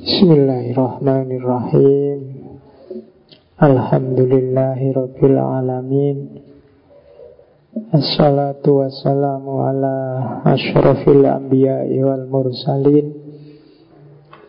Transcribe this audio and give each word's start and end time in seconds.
Bismillahirrahmanirrahim. 0.00 2.18
Alhamdulillahi 3.54 4.98
Rabbil 4.98 5.38
Alamin. 5.38 6.42
Assalatu 7.94 8.82
wassalamu 8.82 9.62
ala 9.62 9.94
ashrafil 10.42 11.22
anbiya'i 11.22 12.02
wal 12.02 12.26
mursalin. 12.26 13.14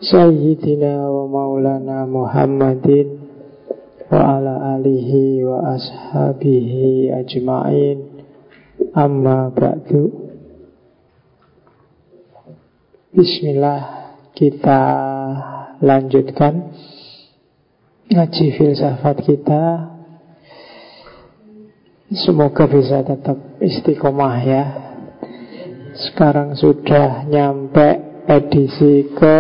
Sayyidina 0.02 1.06
wa 1.06 1.30
maulana 1.30 2.10
Muhammadin 2.10 3.30
Wa 4.10 4.42
ala 4.42 4.82
alihi 4.82 5.46
wa 5.46 5.78
ashabihi 5.78 7.14
ajma'in. 7.14 8.26
Amma 8.98 9.54
ba'du 9.54 10.21
Bismillah 13.12 14.08
Kita 14.32 14.82
lanjutkan 15.84 16.72
Ngaji 18.08 18.48
filsafat 18.56 19.20
kita. 19.28 19.64
Semoga 22.12 22.72
bisa 22.72 23.04
tetap 23.04 23.60
istiqomah 23.60 24.36
ya. 24.44 24.64
Sekarang 25.96 26.56
sudah 26.56 27.28
nyampe 27.28 28.24
edisi 28.32 29.12
ke 29.12 29.40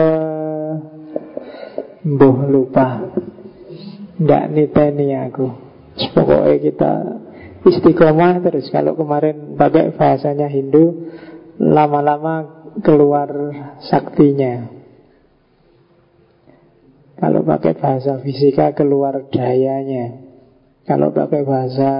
Mbuh 2.11 2.37
lupa. 2.51 3.07
Nggak 4.19 4.43
niteni 4.51 5.15
aku. 5.15 5.47
Pokoknya 6.11 6.55
kita 6.59 6.93
istiqomah 7.71 8.39
terus. 8.43 8.67
Kalau 8.67 8.99
kemarin 8.99 9.55
pakai 9.55 9.95
bahasanya 9.95 10.51
Hindu 10.51 11.07
Lama-lama 11.61 12.60
keluar 12.79 13.27
saktinya. 13.83 14.71
Kalau 17.19 17.43
pakai 17.43 17.75
bahasa 17.77 18.17
fisika 18.23 18.71
keluar 18.71 19.27
dayanya. 19.29 20.31
Kalau 20.87 21.13
pakai 21.13 21.43
bahasa 21.43 21.91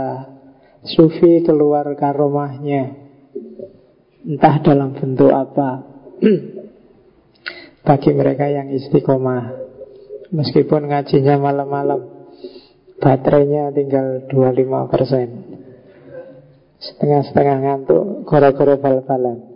sufi 0.88 1.44
keluar 1.44 1.86
karomahnya. 2.00 2.96
Entah 4.24 4.56
dalam 4.64 4.96
bentuk 4.96 5.30
apa. 5.30 5.84
Bagi 7.86 8.12
mereka 8.16 8.50
yang 8.50 8.72
istiqomah. 8.72 9.70
Meskipun 10.32 10.88
ngajinya 10.88 11.36
malam-malam 11.36 12.08
Baterainya 13.04 13.68
tinggal 13.76 14.32
25% 14.32 16.80
Setengah-setengah 16.80 17.58
ngantuk 17.60 18.24
Goro-goro 18.24 18.80
bal-balan 18.80 19.51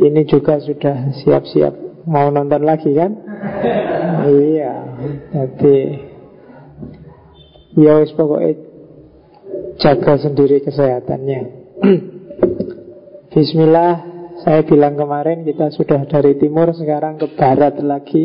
Ini 0.00 0.24
juga 0.24 0.56
sudah 0.56 1.12
siap-siap 1.12 1.74
Mau 2.08 2.32
nonton 2.32 2.64
lagi 2.64 2.88
kan? 2.96 3.12
iya. 4.56 4.74
Jadi 5.28 5.76
Ya 7.76 8.00
wis 8.00 8.16
pokoknya 8.16 8.68
Jaga 9.80 10.20
sendiri 10.20 10.60
kesehatannya. 10.64 11.40
Bismillah 13.32 13.92
Saya 14.40 14.64
bilang 14.64 14.96
kemarin 14.96 15.44
kita 15.44 15.68
sudah 15.76 16.08
dari 16.08 16.40
timur 16.40 16.72
Sekarang 16.72 17.20
ke 17.20 17.28
barat 17.36 17.76
lagi. 17.84 18.24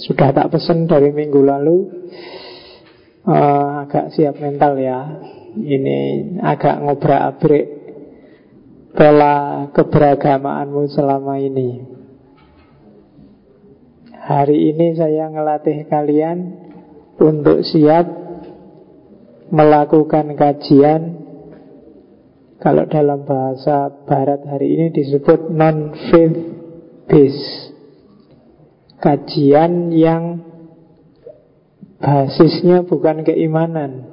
Sudah 0.00 0.32
tak 0.32 0.48
pesen 0.48 0.88
dari 0.88 1.12
minggu 1.12 1.44
lalu. 1.44 1.76
Uh, 3.22 3.84
Agak 3.86 4.16
siap 4.16 4.40
mental 4.40 4.80
ya. 4.80 5.22
Ini 5.52 6.32
agak 6.40 6.80
ngobrak-abrik 6.80 7.81
Pola 8.92 9.68
keberagamaanmu 9.72 10.82
selama 10.92 11.40
ini 11.40 11.70
Hari 14.12 14.58
ini 14.72 14.94
saya 14.94 15.32
ngelatih 15.32 15.88
kalian 15.88 16.38
Untuk 17.18 17.64
siap 17.64 18.06
Melakukan 19.52 20.36
kajian 20.36 21.02
Kalau 22.62 22.86
dalam 22.86 23.26
bahasa 23.26 23.90
barat 24.06 24.46
hari 24.46 24.76
ini 24.78 24.86
disebut 24.94 25.50
non-faith 25.50 26.38
based 27.10 27.72
kajian 29.02 29.90
yang 29.90 30.46
basisnya 31.98 32.86
bukan 32.86 33.26
keimanan. 33.26 34.06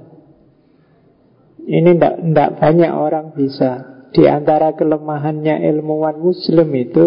Ini 1.69 2.01
tidak 2.01 2.57
banyak 2.57 2.89
orang 2.89 3.37
bisa. 3.37 3.98
Di 4.09 4.25
antara 4.25 4.73
kelemahannya 4.73 5.61
ilmuwan 5.69 6.17
muslim 6.17 6.69
itu 6.73 7.05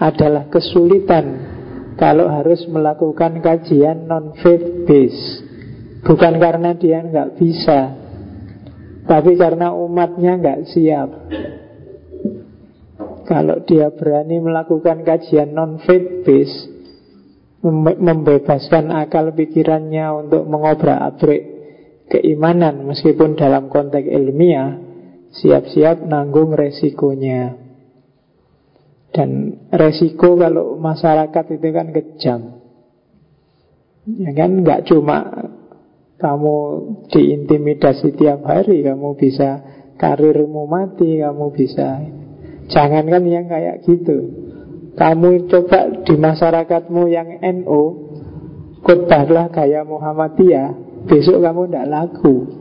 adalah 0.00 0.48
kesulitan 0.48 1.24
kalau 2.00 2.32
harus 2.32 2.64
melakukan 2.64 3.44
kajian 3.44 4.08
non-faith 4.08 4.88
base. 4.88 5.44
Bukan 6.00 6.40
karena 6.40 6.72
dia 6.72 7.04
nggak 7.04 7.36
bisa, 7.36 7.92
tapi 9.04 9.36
karena 9.36 9.76
umatnya 9.76 10.40
nggak 10.40 10.60
siap. 10.72 11.10
Kalau 13.28 13.60
dia 13.68 13.92
berani 13.92 14.40
melakukan 14.40 15.04
kajian 15.04 15.52
non-faith 15.52 16.24
base, 16.24 16.56
membebaskan 18.00 18.88
akal 18.96 19.36
pikirannya 19.36 20.08
untuk 20.24 20.48
mengobrak-abrik 20.48 21.42
keimanan 22.08 22.88
meskipun 22.88 23.36
dalam 23.36 23.68
konteks 23.68 24.08
ilmiah 24.08 24.89
siap-siap 25.34 26.06
nanggung 26.06 26.54
resikonya. 26.54 27.56
Dan 29.10 29.58
resiko 29.74 30.38
kalau 30.38 30.78
masyarakat 30.78 31.44
itu 31.58 31.68
kan 31.74 31.86
kejam. 31.90 32.40
Ya 34.06 34.30
kan 34.34 34.62
nggak 34.62 34.86
cuma 34.86 35.18
kamu 36.20 36.56
diintimidasi 37.10 38.14
tiap 38.14 38.46
hari 38.46 38.86
kamu 38.86 39.18
bisa 39.18 39.66
karirmu 39.98 40.68
mati 40.70 41.18
kamu 41.18 41.46
bisa 41.52 42.06
jangankan 42.70 43.24
yang 43.26 43.46
kayak 43.50 43.82
gitu. 43.82 44.30
Kamu 44.94 45.46
coba 45.46 46.02
di 46.02 46.14
masyarakatmu 46.18 47.02
yang 47.10 47.38
NO 47.40 47.82
Khotbahlah 48.82 49.48
gaya 49.54 49.86
Muhammadiyah 49.86 50.90
Besok 51.06 51.40
kamu 51.40 51.70
tidak 51.70 51.86
laku 51.88 52.59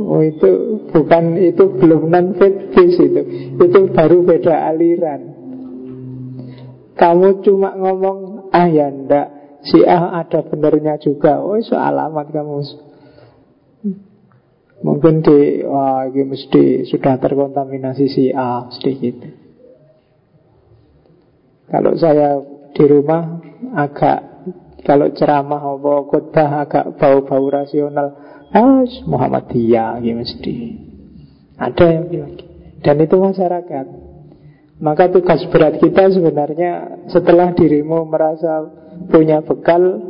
Oh 0.00 0.24
itu 0.24 0.80
bukan 0.88 1.36
itu 1.36 1.64
belum 1.76 2.08
non 2.08 2.32
faith 2.40 2.72
itu 2.72 3.20
itu 3.60 3.80
baru 3.92 4.24
beda 4.24 4.72
aliran. 4.72 5.20
Kamu 6.96 7.44
cuma 7.44 7.76
ngomong 7.76 8.48
ah 8.48 8.68
ya 8.68 8.88
ndak 8.88 9.28
si 9.60 9.84
A 9.84 10.24
ada 10.24 10.40
benernya 10.40 10.96
juga. 10.96 11.44
Oh 11.44 11.60
itu 11.60 11.76
alamat 11.76 12.32
kamu. 12.32 12.64
Mungkin 14.80 15.20
di 15.20 15.60
wah 15.68 16.08
ini 16.08 16.32
mesti 16.32 16.88
sudah 16.88 17.20
terkontaminasi 17.20 18.06
si 18.08 18.24
A 18.32 18.72
sedikit. 18.72 19.20
Kalau 21.68 21.92
saya 22.00 22.40
di 22.72 22.84
rumah 22.88 23.36
agak 23.76 24.18
kalau 24.80 25.12
ceramah 25.12 25.60
apa 25.60 25.92
khotbah 26.08 26.50
agak 26.64 26.96
bau-bau 26.96 27.44
rasional. 27.52 28.39
Ah, 28.50 28.82
Muhammadiyah 29.06 30.02
gitu 30.02 30.16
mesti. 30.18 30.54
Ada 31.60 31.84
yang 31.86 32.04
bilang 32.10 32.32
gitu. 32.34 32.44
Dan 32.80 32.96
itu 33.04 33.16
masyarakat. 33.20 33.86
Maka 34.80 35.12
tugas 35.12 35.44
berat 35.52 35.76
kita 35.76 36.08
sebenarnya 36.08 37.04
setelah 37.12 37.52
dirimu 37.52 38.08
merasa 38.08 38.64
punya 39.12 39.44
bekal 39.44 40.00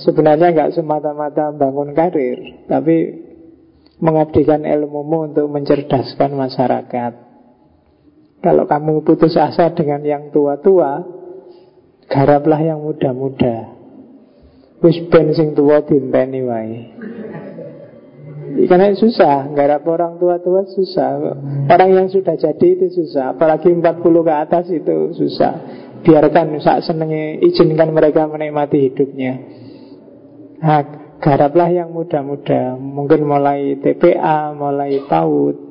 sebenarnya 0.00 0.56
nggak 0.56 0.72
semata-mata 0.80 1.52
bangun 1.52 1.92
karir, 1.92 2.64
tapi 2.64 2.96
mengabdikan 4.00 4.64
ilmumu 4.64 5.28
untuk 5.28 5.46
mencerdaskan 5.52 6.36
masyarakat. 6.36 7.12
Kalau 8.40 8.64
kamu 8.64 9.04
putus 9.04 9.36
asa 9.36 9.72
dengan 9.76 10.00
yang 10.04 10.32
tua-tua, 10.32 11.04
garaplah 12.08 12.60
yang 12.64 12.80
muda-muda. 12.80 13.75
Wis 14.86 15.02
ben 15.10 15.34
sing 15.34 15.58
tua 15.58 15.82
dinteni 15.82 16.46
wae. 16.46 16.78
Karena 18.70 18.94
susah, 18.94 19.50
garap 19.52 19.82
orang 19.84 20.16
tua-tua 20.22 20.64
susah. 20.70 21.18
Orang 21.66 21.90
yang 21.90 22.08
sudah 22.08 22.38
jadi 22.38 22.66
itu 22.78 22.88
susah, 22.88 23.34
apalagi 23.34 23.68
40 23.68 23.82
ke 24.00 24.32
atas 24.32 24.64
itu 24.70 25.12
susah. 25.12 25.52
Biarkan 26.00 26.54
saat 26.62 26.86
senengnya, 26.86 27.42
izinkan 27.42 27.90
mereka 27.90 28.24
menikmati 28.30 28.88
hidupnya. 28.88 29.32
Nah, 30.62 30.82
garaplah 31.20 31.68
yang 31.68 31.92
muda-muda, 31.92 32.78
mungkin 32.78 33.28
mulai 33.28 33.76
TPA, 33.82 34.54
mulai 34.56 35.04
PAUD, 35.04 35.66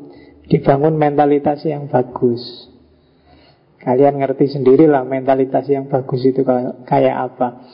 Dibangun 0.46 0.94
mentalitas 0.94 1.66
yang 1.66 1.90
bagus 1.90 2.70
Kalian 3.82 4.18
ngerti 4.18 4.50
sendirilah 4.50 5.06
mentalitas 5.06 5.66
yang 5.70 5.90
bagus 5.90 6.22
itu 6.26 6.42
kayak 6.86 7.16
apa 7.18 7.66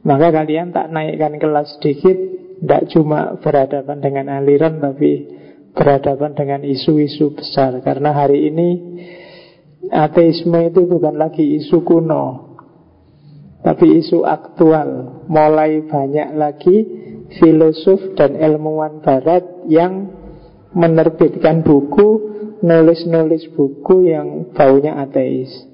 Maka 0.00 0.32
kalian 0.32 0.72
tak 0.72 0.88
naikkan 0.88 1.36
kelas 1.36 1.76
sedikit 1.76 2.16
Tidak 2.60 2.82
cuma 2.96 3.36
berhadapan 3.40 3.98
dengan 4.00 4.26
aliran 4.40 4.80
Tapi 4.80 5.40
berhadapan 5.76 6.32
dengan 6.34 6.60
isu-isu 6.64 7.36
besar 7.36 7.78
Karena 7.84 8.16
hari 8.16 8.48
ini 8.48 8.68
ateisme 9.88 10.68
itu 10.68 10.84
bukan 10.84 11.16
lagi 11.16 11.56
isu 11.56 11.80
kuno, 11.82 12.56
tapi 13.64 13.98
isu 14.00 14.28
aktual. 14.28 15.22
Mulai 15.26 15.88
banyak 15.88 16.36
lagi 16.36 16.76
filosof 17.40 18.14
dan 18.14 18.36
ilmuwan 18.36 19.00
barat 19.00 19.44
yang 19.66 20.12
menerbitkan 20.76 21.64
buku, 21.64 22.08
nulis-nulis 22.60 23.48
buku 23.56 24.12
yang 24.12 24.52
baunya 24.52 25.00
ateis. 25.00 25.69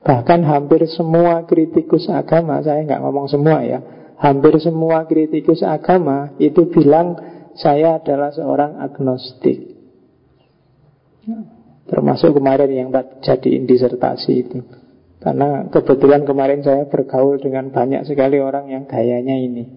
Bahkan 0.00 0.40
hampir 0.48 0.88
semua 0.88 1.44
kritikus 1.44 2.08
agama, 2.08 2.64
saya 2.64 2.80
nggak 2.88 3.02
ngomong 3.04 3.28
semua 3.28 3.60
ya, 3.60 3.78
hampir 4.16 4.56
semua 4.56 5.04
kritikus 5.04 5.60
agama 5.60 6.32
itu 6.40 6.68
bilang 6.72 7.20
saya 7.56 8.00
adalah 8.00 8.32
seorang 8.32 8.80
agnostik. 8.80 9.76
Termasuk 11.90 12.38
kemarin 12.38 12.70
yang 12.70 12.88
tak 12.94 13.20
jadiin 13.20 13.66
disertasi 13.66 14.32
itu. 14.40 14.58
Karena 15.20 15.68
kebetulan 15.68 16.24
kemarin 16.24 16.64
saya 16.64 16.88
bergaul 16.88 17.36
dengan 17.36 17.68
banyak 17.68 18.08
sekali 18.08 18.40
orang 18.40 18.72
yang 18.72 18.88
gayanya 18.88 19.36
ini. 19.36 19.68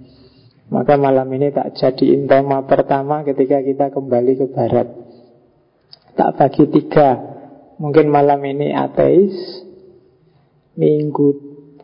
Maka 0.71 0.95
malam 0.95 1.27
ini 1.35 1.51
tak 1.51 1.75
jadiin 1.75 2.31
tema 2.31 2.63
pertama 2.63 3.27
ketika 3.27 3.59
kita 3.59 3.91
kembali 3.91 4.39
ke 4.39 4.45
barat. 4.55 4.87
Tak 6.15 6.39
bagi 6.39 6.63
tiga. 6.71 7.19
Mungkin 7.75 8.07
malam 8.07 8.39
ini 8.45 8.71
ateis. 8.71 9.62
Minggu 10.73 11.27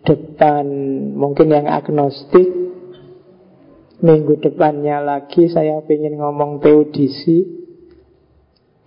depan 0.02 0.66
mungkin 1.14 1.54
yang 1.54 1.70
agnostik. 1.70 2.50
Minggu 4.00 4.40
depannya 4.40 5.04
lagi 5.04 5.52
saya 5.52 5.84
ingin 5.84 6.18
ngomong 6.18 6.64
teodisi. 6.64 7.46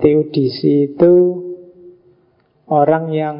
Teodisi 0.00 0.90
itu 0.90 1.14
orang 2.66 3.04
yang 3.12 3.37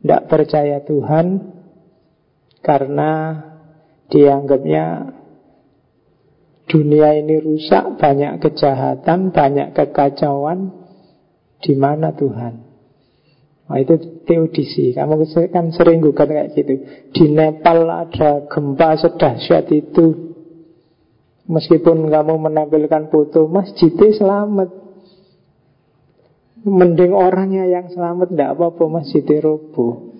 tidak 0.00 0.22
percaya 0.30 0.80
Tuhan 0.86 1.26
karena 2.64 3.12
dianggapnya 4.08 5.12
dunia 6.64 7.12
ini 7.20 7.36
rusak, 7.44 8.00
banyak 8.00 8.40
kejahatan, 8.40 9.30
banyak 9.30 9.76
kekacauan, 9.76 10.72
di 11.60 11.74
mana 11.76 12.16
Tuhan? 12.16 12.63
Nah, 13.64 13.80
itu 13.80 14.24
teodisi. 14.28 14.92
Kamu 14.92 15.24
kan 15.48 15.72
sering 15.72 16.04
gugat 16.04 16.28
kayak 16.28 16.52
gitu. 16.52 16.74
Di 17.16 17.24
Nepal 17.32 17.88
ada 17.88 18.44
gempa 18.44 19.00
sedahsyat 19.00 19.72
itu. 19.72 20.36
Meskipun 21.48 22.08
kamu 22.08 22.34
menampilkan 22.40 23.08
foto 23.08 23.48
masjidnya 23.48 24.16
selamat. 24.16 24.84
Mending 26.64 27.12
orangnya 27.12 27.68
yang 27.68 27.92
selamat 27.92 28.32
Tidak 28.32 28.56
apa-apa 28.56 28.88
masjidnya 28.88 29.44
roboh 29.44 30.16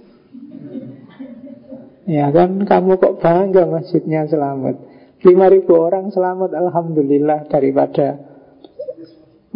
Ya 2.05 2.29
kan 2.29 2.69
kamu 2.69 3.01
kok 3.01 3.17
bangga 3.25 3.65
masjidnya 3.65 4.29
selamat 4.29 4.77
5000 5.25 5.65
orang 5.73 6.13
selamat 6.13 6.53
Alhamdulillah 6.53 7.49
daripada 7.49 8.21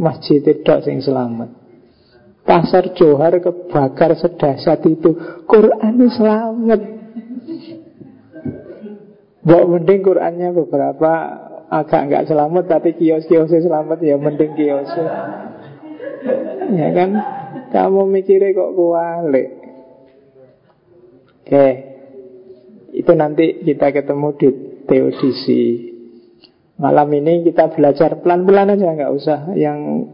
Masjid 0.01 0.41
tidak 0.41 0.81
sing 0.89 1.05
selamat 1.05 1.58
Pasar 2.49 2.97
Johar 2.97 3.37
kebakar 3.45 4.17
sedasat 4.17 4.81
itu. 4.89 5.13
Quran 5.45 6.01
selamat 6.09 6.81
Bawa 9.45 9.65
mending 9.77 10.01
Qurannya 10.01 10.57
beberapa 10.57 11.13
agak 11.69 12.09
nggak 12.09 12.27
selamat 12.29 12.65
Tapi 12.69 12.97
kios-kiosnya 12.97 13.65
selamat 13.65 13.99
ya 14.01 14.17
mending 14.17 14.53
kiosnya 14.57 15.09
Ya 16.69 16.89
kan? 16.93 17.11
Kamu 17.69 18.09
mikirnya 18.09 18.53
kok 18.53 18.73
kualik. 18.77 19.49
Oke. 21.45 21.69
Itu 22.93 23.13
nanti 23.17 23.65
kita 23.65 23.93
ketemu 23.93 24.29
di 24.37 24.49
teodisi. 24.89 25.65
Malam 26.77 27.09
ini 27.17 27.45
kita 27.49 27.73
belajar 27.73 28.21
pelan-pelan 28.21 28.77
aja 28.77 28.95
nggak 28.95 29.13
usah 29.17 29.41
yang 29.57 30.09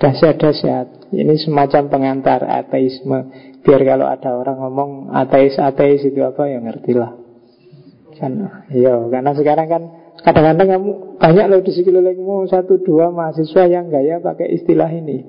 dahsyat-dahsyat. 0.00 1.12
Ini 1.12 1.34
semacam 1.40 1.82
pengantar 1.88 2.44
ateisme. 2.44 3.30
Biar 3.62 3.80
kalau 3.82 4.06
ada 4.06 4.30
orang 4.36 4.58
ngomong 4.62 4.90
ateis-ateis 5.10 6.06
itu 6.06 6.22
apa 6.22 6.46
ya 6.46 6.58
ngertilah. 6.62 7.12
Kan, 8.16 8.32
iya, 8.72 8.96
karena 9.12 9.32
sekarang 9.36 9.68
kan 9.68 9.82
kadang-kadang 10.24 10.68
kamu 10.72 10.90
banyak 11.20 11.46
loh 11.52 11.60
di 11.60 11.72
sekelilingmu 11.76 12.48
satu 12.48 12.80
dua 12.80 13.12
mahasiswa 13.12 13.68
yang 13.68 13.92
gaya 13.92 14.22
pakai 14.24 14.56
istilah 14.56 14.88
ini. 14.88 15.26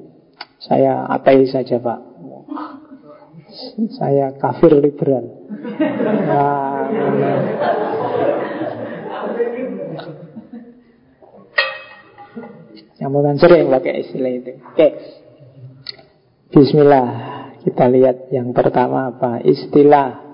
Saya 0.64 1.04
ateis 1.12 1.52
saja 1.52 1.84
pak. 1.84 2.00
Saya 3.98 4.38
kafir 4.38 4.72
liberal. 4.78 5.26
Nah, 6.28 6.88
Kamu 12.98 13.18
kan 13.22 13.36
sering 13.38 13.70
pakai 13.70 13.94
istilah 14.02 14.32
itu. 14.34 14.52
Oke. 14.58 14.88
Bismillah. 16.50 17.08
Kita 17.62 17.86
lihat 17.92 18.34
yang 18.34 18.56
pertama 18.58 19.14
apa? 19.14 19.44
Istilah. 19.46 20.26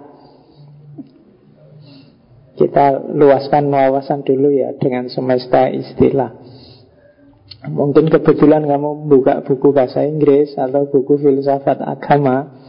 Kita 2.54 3.02
luaskan 3.12 3.68
wawasan 3.68 4.24
dulu 4.24 4.54
ya 4.54 4.78
dengan 4.78 5.10
semesta 5.10 5.68
istilah. 5.68 6.38
Mungkin 7.68 8.12
kebetulan 8.12 8.64
kamu 8.64 9.08
buka 9.08 9.44
buku 9.44 9.74
bahasa 9.74 10.04
Inggris 10.04 10.56
atau 10.56 10.88
buku 10.88 11.20
filsafat 11.20 11.82
agama. 11.84 12.62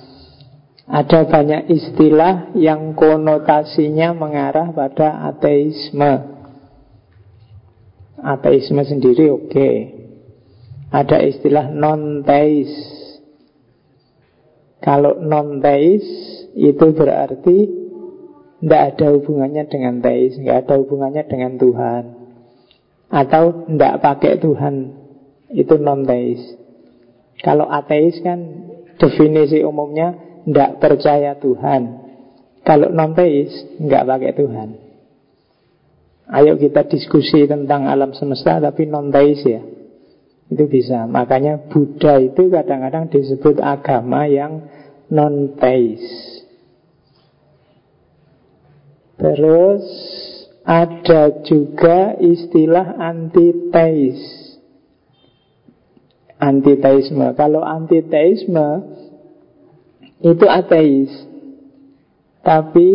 Ada 0.84 1.24
banyak 1.28 1.70
istilah 1.70 2.52
yang 2.58 2.92
konotasinya 2.92 4.12
mengarah 4.12 4.74
pada 4.74 5.28
ateisme. 5.32 6.33
Ateisme 8.24 8.80
sendiri 8.88 9.28
oke. 9.28 9.52
Okay. 9.52 9.76
Ada 10.88 11.20
istilah 11.28 11.68
non-teis. 11.68 12.72
Kalau 14.80 15.20
non-teis 15.20 16.04
Itu 16.56 16.96
berarti 16.96 17.56
Tidak 18.64 18.82
ada 18.94 19.06
hubungannya 19.12 19.64
dengan 19.68 20.00
teis 20.00 20.40
Tidak 20.40 20.56
ada 20.64 20.80
hubungannya 20.80 21.24
dengan 21.28 21.60
Tuhan. 21.60 22.04
Atau 23.12 23.68
tidak 23.68 23.94
pakai 24.00 24.40
Tuhan 24.40 24.74
Itu 25.52 25.76
non-teis. 25.76 26.40
Kalau 27.44 27.68
ateis 27.68 28.24
kan 28.24 28.40
Definisi 28.96 29.60
umumnya 29.60 30.16
Tidak 30.48 30.80
percaya 30.80 31.36
Tuhan. 31.36 31.82
Kalau 32.64 32.88
non-teis 32.88 33.52
Tidak 33.76 34.02
pakai 34.08 34.32
Tuhan 34.32 34.93
Ayo 36.24 36.56
kita 36.56 36.88
diskusi 36.88 37.44
tentang 37.44 37.84
alam 37.84 38.16
semesta 38.16 38.56
tapi 38.56 38.88
non-teis 38.88 39.44
ya. 39.44 39.62
Itu 40.48 40.64
bisa. 40.68 41.04
Makanya 41.04 41.68
Buddha 41.68 42.20
itu 42.20 42.48
kadang-kadang 42.48 43.12
disebut 43.12 43.60
agama 43.60 44.28
yang 44.28 44.68
non-teis 45.08 46.04
Terus 49.20 49.84
ada 50.64 51.44
juga 51.44 52.16
istilah 52.18 52.96
antiteis 52.98 54.20
Antiteisme 56.40 57.32
Kalau 57.36 57.64
antiteisme 57.64 58.94
itu 60.24 60.46
ateis. 60.48 61.12
Tapi 62.40 62.90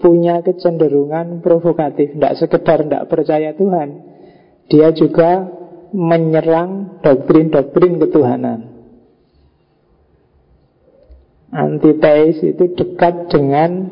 punya 0.00 0.40
kecenderungan 0.40 1.44
provokatif, 1.44 2.16
tidak 2.16 2.34
sekedar 2.40 2.82
tidak 2.82 3.06
percaya 3.06 3.52
Tuhan, 3.54 3.88
dia 4.72 4.90
juga 4.96 5.46
menyerang 5.92 7.02
doktrin-doktrin 7.04 8.00
ketuhanan. 8.00 8.60
Antiteis 11.50 12.38
itu 12.46 12.64
dekat 12.78 13.26
dengan 13.26 13.90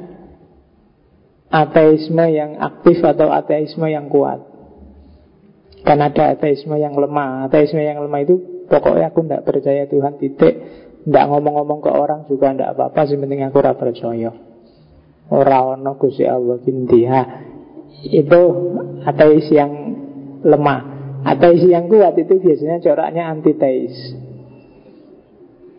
ateisme 1.51 2.25
yang 2.31 2.55
aktif 2.63 3.03
atau 3.03 3.35
ateisme 3.35 3.83
yang 3.91 4.07
kuat. 4.07 4.47
Kan 5.83 5.99
ada 5.99 6.39
ateisme 6.39 6.79
yang 6.79 6.95
lemah. 6.95 7.51
Ateisme 7.51 7.83
yang 7.83 7.99
lemah 7.99 8.21
itu 8.23 8.67
pokoknya 8.71 9.11
aku 9.11 9.27
tidak 9.27 9.43
percaya 9.43 9.83
Tuhan 9.91 10.23
titik. 10.23 10.55
Tidak 11.03 11.25
ngomong-ngomong 11.35 11.81
ke 11.83 11.91
orang 11.91 12.21
juga 12.31 12.55
tidak 12.55 12.79
apa-apa. 12.79 13.01
Sih 13.11 13.19
penting 13.19 13.43
aku 13.43 13.59
percaya. 13.59 14.31
Ora 15.29 15.77
ono 15.77 15.97
Gusti 16.01 16.25
Allah 16.25 16.57
kintiha. 16.61 17.23
Itu 18.09 18.41
ateis 19.05 19.49
yang 19.53 19.73
lemah. 20.45 20.81
Ateis 21.27 21.67
yang 21.67 21.91
kuat 21.91 22.17
itu 22.17 22.41
biasanya 22.41 22.81
coraknya 22.81 23.29
antiteis. 23.29 23.95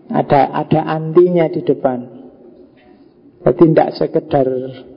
Ada 0.10 0.54
ada 0.54 0.82
antinya 0.86 1.50
di 1.50 1.62
depan. 1.66 2.00
Jadi 3.40 3.72
tidak 3.72 3.90
sekedar 3.96 4.48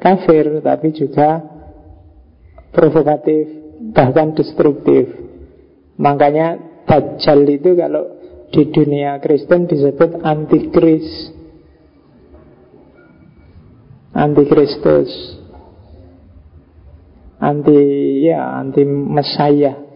kafir 0.02 0.60
tapi 0.60 0.88
juga 0.92 1.40
provokatif 2.74 3.48
bahkan 3.94 4.34
destruktif. 4.34 5.08
Makanya 5.96 6.72
Dajjal 6.82 7.46
itu 7.46 7.78
kalau 7.78 8.04
di 8.52 8.68
dunia 8.68 9.16
Kristen 9.22 9.70
disebut 9.70 10.20
antikris 10.20 11.06
antikristus 14.12 15.08
anti 17.42 17.80
ya 18.22 18.60
anti 18.60 18.84
mesaya 18.86 19.92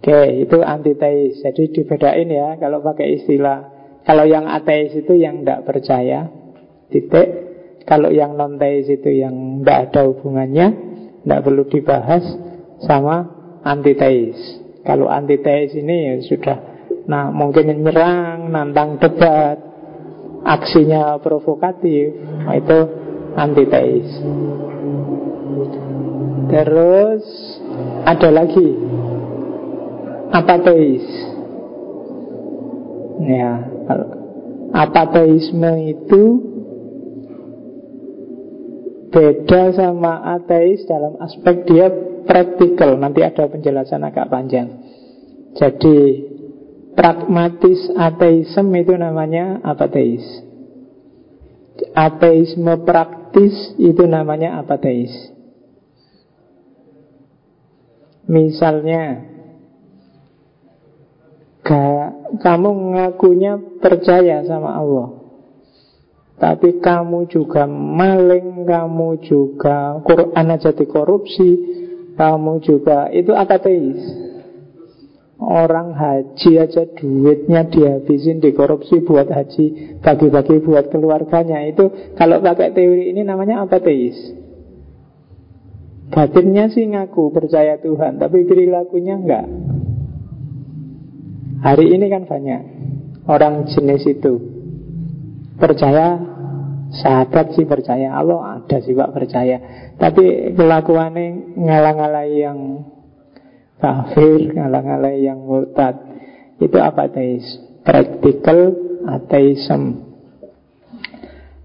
Oke, 0.00 0.48
itu 0.48 0.56
antiteis. 0.64 1.44
Jadi 1.44 1.76
dibedain 1.76 2.24
ya 2.24 2.56
kalau 2.56 2.80
pakai 2.80 3.20
istilah. 3.20 3.68
Kalau 4.08 4.24
yang 4.24 4.48
ateis 4.48 4.96
itu 4.96 5.12
yang 5.12 5.44
tidak 5.44 5.68
percaya, 5.68 6.24
titik. 6.88 7.28
Kalau 7.84 8.08
yang 8.08 8.32
non 8.32 8.56
teis 8.56 8.88
itu 8.88 9.12
yang 9.12 9.60
tidak 9.60 9.92
ada 9.92 10.08
hubungannya, 10.08 10.68
tidak 11.20 11.40
perlu 11.44 11.68
dibahas 11.68 12.24
sama 12.80 13.16
antiteis. 13.60 14.40
Kalau 14.88 15.04
antiteis 15.12 15.76
ini 15.76 15.96
ya 16.08 16.14
sudah, 16.24 16.58
nah 17.04 17.28
mungkin 17.28 17.68
nyerang, 17.68 18.48
nantang 18.48 18.96
debat, 18.96 19.60
aksinya 20.44 21.20
provokatif, 21.20 22.16
nah 22.46 22.56
itu 22.56 22.78
antiteis. 23.36 24.08
Terus 26.50 27.24
ada 28.04 28.28
lagi 28.32 28.68
apateis. 30.34 31.06
Ya, 33.20 33.68
apateisme 34.72 35.92
itu 35.92 36.22
beda 39.10 39.74
sama 39.76 40.24
ateis 40.38 40.86
dalam 40.88 41.20
aspek 41.20 41.68
dia 41.68 41.92
praktikal. 42.24 42.96
Nanti 42.96 43.20
ada 43.20 43.44
penjelasan 43.50 44.06
agak 44.06 44.30
panjang. 44.32 44.80
Jadi 45.58 46.29
pragmatis 47.00 47.88
ateisme 47.96 48.76
itu 48.76 48.92
namanya 48.92 49.64
apateis. 49.64 50.20
Ateisme 51.96 52.84
praktis 52.84 53.56
itu 53.80 54.04
namanya 54.04 54.60
apateis. 54.60 55.08
Misalnya 58.28 59.32
kamu 62.44 62.70
ngakunya 62.94 63.58
percaya 63.78 64.42
sama 64.46 64.74
Allah 64.74 65.08
Tapi 66.40 66.78
kamu 66.82 67.30
juga 67.30 67.68
maling 67.68 68.64
Kamu 68.66 69.22
juga 69.22 69.98
Quran 70.02 70.46
aja 70.50 70.72
dikorupsi 70.74 71.50
Kamu 72.16 72.58
juga 72.64 73.12
Itu 73.12 73.34
ateis 73.36 74.29
Orang 75.40 75.96
haji 75.96 76.60
aja 76.60 76.84
duitnya 76.84 77.64
dihabisin 77.72 78.44
dikorupsi 78.44 79.00
buat 79.00 79.24
haji 79.32 79.96
Bagi-bagi 80.04 80.60
buat 80.60 80.92
keluarganya. 80.92 81.64
Itu 81.64 82.12
kalau 82.12 82.44
pakai 82.44 82.76
teori 82.76 83.08
ini 83.08 83.24
namanya 83.24 83.64
ateis 83.64 84.36
Batinnya 86.12 86.68
sih 86.68 86.84
ngaku 86.92 87.32
percaya 87.32 87.80
Tuhan 87.80 88.20
Tapi 88.20 88.44
perilakunya 88.44 89.16
enggak. 89.16 89.46
Hari 91.60 91.86
ini 91.92 92.06
kan 92.08 92.24
banyak 92.24 92.62
orang 93.28 93.68
jenis 93.68 94.02
itu. 94.08 94.34
Percaya 95.60 96.16
sahabat 96.90 97.52
sih 97.52 97.68
percaya 97.68 98.16
Allah 98.16 98.60
ada 98.60 98.80
sih 98.80 98.96
pak 98.96 99.12
percaya. 99.12 99.56
Tapi 100.00 100.56
kelakuannya 100.56 101.54
ngalang-ngalai 101.60 102.32
yang 102.40 102.58
kafir 103.80 104.52
ngalang-ngalai 104.54 105.24
yang 105.24 105.40
murtad. 105.42 105.96
Itu 106.60 106.76
apa 106.76 107.08
teis 107.08 107.44
practical 107.80 108.76
atheism 109.08 110.12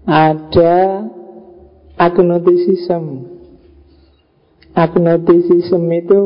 ada 0.06 1.04
agnosticism 1.98 3.36
agnosticism 4.72 5.82
itu 5.92 6.20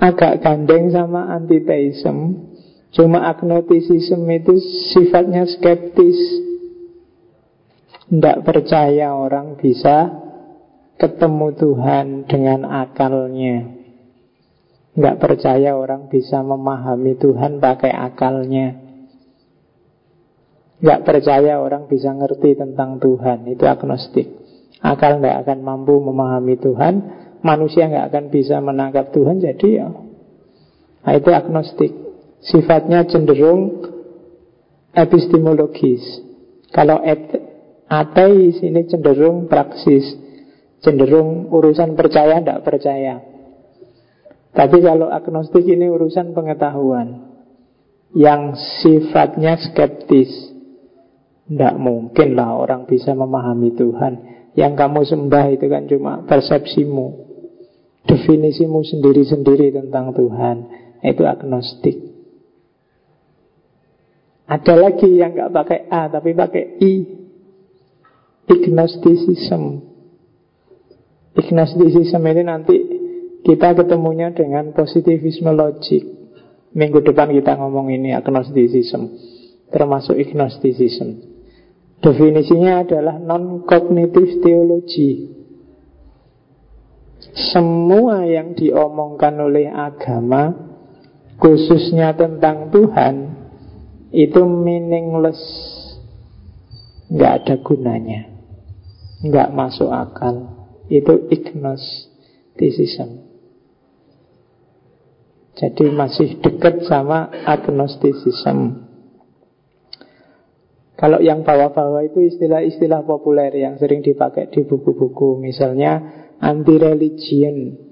agak 0.00 0.42
gandeng 0.42 0.90
sama 0.90 1.30
antiteism. 1.36 2.48
Cuma 2.90 3.30
agnosticism 3.30 4.26
itu 4.26 4.58
sifatnya 4.90 5.46
skeptis. 5.46 6.18
Tidak 8.10 8.42
percaya 8.42 9.14
orang 9.14 9.54
bisa 9.54 10.10
ketemu 10.98 11.54
Tuhan 11.54 12.06
dengan 12.26 12.66
akalnya 12.66 13.79
Tidak 14.94 15.16
percaya 15.22 15.78
orang 15.78 16.10
bisa 16.10 16.42
memahami 16.42 17.14
Tuhan 17.16 17.62
pakai 17.62 17.92
akalnya 17.94 18.68
Tidak 20.82 21.00
percaya 21.06 21.62
orang 21.62 21.86
bisa 21.86 22.10
ngerti 22.10 22.58
tentang 22.58 22.98
Tuhan 22.98 23.46
Itu 23.46 23.64
agnostik 23.70 24.26
Akal 24.80 25.20
tidak 25.20 25.44
akan 25.46 25.58
mampu 25.60 25.94
memahami 26.00 26.58
Tuhan 26.58 26.94
Manusia 27.40 27.86
nggak 27.86 28.06
akan 28.10 28.24
bisa 28.32 28.58
menangkap 28.58 29.12
Tuhan 29.14 29.38
Jadi 29.38 29.68
ya 29.78 29.88
Nah, 31.00 31.16
itu 31.16 31.30
agnostik 31.32 31.92
sifatnya 32.44 33.08
cenderung 33.08 33.88
epistemologis. 34.92 36.02
Kalau 36.70 37.00
ateis 37.90 38.56
ini 38.62 38.86
cenderung 38.86 39.48
praksis, 39.50 40.04
cenderung 40.84 41.48
urusan 41.50 41.96
percaya 41.96 42.38
tidak 42.38 42.62
percaya. 42.62 43.24
Tapi 44.50 44.82
kalau 44.82 45.06
agnostik 45.06 45.62
ini 45.62 45.86
urusan 45.86 46.34
pengetahuan 46.34 47.30
yang 48.14 48.58
sifatnya 48.82 49.58
skeptis. 49.58 50.30
Tidak 51.50 51.74
mungkin 51.82 52.38
lah 52.38 52.54
orang 52.58 52.86
bisa 52.86 53.10
memahami 53.14 53.74
Tuhan. 53.74 54.12
Yang 54.54 54.72
kamu 54.74 55.00
sembah 55.06 55.46
itu 55.54 55.66
kan 55.66 55.86
cuma 55.86 56.12
persepsimu, 56.26 57.06
definisimu 58.06 58.82
sendiri-sendiri 58.86 59.74
tentang 59.74 60.14
Tuhan. 60.14 60.56
Itu 61.02 61.26
agnostik. 61.26 62.10
Ada 64.50 64.74
lagi 64.74 65.10
yang 65.14 65.34
nggak 65.34 65.54
pakai 65.54 65.80
A 65.90 66.10
tapi 66.10 66.34
pakai 66.34 66.64
I. 66.82 66.92
Ignosticism. 68.50 69.62
Ignosticism 71.38 72.22
ini 72.26 72.42
nanti 72.42 72.99
kita 73.44 73.76
ketemunya 73.76 74.32
dengan 74.34 74.72
positivisme 74.76 75.52
logik. 75.52 76.04
Minggu 76.70 77.02
depan 77.02 77.34
kita 77.34 77.58
ngomong 77.58 77.90
ini 77.90 78.14
agnosticism. 78.14 79.10
Termasuk 79.70 80.18
ignosticism. 80.18 81.30
Definisinya 82.00 82.86
adalah 82.86 83.20
non-cognitive 83.20 84.40
theology. 84.40 85.36
Semua 87.52 88.24
yang 88.24 88.56
diomongkan 88.56 89.36
oleh 89.36 89.68
agama, 89.68 90.56
khususnya 91.36 92.16
tentang 92.16 92.72
Tuhan, 92.72 93.14
itu 94.10 94.42
meaningless 94.42 95.38
nggak 97.10 97.32
ada 97.42 97.54
gunanya 97.62 98.26
nggak 99.22 99.54
masuk 99.54 99.90
akal 99.90 100.66
itu 100.90 101.30
agnosticism 101.30 103.29
jadi 105.58 105.90
masih 105.90 106.38
dekat 106.38 106.86
sama 106.86 107.28
agnosticism. 107.44 108.86
Kalau 110.94 111.16
yang 111.18 111.42
bawah-bawah 111.42 112.04
itu 112.04 112.28
istilah-istilah 112.28 113.08
populer 113.08 113.48
yang 113.56 113.80
sering 113.80 114.04
dipakai 114.04 114.52
di 114.52 114.68
buku-buku. 114.68 115.40
Misalnya 115.40 115.96
anti-religion. 116.38 117.88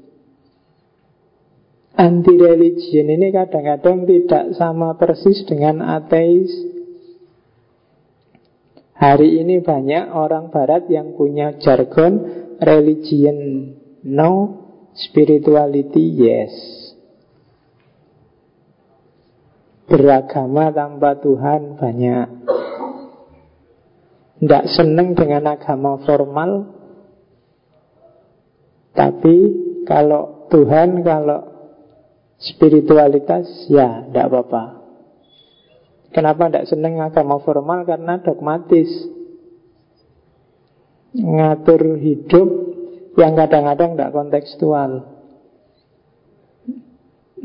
Anti-religion 1.98 3.06
ini 3.08 3.32
kadang-kadang 3.32 4.04
tidak 4.04 4.44
sama 4.60 4.94
persis 5.00 5.40
dengan 5.48 5.80
ateis. 5.82 6.52
Hari 8.92 9.40
ini 9.40 9.64
banyak 9.64 10.12
orang 10.12 10.52
barat 10.52 10.86
yang 10.92 11.16
punya 11.16 11.56
jargon 11.58 12.44
Religion. 12.58 13.72
No, 14.04 14.30
spirituality 14.94 16.04
yes 16.22 16.87
Beragama 19.88 20.68
tanpa 20.68 21.16
Tuhan 21.16 21.80
banyak. 21.80 22.28
Tidak 24.38 24.64
senang 24.76 25.16
dengan 25.16 25.56
agama 25.56 25.96
formal. 26.04 26.50
Tapi 28.92 29.36
kalau 29.88 30.46
Tuhan, 30.52 31.02
kalau 31.02 31.58
Spiritualitas 32.38 33.66
ya 33.66 34.06
tidak 34.06 34.30
apa-apa. 34.30 34.78
Kenapa 36.14 36.46
tidak 36.46 36.70
senang 36.70 37.02
agama 37.02 37.42
formal? 37.42 37.82
Karena 37.82 38.22
dogmatis. 38.22 38.86
Ngatur 41.18 41.98
hidup 41.98 42.48
yang 43.18 43.34
kadang-kadang 43.34 43.98
tidak 43.98 44.14
kontekstual 44.14 45.17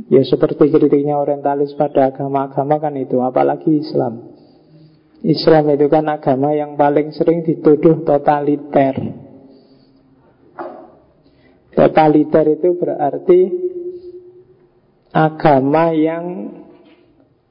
Ya 0.09 0.25
seperti 0.25 0.73
kritiknya 0.73 1.17
orientalis 1.21 1.77
pada 1.77 2.09
agama-agama 2.09 2.81
kan 2.81 2.93
itu 2.97 3.21
Apalagi 3.21 3.81
Islam. 3.81 4.33
Islam 5.23 5.71
itu 5.71 5.87
kan 5.87 6.03
agama 6.11 6.51
yang 6.51 6.75
paling 6.75 7.15
sering 7.15 7.47
dituduh 7.47 8.03
totaliter. 8.03 8.95
Totaliter 11.73 12.45
itu 12.53 12.69
berarti 12.75 13.39
Agama 15.13 15.93
yang 15.93 16.49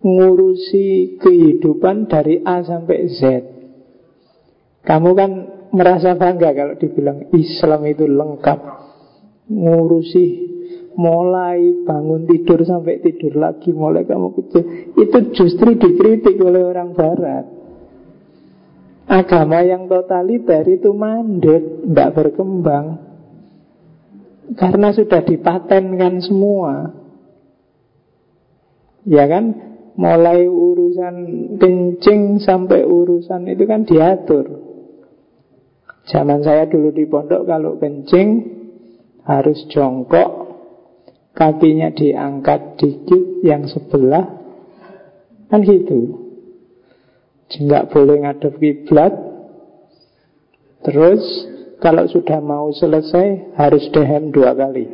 ngurusi 0.03 1.15
kehidupan 1.23 2.11
dari 2.11 2.43
A 2.43 2.67
sampai 2.67 2.99
Z. 3.07 3.21
Kamu 4.83 5.15
kan 5.15 5.31
merasa 5.71 6.19
bangga 6.19 6.51
kalau 6.53 6.75
dibilang 6.75 7.31
Islam 7.31 7.87
itu 7.87 8.11
lengkap 8.11 8.61
Ngurusi 9.47 10.27
Mulai 10.93 11.89
bangun 11.89 12.29
tidur 12.29 12.61
sampai 12.69 13.01
tidur 13.01 13.41
lagi 13.41 13.73
Mulai 13.73 14.05
kamu 14.05 14.29
kecil. 14.37 14.63
Itu 14.97 15.19
justru 15.33 15.81
dikritik 15.81 16.37
oleh 16.37 16.63
orang 16.69 16.93
barat. 16.93 17.45
Agama 19.09 19.65
yang 19.65 19.89
totaliter 19.89 20.63
itu 20.69 20.93
mandek 20.93 21.89
Tidak 21.89 22.11
berkembang. 22.13 22.87
Karena 24.53 24.93
sudah 24.93 25.25
dipatenkan 25.25 26.21
semua. 26.21 26.93
Ya 29.09 29.25
kan? 29.27 29.73
Mulai 29.93 30.49
urusan 30.49 31.17
kencing 31.61 32.41
sampai 32.41 32.85
urusan 32.85 33.45
itu 33.49 33.65
kan 33.69 33.85
diatur. 33.85 34.73
Zaman 36.09 36.41
saya 36.41 36.65
dulu 36.67 36.91
di 36.97 37.05
pondok 37.05 37.45
kalau 37.45 37.77
kencing 37.77 38.59
harus 39.23 39.69
jongkok 39.71 40.52
kakinya 41.33 41.93
diangkat 41.93 42.77
dikit 42.81 43.23
yang 43.45 43.67
sebelah. 43.69 44.41
Kan 45.49 45.61
gitu. 45.65 46.21
Nggak 47.53 47.93
boleh 47.93 48.17
ngadep 48.25 48.55
kiblat. 48.57 49.13
Terus 50.83 51.23
kalau 51.83 52.09
sudah 52.09 52.41
mau 52.41 52.73
selesai 52.73 53.59
harus 53.59 53.85
dehem 53.93 54.33
dua 54.33 54.57
kali. 54.57 54.87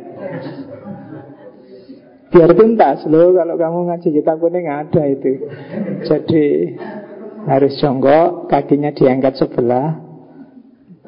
Biar 2.29 2.53
tuntas 2.53 3.09
loh 3.09 3.33
kalau 3.33 3.57
kamu 3.57 3.79
ngaji 3.89 4.09
kita 4.21 4.33
kuning 4.37 4.67
ada 4.69 5.01
itu. 5.09 5.49
Jadi 6.05 6.45
harus 7.49 7.73
jongkok 7.81 8.51
kakinya 8.51 8.93
diangkat 8.93 9.33
sebelah. 9.39 9.97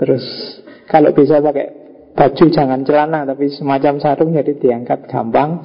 Terus 0.01 0.25
kalau 0.89 1.13
bisa 1.13 1.37
pakai 1.43 1.80
Baju 2.11 2.45
jangan 2.51 2.83
celana 2.83 3.23
Tapi 3.23 3.47
semacam 3.55 3.93
sarung 4.03 4.31
jadi 4.35 4.53
diangkat 4.55 5.07
gampang. 5.07 5.63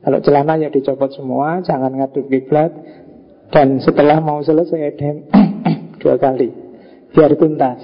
Kalau 0.00 0.18
celana 0.22 0.56
ya 0.56 0.72
dicopot 0.72 1.12
semua 1.12 1.60
Jangan 1.60 1.92
ngaduk 1.92 2.28
kiblat. 2.32 2.72
Dan 3.50 3.78
setelah 3.78 4.18
mau 4.18 4.42
selesai 4.42 4.98
dem 4.98 5.30
Dua 6.02 6.18
kali. 6.18 6.50
Biar 7.14 7.38
tuntas. 7.38 7.80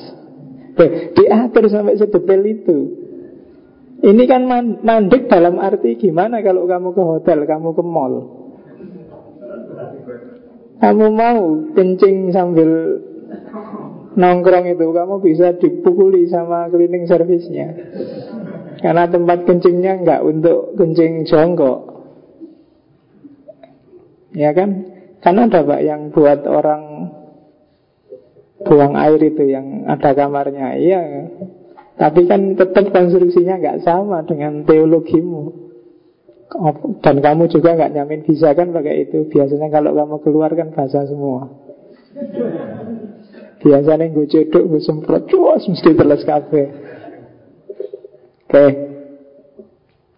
Oke, 0.73 1.13
Diatur 1.13 1.69
sampai 1.69 2.01
sedetail 2.01 2.43
itu. 2.49 2.79
Ini 4.03 4.25
kan 4.27 4.43
mandek 4.83 5.31
dalam 5.31 5.63
arti 5.63 5.95
Gimana 5.95 6.43
kalau 6.43 6.67
kamu 6.67 6.91
ke 6.91 7.03
hotel 7.07 7.39
Kamu 7.47 7.71
ke 7.71 7.83
mall? 7.87 8.15
Kamu 10.83 11.07
mau 11.15 11.41
kencing 11.79 12.35
sambil 12.35 12.99
nongkrong 14.17 14.67
itu 14.69 14.87
kamu 14.93 15.25
bisa 15.25 15.57
dipukuli 15.57 16.29
sama 16.29 16.69
cleaning 16.69 17.09
service-nya. 17.09 17.69
Karena 18.83 19.07
tempat 19.07 19.47
kencingnya 19.47 20.03
nggak 20.03 20.21
untuk 20.27 20.75
kencing 20.75 21.23
jongkok. 21.29 21.93
Ya 24.35 24.51
kan? 24.57 24.91
Karena 25.23 25.47
ada 25.47 25.63
pak 25.63 25.81
yang 25.87 26.11
buat 26.11 26.43
orang 26.51 26.83
buang 28.67 28.95
air 28.99 29.21
itu 29.23 29.45
yang 29.47 29.87
ada 29.87 30.11
kamarnya. 30.19 30.75
Iya. 30.79 31.01
Tapi 31.95 32.27
kan 32.27 32.59
tetap 32.59 32.91
konstruksinya 32.91 33.61
nggak 33.63 33.87
sama 33.87 34.27
dengan 34.27 34.67
teologimu. 34.67 35.71
Dan 37.01 37.23
kamu 37.23 37.49
juga 37.49 37.79
nggak 37.79 37.93
nyamin 37.95 38.27
bisa 38.27 38.51
kan 38.53 38.75
pakai 38.75 39.09
itu. 39.09 39.31
Biasanya 39.31 39.71
kalau 39.71 39.95
kamu 39.95 40.17
keluar 40.27 40.51
kan 40.59 40.75
basah 40.75 41.07
semua. 41.07 41.49
Biasanya 43.63 44.11
gue 44.11 44.27
cedok, 44.27 44.65
gue 44.67 44.83
semprot, 44.83 45.23
cuas 45.31 45.63
mesti 45.71 45.91
teles 45.95 46.27
kafe. 46.27 46.63
Oke, 48.51 48.59
okay. 48.59 48.71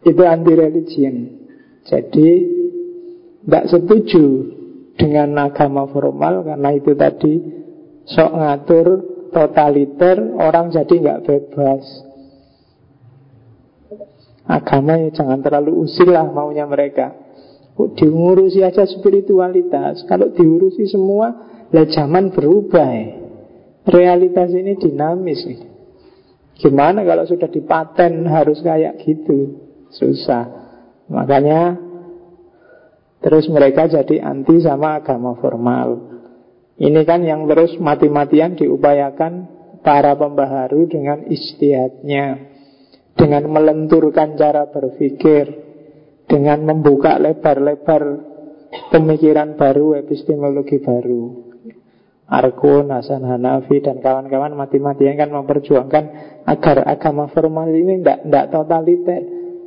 itu 0.09 0.23
anti 0.25 0.53
religion. 0.57 1.15
Jadi 1.85 2.29
tidak 3.45 3.65
setuju 3.69 4.25
dengan 4.97 5.37
agama 5.37 5.85
formal 5.93 6.43
karena 6.43 6.71
itu 6.73 6.97
tadi 6.97 7.35
sok 8.09 8.33
ngatur 8.33 8.87
totaliter 9.31 10.17
orang 10.41 10.73
jadi 10.73 10.95
nggak 10.97 11.23
bebas. 11.29 11.85
Agama 14.49 15.01
ya 15.01 15.09
jangan 15.13 15.45
terlalu 15.45 15.85
usil 15.85 16.09
lah 16.09 16.25
maunya 16.25 16.65
mereka. 16.65 17.13
Diurusi 17.77 18.65
aja 18.65 18.89
spiritualitas. 18.89 20.07
Kalau 20.09 20.31
diurusi 20.31 20.87
semua, 20.89 21.33
lah 21.75 21.87
zaman 21.91 22.31
berubah 22.31 22.89
ya. 22.93 23.24
Realitas 23.85 24.49
ini 24.57 24.81
dinamis 24.81 25.45
Gimana 26.57 27.05
kalau 27.05 27.29
sudah 27.29 27.53
dipaten 27.53 28.25
harus 28.25 28.65
kayak 28.65 28.97
gitu? 29.05 29.61
Susah. 29.93 30.45
Makanya 31.13 31.77
Terus 33.21 33.49
mereka 33.53 33.89
jadi 33.89 34.21
anti 34.25 34.61
sama 34.61 35.01
agama 35.01 35.37
formal. 35.37 36.17
Ini 36.81 37.01
kan 37.05 37.25
yang 37.25 37.45
terus 37.45 37.77
mati-matian 37.77 38.57
diupayakan 38.57 39.53
Para 39.85 40.17
pembaharu 40.17 40.89
dengan 40.89 41.29
istihadnya 41.29 42.41
Dengan 43.13 43.53
melenturkan 43.53 44.41
cara 44.41 44.65
berpikir 44.73 45.45
Dengan 46.25 46.65
membuka 46.65 47.21
lebar-lebar 47.21 48.33
Pemikiran 48.91 49.55
baru, 49.55 49.95
epistemologi 50.01 50.83
baru 50.83 51.44
Arkun, 52.25 52.89
Hasan 52.89 53.21
Hanafi 53.21 53.85
dan 53.85 54.01
kawan-kawan 54.01 54.57
mati-matian 54.57 55.21
kan 55.21 55.29
memperjuangkan 55.29 56.05
agar 56.49 56.89
agama 56.89 57.29
formal 57.29 57.69
ini 57.69 58.01
tidak 58.01 58.49
totaliter, 58.49 59.23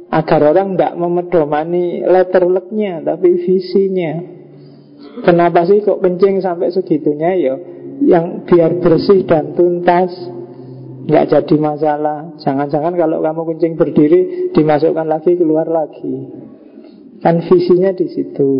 agar 0.10 0.42
orang 0.42 0.74
tidak 0.74 0.94
memedomani 0.98 2.02
letter 2.02 2.50
lucknya 2.50 3.06
tapi 3.06 3.38
visinya. 3.46 4.14
Kenapa 5.22 5.70
sih 5.70 5.86
kok 5.86 6.02
kencing 6.02 6.42
sampai 6.42 6.74
segitunya 6.74 7.32
ya? 7.38 7.56
Yang 8.02 8.26
biar 8.50 8.72
bersih 8.82 9.26
dan 9.30 9.54
tuntas 9.54 10.10
nggak 11.06 11.26
jadi 11.30 11.56
masalah. 11.62 12.34
Jangan-jangan 12.42 12.94
kalau 12.98 13.22
kamu 13.22 13.42
kencing 13.54 13.74
berdiri 13.78 14.22
dimasukkan 14.58 15.06
lagi 15.06 15.38
keluar 15.38 15.70
lagi. 15.70 16.26
Kan 17.22 17.46
visinya 17.46 17.94
di 17.94 18.08
situ. 18.10 18.52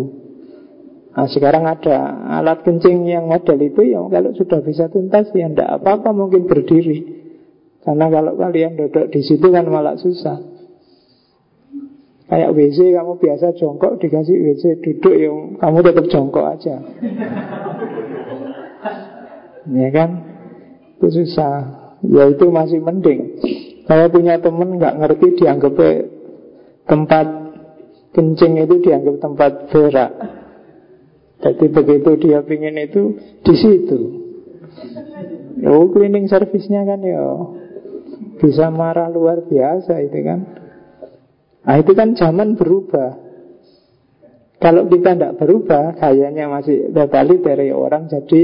Nah 1.18 1.26
sekarang 1.26 1.66
ada 1.66 2.14
alat 2.38 2.62
kencing 2.62 3.02
yang 3.10 3.26
model 3.26 3.58
itu 3.58 3.90
yang 3.90 4.06
kalau 4.06 4.30
sudah 4.38 4.62
bisa 4.62 4.86
tuntas 4.86 5.26
ya 5.34 5.50
tidak 5.50 5.82
apa-apa 5.82 6.14
mungkin 6.14 6.46
berdiri. 6.46 7.26
Karena 7.82 8.06
kalau 8.06 8.38
kalian 8.38 8.78
duduk 8.78 9.10
di 9.10 9.26
situ 9.26 9.50
kan 9.50 9.66
malah 9.66 9.98
susah. 9.98 10.38
Kayak 12.30 12.54
WC 12.54 12.94
kamu 12.94 13.18
biasa 13.18 13.50
jongkok 13.58 13.98
dikasih 13.98 14.30
WC 14.30 14.78
duduk 14.78 15.14
yang 15.18 15.58
kamu 15.58 15.78
tetap 15.90 16.06
jongkok 16.06 16.54
aja. 16.54 16.86
ya 19.74 19.88
kan? 19.90 20.10
Itu 21.02 21.08
susah. 21.18 21.54
Ya 22.06 22.30
itu 22.30 22.46
masih 22.46 22.78
mending. 22.78 23.42
Saya 23.90 24.06
punya 24.06 24.38
temen 24.38 24.78
nggak 24.78 25.02
ngerti 25.02 25.34
dianggap 25.34 25.74
tempat 26.86 27.26
kencing 28.14 28.54
itu 28.62 28.86
dianggap 28.86 29.18
tempat 29.18 29.66
berak. 29.74 30.37
Jadi 31.38 31.64
begitu 31.70 32.10
dia 32.18 32.42
pingin 32.42 32.74
itu 32.82 33.14
di 33.46 33.54
situ. 33.54 34.00
Oh 35.66 35.90
cleaning 35.90 36.26
service-nya 36.26 36.82
kan 36.82 37.00
ya 37.02 37.22
bisa 38.38 38.70
marah 38.70 39.10
luar 39.10 39.46
biasa 39.46 40.02
itu 40.02 40.18
kan. 40.22 40.40
Nah 41.62 41.76
itu 41.78 41.92
kan 41.94 42.14
zaman 42.18 42.58
berubah. 42.58 43.28
Kalau 44.58 44.90
kita 44.90 45.14
tidak 45.14 45.38
berubah, 45.38 45.94
kayaknya 46.02 46.50
masih 46.50 46.90
totaliter 46.90 47.62
ya 47.62 47.78
orang 47.78 48.10
jadi 48.10 48.42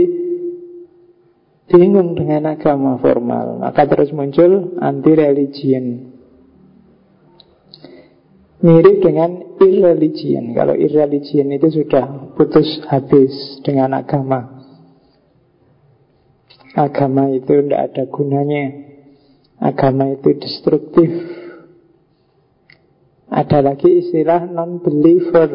bingung 1.66 2.14
dengan 2.14 2.54
agama 2.54 3.02
formal. 3.02 3.58
Maka 3.58 3.90
terus 3.90 4.14
muncul 4.14 4.78
anti 4.78 5.10
religion. 5.10 6.13
Mirip 8.64 9.04
dengan 9.04 9.60
irreligion 9.60 10.56
Kalau 10.56 10.72
irreligion 10.72 11.52
itu 11.52 11.84
sudah 11.84 12.32
putus 12.32 12.80
habis 12.88 13.60
dengan 13.60 13.92
agama 13.92 14.64
Agama 16.72 17.28
itu 17.28 17.60
tidak 17.60 17.92
ada 17.92 18.04
gunanya 18.08 18.64
Agama 19.60 20.16
itu 20.16 20.32
destruktif 20.40 21.12
Ada 23.34 23.66
lagi 23.66 23.90
istilah 23.98 24.46
non-believer. 24.46 25.50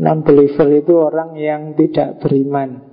Non-believer 0.00 0.80
itu 0.80 0.96
orang 0.96 1.36
yang 1.36 1.76
tidak 1.76 2.24
beriman. 2.24 2.88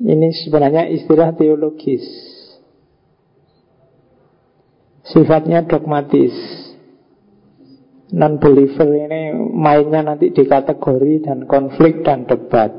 Ini 0.00 0.32
sebenarnya 0.32 0.88
istilah 0.88 1.36
teologis. 1.36 2.00
Sifatnya 5.12 5.68
dogmatis. 5.68 6.32
Non-believer 8.10 8.90
ini 8.90 9.34
mainnya 9.54 10.02
nanti 10.02 10.34
di 10.34 10.42
kategori 10.42 11.30
dan 11.30 11.46
konflik 11.46 12.02
dan 12.02 12.26
debat. 12.26 12.74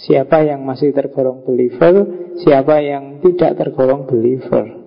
Siapa 0.00 0.40
yang 0.48 0.64
masih 0.64 0.96
tergolong 0.96 1.44
believer, 1.44 2.08
siapa 2.40 2.80
yang 2.80 3.20
tidak 3.20 3.60
tergolong 3.60 4.08
believer. 4.08 4.80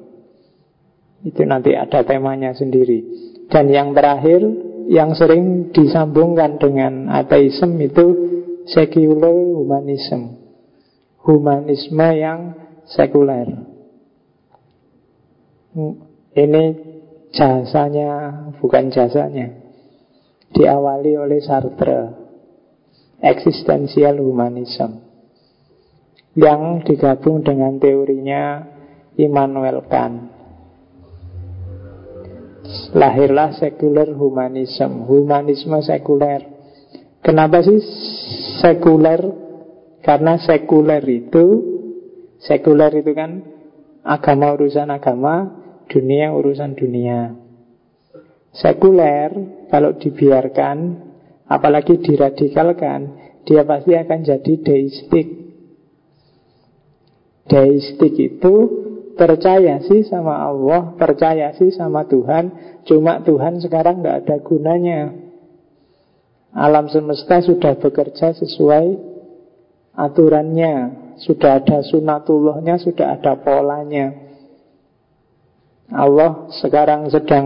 Itu 1.22 1.46
nanti 1.46 1.78
ada 1.78 2.02
temanya 2.02 2.58
sendiri. 2.58 3.06
Dan 3.46 3.70
yang 3.70 3.94
terakhir, 3.94 4.42
yang 4.90 5.14
sering 5.14 5.70
disambungkan 5.70 6.58
dengan 6.58 7.14
ateisme 7.14 7.78
itu 7.78 8.06
secular 8.66 9.32
humanism. 9.32 10.42
Humanisme 11.22 12.08
yang 12.18 12.58
sekuler. 12.90 13.48
Ini 16.34 16.64
jasanya, 17.34 18.10
bukan 18.62 18.94
jasanya. 18.94 19.50
Diawali 20.54 21.18
oleh 21.18 21.42
Sartre. 21.42 22.22
Existential 23.18 24.22
humanism. 24.22 25.02
Yang 26.38 26.94
digabung 26.94 27.42
dengan 27.42 27.82
teorinya 27.82 28.62
Immanuel 29.18 29.82
Kant. 29.90 30.34
Lahirlah 32.96 33.52
sekuler 33.60 34.16
humanism 34.16 35.04
Humanisme 35.04 35.84
sekuler 35.84 36.48
Kenapa 37.20 37.60
sih 37.60 37.76
sekuler? 38.64 39.20
Karena 40.00 40.40
sekuler 40.40 41.04
itu 41.04 41.46
Sekuler 42.40 43.04
itu 43.04 43.12
kan 43.12 43.44
Agama 44.00 44.56
urusan 44.56 44.88
agama 44.96 45.63
Dunia 45.88 46.34
urusan 46.34 46.76
dunia 46.76 47.34
Sekuler 48.54 49.32
Kalau 49.72 49.98
dibiarkan 49.98 50.78
Apalagi 51.50 52.00
diradikalkan 52.00 53.00
Dia 53.44 53.68
pasti 53.68 53.94
akan 53.98 54.20
jadi 54.24 54.54
deistik 54.64 55.28
Deistik 57.44 58.16
itu 58.16 58.56
percaya 59.14 59.78
sih 59.86 60.02
sama 60.08 60.48
Allah, 60.48 60.98
percaya 60.98 61.54
sih 61.54 61.70
sama 61.76 62.08
Tuhan, 62.10 62.80
cuma 62.88 63.22
Tuhan 63.22 63.62
sekarang 63.62 64.02
nggak 64.02 64.18
ada 64.26 64.38
gunanya. 64.42 65.02
Alam 66.54 66.90
semesta 66.90 67.42
sudah 67.42 67.78
bekerja 67.78 68.34
sesuai 68.38 68.86
aturannya, 69.98 70.74
sudah 71.22 71.62
ada 71.62 71.82
sunatullahnya, 71.82 72.78
sudah 72.82 73.18
ada 73.18 73.38
polanya. 73.42 74.23
Allah 75.94 76.50
sekarang 76.60 77.08
sedang 77.14 77.46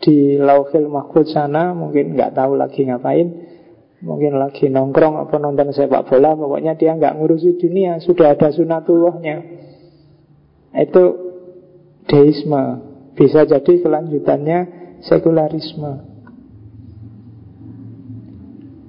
di 0.00 0.36
lauhil 0.36 0.88
mahfud 0.88 1.28
sana, 1.28 1.72
mungkin 1.76 2.16
nggak 2.16 2.36
tahu 2.36 2.56
lagi 2.56 2.88
ngapain. 2.88 3.52
Mungkin 4.04 4.36
lagi 4.36 4.68
nongkrong 4.68 5.16
apa 5.16 5.40
nonton 5.40 5.72
sepak 5.72 6.04
bola 6.04 6.36
Pokoknya 6.36 6.76
dia 6.76 6.92
nggak 6.92 7.16
ngurusi 7.16 7.56
dunia 7.56 7.96
Sudah 8.04 8.36
ada 8.36 8.52
sunatullahnya 8.52 9.64
itu 10.74 11.04
deisme. 12.10 12.64
Bisa 13.14 13.46
jadi 13.46 13.78
kelanjutannya 13.78 14.58
sekularisme. 15.06 15.92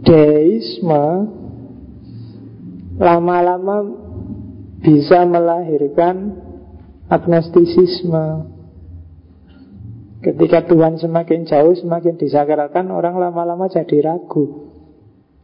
Deisme 0.01 1.05
lama-lama 2.97 3.77
bisa 4.81 5.25
melahirkan 5.29 6.44
agnostisisme. 7.09 8.53
Ketika 10.25 10.65
Tuhan 10.65 10.97
semakin 10.97 11.45
jauh, 11.45 11.77
semakin 11.77 12.17
disakralkan, 12.17 12.89
orang 12.89 13.21
lama-lama 13.21 13.69
jadi 13.69 14.09
ragu. 14.09 14.73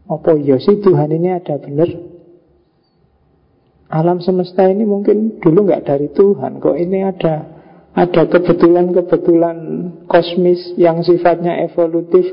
Apa 0.10 0.34
iya 0.34 0.58
sih 0.58 0.82
Tuhan 0.82 1.14
ini 1.14 1.30
ada 1.30 1.62
benar? 1.62 1.88
Alam 3.92 4.24
semesta 4.24 4.66
ini 4.72 4.88
mungkin 4.88 5.44
dulu 5.44 5.68
nggak 5.68 5.84
dari 5.84 6.08
Tuhan 6.16 6.64
Kok 6.64 6.78
ini 6.80 7.04
ada 7.04 7.44
ada 7.92 8.24
kebetulan-kebetulan 8.24 9.58
kosmis 10.08 10.80
yang 10.80 11.04
sifatnya 11.04 11.60
evolutif 11.68 12.24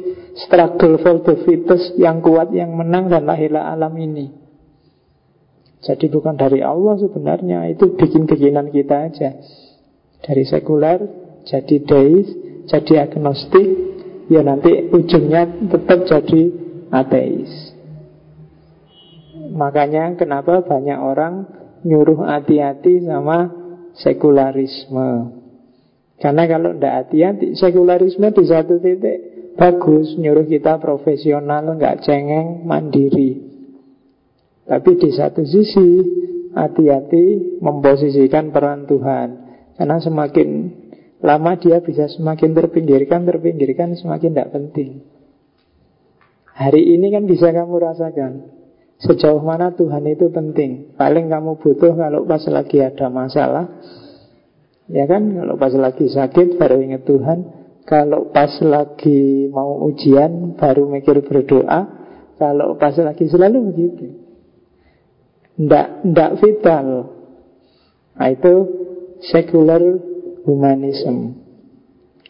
Struggle 0.46 1.02
for 1.02 1.18
the 1.26 1.34
fittest 1.42 1.98
yang 1.98 2.22
kuat 2.22 2.54
yang 2.54 2.78
menang 2.78 3.10
dan 3.10 3.26
lahirlah 3.26 3.74
alam 3.74 3.90
ini 3.98 4.47
Jadi 5.78 6.10
bukan 6.10 6.34
dari 6.34 6.58
Allah 6.58 6.98
sebenarnya 6.98 7.70
Itu 7.70 7.94
bikin-bikinan 7.94 8.74
kita 8.74 8.96
aja 9.12 9.30
Dari 10.22 10.42
sekuler 10.42 10.98
jadi 11.46 11.76
deis, 11.86 12.28
jadi 12.66 13.06
agnostik 13.06 13.68
Ya 14.26 14.42
nanti 14.42 14.90
ujungnya 14.90 15.46
tetap 15.70 16.04
jadi 16.04 16.42
ateis 16.90 17.78
Makanya 19.54 20.18
kenapa 20.18 20.60
banyak 20.66 20.98
orang 20.98 21.34
nyuruh 21.82 22.26
hati-hati 22.26 23.06
sama 23.06 23.50
sekularisme. 23.98 25.34
Karena 26.18 26.42
kalau 26.50 26.74
tidak 26.74 26.94
hati-hati, 27.06 27.54
sekularisme 27.54 28.28
di 28.34 28.44
satu 28.46 28.82
titik 28.82 29.18
bagus, 29.54 30.18
nyuruh 30.18 30.46
kita 30.46 30.82
profesional, 30.82 31.78
nggak 31.78 32.02
cengeng, 32.02 32.66
mandiri. 32.66 33.47
Tapi 34.68 34.90
di 35.00 35.10
satu 35.16 35.42
sisi, 35.48 35.88
hati-hati 36.52 37.56
memposisikan 37.64 38.52
peran 38.52 38.84
Tuhan. 38.84 39.28
Karena 39.80 39.96
semakin 39.96 40.48
lama 41.24 41.56
dia 41.56 41.80
bisa 41.80 42.04
semakin 42.12 42.52
terpinggirkan, 42.52 43.24
terpinggirkan, 43.24 43.96
semakin 43.96 44.30
tidak 44.36 44.52
penting. 44.52 45.08
Hari 46.52 46.82
ini 46.82 47.14
kan 47.14 47.24
bisa 47.30 47.54
kamu 47.54 47.78
rasakan 47.78 48.58
Sejauh 48.98 49.38
mana 49.46 49.70
Tuhan 49.78 50.02
itu 50.10 50.26
penting. 50.34 50.98
Paling 50.98 51.30
kamu 51.30 51.62
butuh 51.62 51.94
kalau 51.94 52.26
pas 52.26 52.42
lagi 52.50 52.82
ada 52.82 53.06
masalah 53.06 53.78
Ya 54.90 55.06
kan? 55.06 55.38
Kalau 55.38 55.54
pas 55.54 55.70
lagi 55.70 56.10
sakit 56.10 56.58
baru 56.58 56.82
ingat 56.82 57.06
Tuhan. 57.06 57.38
Kalau 57.86 58.34
pas 58.34 58.50
lagi 58.58 59.46
mau 59.54 59.86
ujian 59.86 60.58
Baru 60.58 60.90
mikir 60.90 61.22
berdoa. 61.22 61.80
Kalau 62.42 62.74
pas 62.74 62.98
lagi 62.98 63.30
selalu 63.30 63.70
begitu 63.70 64.27
Nggak, 65.58 65.88
nggak 66.06 66.30
vital. 66.38 66.86
Nah 68.18 68.28
itu 68.30 68.54
Sekuler 69.18 69.82
humanisme 70.46 71.34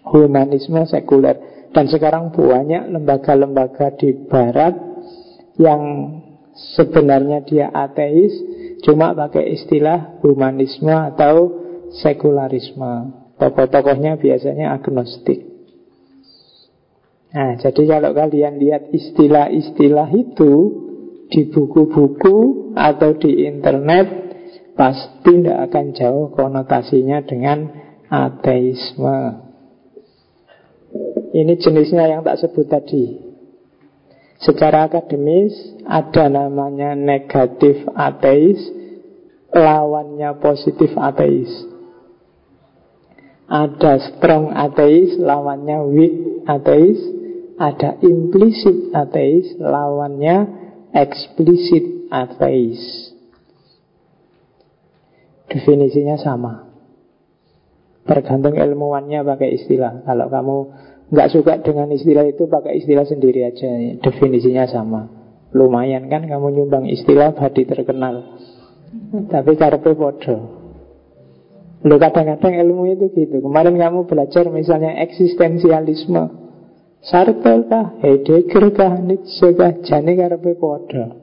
Humanisme 0.09 0.88
sekuler. 0.88 1.69
Dan 1.77 1.85
sekarang 1.93 2.33
banyak 2.33 2.88
lembaga-lembaga 2.88 3.93
di 4.01 4.17
barat 4.25 4.73
Yang 5.61 5.83
Sebenarnya 6.59 7.45
dia 7.45 7.69
ateis 7.69 8.33
Cuma 8.83 9.12
pakai 9.12 9.53
istilah 9.53 10.23
humanisme 10.23 10.91
atau 10.91 11.67
sekularisme. 11.99 13.27
Tokoh-tokohnya 13.38 14.19
biasanya 14.19 14.75
agnostik. 14.75 15.47
Nah, 17.29 17.61
jadi 17.61 17.83
kalau 17.87 18.11
kalian 18.17 18.57
lihat 18.57 18.88
istilah-istilah 18.91 20.09
itu 20.14 20.53
di 21.29 21.49
buku-buku 21.53 22.73
atau 22.73 23.17
di 23.21 23.45
internet, 23.45 24.07
pasti 24.79 25.43
tidak 25.45 25.69
akan 25.69 25.87
jauh 25.93 26.27
konotasinya 26.33 27.21
dengan 27.27 27.69
ateisme. 28.09 29.49
Ini 31.37 31.55
jenisnya 31.61 32.09
yang 32.09 32.25
tak 32.25 32.41
sebut 32.41 32.64
tadi. 32.64 33.21
Secara 34.38 34.87
akademis 34.88 35.53
ada 35.85 36.31
namanya 36.31 36.95
negatif 36.95 37.85
ateis, 37.93 38.57
lawannya 39.51 40.38
positif 40.38 40.95
ateis. 40.95 41.51
Ada 43.49 43.99
strong 44.14 44.55
ateis, 44.55 45.19
lawannya 45.19 45.79
weak 45.91 46.17
ateis. 46.47 47.01
Ada 47.59 47.99
implicit 48.07 48.95
ateis, 48.95 49.59
lawannya 49.59 50.58
explicit 50.94 52.09
ateis. 52.12 53.12
Definisinya 55.48 56.20
sama. 56.20 56.68
Tergantung 58.05 58.57
ilmuwannya 58.57 59.24
pakai 59.24 59.57
istilah. 59.57 60.05
Kalau 60.05 60.27
kamu 60.29 60.57
nggak 61.09 61.29
suka 61.33 61.61
dengan 61.64 61.88
istilah 61.88 62.24
itu 62.29 62.44
pakai 62.44 62.85
istilah 62.85 63.09
sendiri 63.09 63.40
aja 63.48 63.96
definisinya 64.05 64.68
sama 64.68 65.09
lumayan 65.57 66.05
kan 66.12 66.29
kamu 66.29 66.53
nyumbang 66.53 66.85
istilah 66.85 67.33
badi 67.33 67.64
terkenal 67.64 68.37
tapi 69.33 69.57
karpe 69.57 69.96
podo 69.96 70.59
Lo 71.87 71.94
kadang-kadang 71.94 72.59
ilmu 72.59 72.90
itu 72.90 73.07
gitu. 73.14 73.38
Kemarin 73.38 73.79
kamu 73.79 74.11
belajar 74.11 74.51
misalnya 74.51 74.98
eksistensialisme. 74.98 76.48
Sartre 77.03 77.65
kah, 77.71 77.99
Heidegger 78.03 78.75
kah, 78.75 78.99
Nietzsche 78.99 79.55
kah, 79.55 79.73
jane 79.87 80.13
karepe 80.19 80.59
padha. 80.59 81.15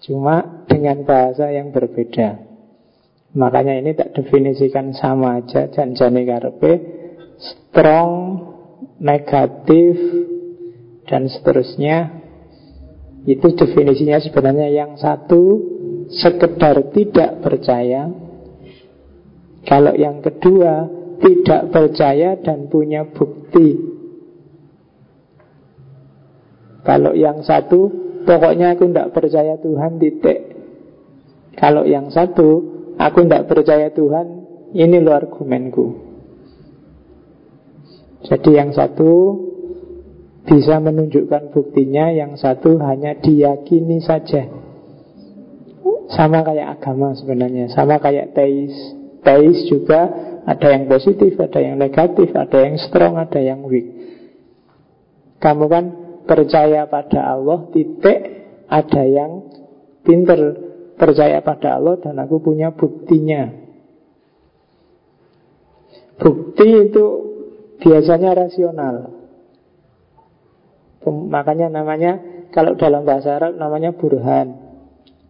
Cuma 0.00 0.64
dengan 0.68 1.04
bahasa 1.04 1.52
yang 1.52 1.72
berbeda. 1.72 2.50
Makanya 3.36 3.78
ini 3.78 3.94
tak 3.94 4.16
definisikan 4.16 4.90
sama 4.90 5.38
aja 5.38 5.70
janjane 5.70 6.26
karepe 6.26 6.72
strong, 7.38 8.10
negatif 8.98 9.94
dan 11.06 11.30
seterusnya. 11.30 12.20
Itu 13.28 13.52
definisinya 13.52 14.18
sebenarnya 14.18 14.68
yang 14.72 14.96
satu 14.96 15.60
sekedar 16.10 16.90
tidak 16.90 17.44
percaya 17.44 18.10
kalau 19.68 19.92
yang 19.94 20.24
kedua 20.24 20.99
tidak 21.20 21.62
percaya 21.68 22.36
dan 22.40 22.72
punya 22.72 23.04
bukti. 23.04 23.76
Kalau 26.80 27.12
yang 27.12 27.44
satu 27.44 27.92
pokoknya 28.24 28.74
aku 28.74 28.88
tidak 28.88 29.12
percaya 29.12 29.54
Tuhan 29.60 30.00
titik. 30.00 30.40
Kalau 31.60 31.84
yang 31.84 32.08
satu 32.08 32.48
aku 32.96 33.28
tidak 33.28 33.52
percaya 33.52 33.92
Tuhan 33.92 34.26
ini 34.72 34.96
lo 35.02 35.12
argumenku. 35.12 36.10
Jadi 38.20 38.50
yang 38.52 38.70
satu 38.72 39.10
bisa 40.44 40.76
menunjukkan 40.80 41.52
buktinya, 41.52 42.12
yang 42.12 42.36
satu 42.36 42.76
hanya 42.80 43.16
diyakini 43.16 44.00
saja. 44.00 44.48
Sama 46.10 46.42
kayak 46.42 46.80
agama 46.80 47.14
sebenarnya, 47.14 47.70
sama 47.70 48.02
kayak 48.02 48.34
teis. 48.34 48.74
Teis 49.20 49.68
juga 49.68 50.29
ada 50.50 50.66
yang 50.74 50.90
positif, 50.90 51.38
ada 51.38 51.62
yang 51.62 51.78
negatif, 51.78 52.34
ada 52.34 52.58
yang 52.58 52.74
strong, 52.82 53.14
ada 53.22 53.38
yang 53.38 53.62
weak. 53.62 53.86
Kamu 55.38 55.64
kan 55.70 55.84
percaya 56.26 56.90
pada 56.90 57.38
Allah, 57.38 57.70
titik, 57.70 58.18
ada 58.66 59.02
yang 59.06 59.46
pinter 60.02 60.58
percaya 60.98 61.38
pada 61.40 61.78
Allah 61.78 62.02
dan 62.02 62.18
aku 62.18 62.42
punya 62.42 62.74
buktinya. 62.74 63.46
Bukti 66.18 66.90
itu 66.90 67.04
biasanya 67.80 68.34
rasional. 68.34 68.96
Makanya 71.06 71.72
namanya 71.72 72.20
kalau 72.52 72.76
dalam 72.76 73.06
bahasa 73.08 73.38
Arab 73.38 73.56
namanya 73.56 73.96
burhan, 73.96 74.52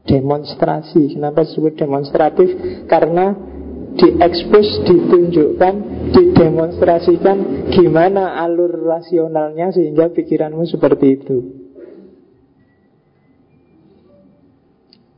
demonstrasi. 0.08 1.14
Kenapa 1.14 1.46
disebut 1.46 1.78
demonstratif? 1.78 2.48
Karena 2.90 3.59
diekspos, 3.96 4.86
ditunjukkan, 4.86 5.74
didemonstrasikan 6.14 7.70
gimana 7.74 8.38
alur 8.42 8.70
rasionalnya 8.70 9.74
sehingga 9.74 10.12
pikiranmu 10.14 10.66
seperti 10.66 11.06
itu. 11.18 11.38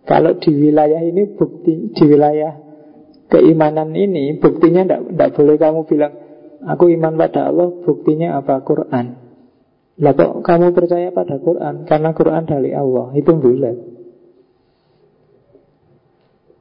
Kalau 0.03 0.37
di 0.37 0.51
wilayah 0.51 1.01
ini 1.01 1.25
bukti 1.39 1.95
di 1.95 2.05
wilayah 2.05 2.53
keimanan 3.33 3.97
ini 3.97 4.37
buktinya 4.37 4.85
tidak 4.85 5.31
boleh 5.33 5.57
kamu 5.57 5.81
bilang 5.89 6.13
aku 6.69 6.93
iman 6.93 7.15
pada 7.17 7.49
Allah 7.49 7.71
buktinya 7.81 8.37
apa 8.37 8.61
Quran. 8.61 9.07
Lah 10.03 10.13
kok 10.17 10.43
kamu 10.43 10.75
percaya 10.75 11.09
pada 11.15 11.39
Quran 11.39 11.87
karena 11.87 12.11
Quran 12.13 12.45
dari 12.45 12.75
Allah 12.75 13.15
itu 13.15 13.33
bulat. 13.33 13.77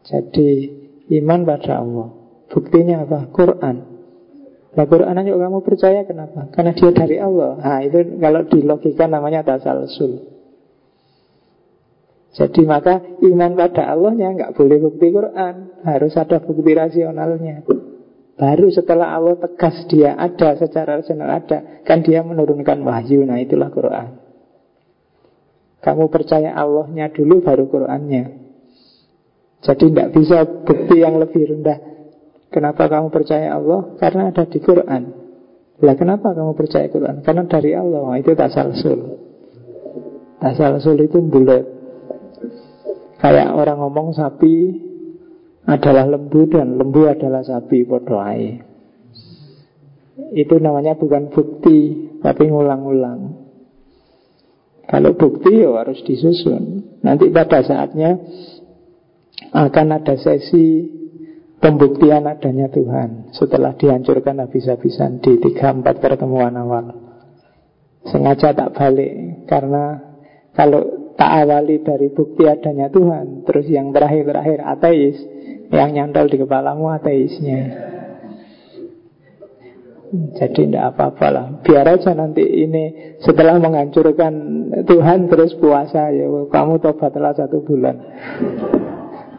Jadi 0.05 0.80
Iman 1.11 1.43
pada 1.43 1.83
Allah. 1.83 2.07
Buktinya 2.47 3.03
apa? 3.03 3.27
Quran. 3.35 3.75
Nah 4.71 4.85
Quran 4.87 5.19
aja 5.19 5.31
kamu 5.35 5.59
percaya 5.67 6.07
kenapa? 6.07 6.47
Karena 6.55 6.71
dia 6.71 6.91
dari 6.95 7.19
Allah. 7.19 7.59
Nah 7.59 7.79
itu 7.83 7.99
kalau 8.15 8.41
di 8.47 8.59
logika 8.63 9.05
namanya 9.11 9.43
tasalsul. 9.43 10.31
Jadi 12.31 12.63
maka 12.63 13.03
iman 13.19 13.51
pada 13.59 13.91
Allahnya 13.91 14.31
nggak 14.31 14.51
boleh 14.55 14.77
bukti 14.79 15.11
Quran. 15.11 15.83
Harus 15.83 16.15
ada 16.15 16.39
bukti 16.39 16.71
rasionalnya. 16.71 17.67
Baru 18.39 18.71
setelah 18.71 19.11
Allah 19.11 19.35
tegas 19.35 19.83
dia 19.91 20.15
ada 20.15 20.55
secara 20.55 21.03
rasional 21.03 21.27
ada 21.29 21.83
Kan 21.83 22.07
dia 22.07 22.23
menurunkan 22.23 22.79
wahyu. 22.87 23.27
Nah 23.27 23.43
itulah 23.43 23.67
Quran. 23.67 24.15
Kamu 25.83 26.07
percaya 26.07 26.55
Allahnya 26.55 27.11
dulu 27.11 27.43
baru 27.43 27.67
Qurannya 27.67 28.40
jadi 29.61 29.93
tidak 29.93 30.07
bisa 30.17 30.37
bukti 30.65 31.05
yang 31.05 31.21
lebih 31.21 31.45
rendah. 31.45 31.79
Kenapa 32.49 32.89
kamu 32.89 33.13
percaya 33.13 33.55
Allah? 33.55 33.93
Karena 34.01 34.33
ada 34.33 34.43
di 34.49 34.57
Quran. 34.57 35.03
Lah 35.81 35.95
kenapa 35.95 36.33
kamu 36.33 36.57
percaya 36.57 36.89
Quran? 36.89 37.21
Karena 37.21 37.45
dari 37.45 37.77
Allah. 37.77 38.09
Itu 38.17 38.33
tasalsul. 38.33 38.99
Tasalsul 40.41 40.97
itu 41.05 41.21
bulat. 41.21 41.63
Kayak 43.21 43.53
orang 43.53 43.77
ngomong 43.85 44.17
sapi 44.17 44.81
adalah 45.69 46.09
lembu 46.09 46.49
dan 46.49 46.73
lembu 46.73 47.05
adalah 47.05 47.45
sapi 47.45 47.85
Podoai 47.85 48.57
Itu 50.33 50.57
namanya 50.57 50.97
bukan 50.97 51.29
bukti 51.29 52.09
Tapi 52.17 52.43
ngulang-ulang. 52.49 53.45
Kalau 54.89 55.13
bukti 55.15 55.61
ya 55.61 55.71
harus 55.71 56.01
disusun. 56.03 56.97
Nanti 57.05 57.29
pada 57.31 57.63
saatnya 57.63 58.19
akan 59.49 59.87
ada 59.97 60.15
sesi 60.21 60.85
pembuktian 61.57 62.29
adanya 62.29 62.69
Tuhan 62.69 63.33
setelah 63.33 63.73
dihancurkan 63.77 64.41
habis-habisan 64.41 65.21
di 65.21 65.41
3-4 65.41 65.85
pertemuan 65.97 66.53
awal. 66.57 66.85
Sengaja 68.05 68.53
tak 68.53 68.73
balik 68.73 69.45
karena 69.45 70.13
kalau 70.53 71.13
tak 71.17 71.31
awali 71.45 71.85
dari 71.85 72.09
bukti 72.09 72.49
adanya 72.49 72.89
Tuhan, 72.89 73.45
terus 73.45 73.69
yang 73.69 73.93
terakhir-terakhir 73.93 74.59
ateis, 74.65 75.17
yang 75.69 75.93
nyantol 75.93 76.25
di 76.25 76.41
kepalamu 76.41 76.89
ateisnya. 76.89 77.91
Jadi 80.11 80.67
tidak 80.67 80.91
apa-apa 80.91 81.27
lah 81.31 81.45
Biar 81.63 81.87
aja 81.87 82.11
nanti 82.11 82.43
ini 82.43 83.15
Setelah 83.23 83.55
menghancurkan 83.63 84.33
Tuhan 84.83 85.31
Terus 85.31 85.55
puasa 85.55 86.11
ya 86.11 86.27
Kamu 86.51 86.83
tobatlah 86.83 87.31
satu 87.31 87.63
bulan 87.63 87.95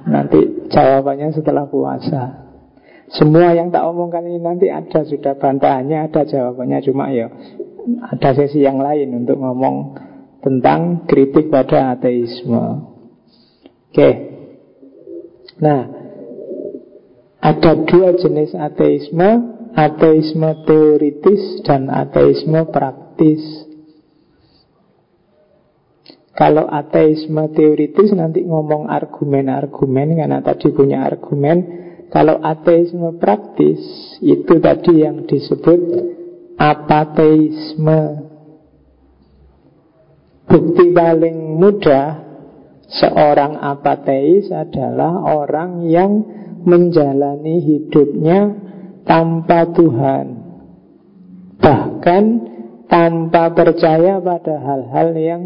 Nanti 0.06 0.70
jawabannya 0.70 1.30
setelah 1.34 1.66
puasa. 1.70 2.42
Semua 3.12 3.52
yang 3.52 3.68
tak 3.68 3.84
omongkan 3.84 4.24
ini 4.24 4.40
nanti 4.40 4.72
ada 4.72 5.04
sudah 5.04 5.36
bantahannya 5.36 6.08
Ada 6.08 6.24
jawabannya. 6.24 6.80
Cuma 6.80 7.12
ya 7.12 7.28
Ada 8.08 8.32
sesi 8.40 8.64
yang 8.64 8.80
lain 8.80 9.12
untuk 9.12 9.36
ngomong 9.36 10.00
Tentang 10.40 11.04
kritik 11.06 11.52
pada 11.52 11.92
ateisme. 11.92 12.88
Oke. 13.92 14.10
Nah 15.60 15.82
Ada 17.44 17.84
dua 17.84 18.16
jenis 18.16 18.56
ateisme 18.56 19.60
Ateisme 19.76 20.64
teoritis 20.64 21.64
dan 21.68 21.92
ateisme 21.92 22.64
praktis 22.72 23.62
kalau 26.33 26.64
ateisme 26.64 27.45
teoritis 27.53 28.09
nanti 28.16 28.40
ngomong 28.40 28.88
argumen-argumen 28.88 30.16
karena 30.16 30.40
tadi 30.40 30.73
punya 30.73 31.05
argumen. 31.05 31.85
Kalau 32.09 32.40
ateisme 32.40 33.16
praktis 33.16 33.81
itu 34.21 34.61
tadi 34.61 35.05
yang 35.05 35.29
disebut 35.29 35.81
apateisme. 36.57 38.01
Bukti 40.49 40.92
paling 40.92 41.57
mudah 41.57 42.09
seorang 42.88 43.57
apateis 43.57 44.53
adalah 44.53 45.25
orang 45.25 45.88
yang 45.88 46.12
menjalani 46.64 47.64
hidupnya 47.64 48.53
tanpa 49.09 49.73
Tuhan. 49.73 50.27
Bahkan 51.61 52.25
tanpa 52.92 53.48
percaya 53.57 54.20
pada 54.20 54.61
hal-hal 54.61 55.16
yang 55.16 55.42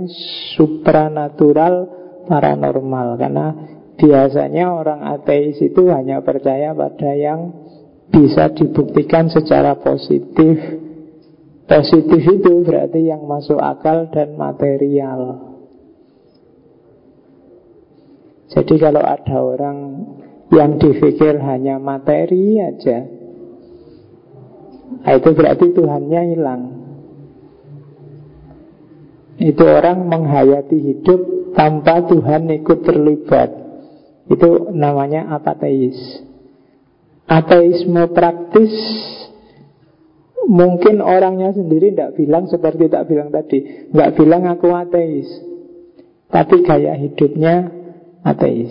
supranatural 0.59 1.87
paranormal. 2.26 3.14
Karena 3.14 3.46
biasanya 3.94 4.74
orang 4.74 5.06
ateis 5.14 5.62
itu 5.62 5.87
hanya 5.94 6.26
percaya 6.26 6.74
pada 6.74 7.14
yang 7.14 7.54
bisa 8.11 8.50
dibuktikan 8.50 9.30
secara 9.30 9.78
positif. 9.78 10.59
Positif 11.70 12.22
itu 12.26 12.66
berarti 12.66 13.14
yang 13.14 13.22
masuk 13.30 13.62
akal 13.62 14.11
dan 14.11 14.35
material. 14.35 15.54
Jadi 18.50 18.74
kalau 18.74 19.02
ada 19.06 19.38
orang 19.38 19.78
yang 20.50 20.78
dipikir 20.82 21.38
hanya 21.42 21.78
materi 21.78 22.59
aja 22.62 23.06
itu 25.06 25.30
berarti 25.35 25.74
Tuhannya 25.74 26.22
hilang 26.30 26.75
itu 29.37 29.64
orang 29.64 30.09
menghayati 30.09 30.79
hidup 30.81 31.53
tanpa 31.53 32.05
Tuhan 32.09 32.49
ikut 32.49 32.79
terlibat. 32.85 33.51
Itu 34.33 34.72
namanya 34.72 35.31
apateis. 35.37 36.27
Ateisme 37.27 38.07
praktis 38.14 38.70
Mungkin 40.46 41.03
orangnya 41.03 41.51
sendiri 41.51 41.90
tidak 41.90 42.14
bilang 42.14 42.46
seperti 42.46 42.87
tak 42.87 43.11
bilang 43.11 43.35
tadi 43.35 43.90
Nggak 43.90 44.14
bilang 44.14 44.46
aku 44.46 44.70
ateis 44.70 45.27
Tapi 46.31 46.62
gaya 46.62 46.94
hidupnya 46.94 47.66
ateis 48.22 48.70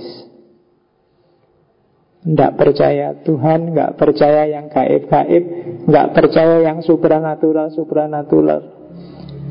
Tidak 2.24 2.52
percaya 2.56 3.20
Tuhan 3.28 3.76
Nggak 3.76 4.00
percaya 4.00 4.48
yang 4.48 4.72
gaib-gaib 4.72 5.44
Nggak 5.84 6.08
percaya 6.16 6.64
yang 6.64 6.80
supranatural-supranatural 6.80 8.75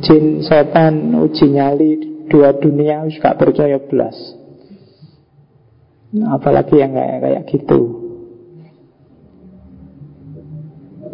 Jin, 0.02 0.42
setan, 0.42 1.14
uji 1.14 1.46
nyali 1.52 1.92
Dua 2.26 2.56
dunia 2.56 3.04
Nggak 3.04 3.36
percaya 3.36 3.78
belas. 3.78 4.16
Apalagi 6.14 6.78
yang 6.78 6.94
kayak 6.94 7.18
kayak 7.20 7.42
gitu. 7.50 7.80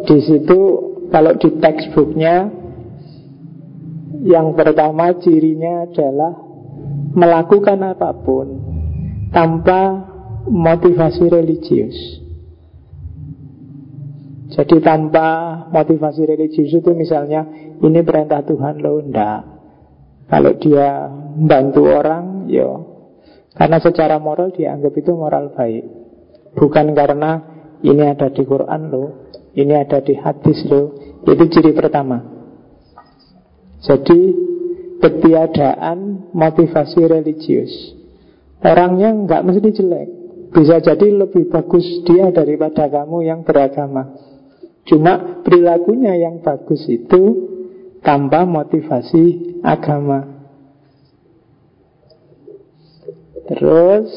Di 0.05 0.17
situ 0.23 0.59
kalau 1.09 1.35
di 1.37 1.49
textbooknya 1.61 2.49
Yang 4.21 4.47
pertama 4.57 5.13
cirinya 5.19 5.89
adalah 5.89 6.33
Melakukan 7.11 7.79
apa 7.81 8.13
pun 8.15 8.47
Tanpa 9.33 10.09
motivasi 10.47 11.29
religius 11.29 12.20
Jadi 14.51 14.83
tanpa 14.83 15.27
motivasi 15.71 16.27
religius 16.27 16.75
itu 16.75 16.91
misalnya 16.91 17.47
Ini 17.79 18.03
perintah 18.03 18.43
Tuhan 18.43 18.83
loh, 18.83 18.99
enggak 18.99 19.41
Kalau 20.27 20.51
dia 20.59 21.07
membantu 21.39 21.87
orang, 21.87 22.51
yo 22.51 22.69
Karena 23.55 23.79
secara 23.79 24.19
moral 24.19 24.51
dianggap 24.51 24.91
itu 24.91 25.11
moral 25.15 25.55
baik 25.55 25.83
Bukan 26.55 26.91
karena 26.91 27.31
ini 27.79 28.03
ada 28.05 28.27
di 28.27 28.43
Quran 28.43 28.91
loh 28.91 29.09
Ini 29.55 29.87
ada 29.87 30.03
di 30.03 30.15
hadis 30.19 30.67
loh 30.67 31.11
itu 31.21 31.43
ciri 31.53 31.71
pertama. 31.77 32.17
Jadi 33.81 34.19
ketiadaan 35.01 36.29
motivasi 36.33 37.01
religius. 37.05 37.73
Orangnya 38.61 39.13
nggak 39.13 39.41
mesti 39.45 39.69
jelek. 39.73 40.09
Bisa 40.51 40.81
jadi 40.83 41.07
lebih 41.13 41.49
bagus 41.49 41.85
dia 42.05 42.29
daripada 42.33 42.89
kamu 42.89 43.25
yang 43.25 43.39
beragama. 43.45 44.30
Cuma 44.85 45.43
perilakunya 45.45 46.17
yang 46.17 46.41
bagus 46.41 46.85
itu 46.89 47.51
tanpa 48.01 48.43
motivasi 48.49 49.57
agama. 49.61 50.41
Terus 53.45 54.09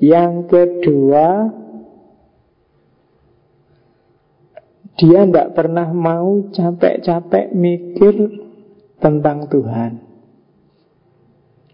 yang 0.00 0.48
kedua 0.48 1.60
Dia 5.02 5.26
tidak 5.26 5.58
pernah 5.58 5.90
mau 5.90 6.46
capek-capek 6.54 7.50
mikir 7.56 8.14
tentang 9.02 9.50
Tuhan. 9.50 9.98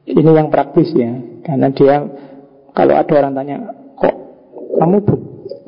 Ini 0.09 0.31
yang 0.33 0.49
praktis 0.49 0.95
ya. 0.97 1.13
Karena 1.45 1.69
dia, 1.69 2.09
kalau 2.73 2.95
ada 2.97 3.13
orang 3.13 3.37
tanya, 3.37 3.57
kok 4.01 4.17
kamu 4.81 4.99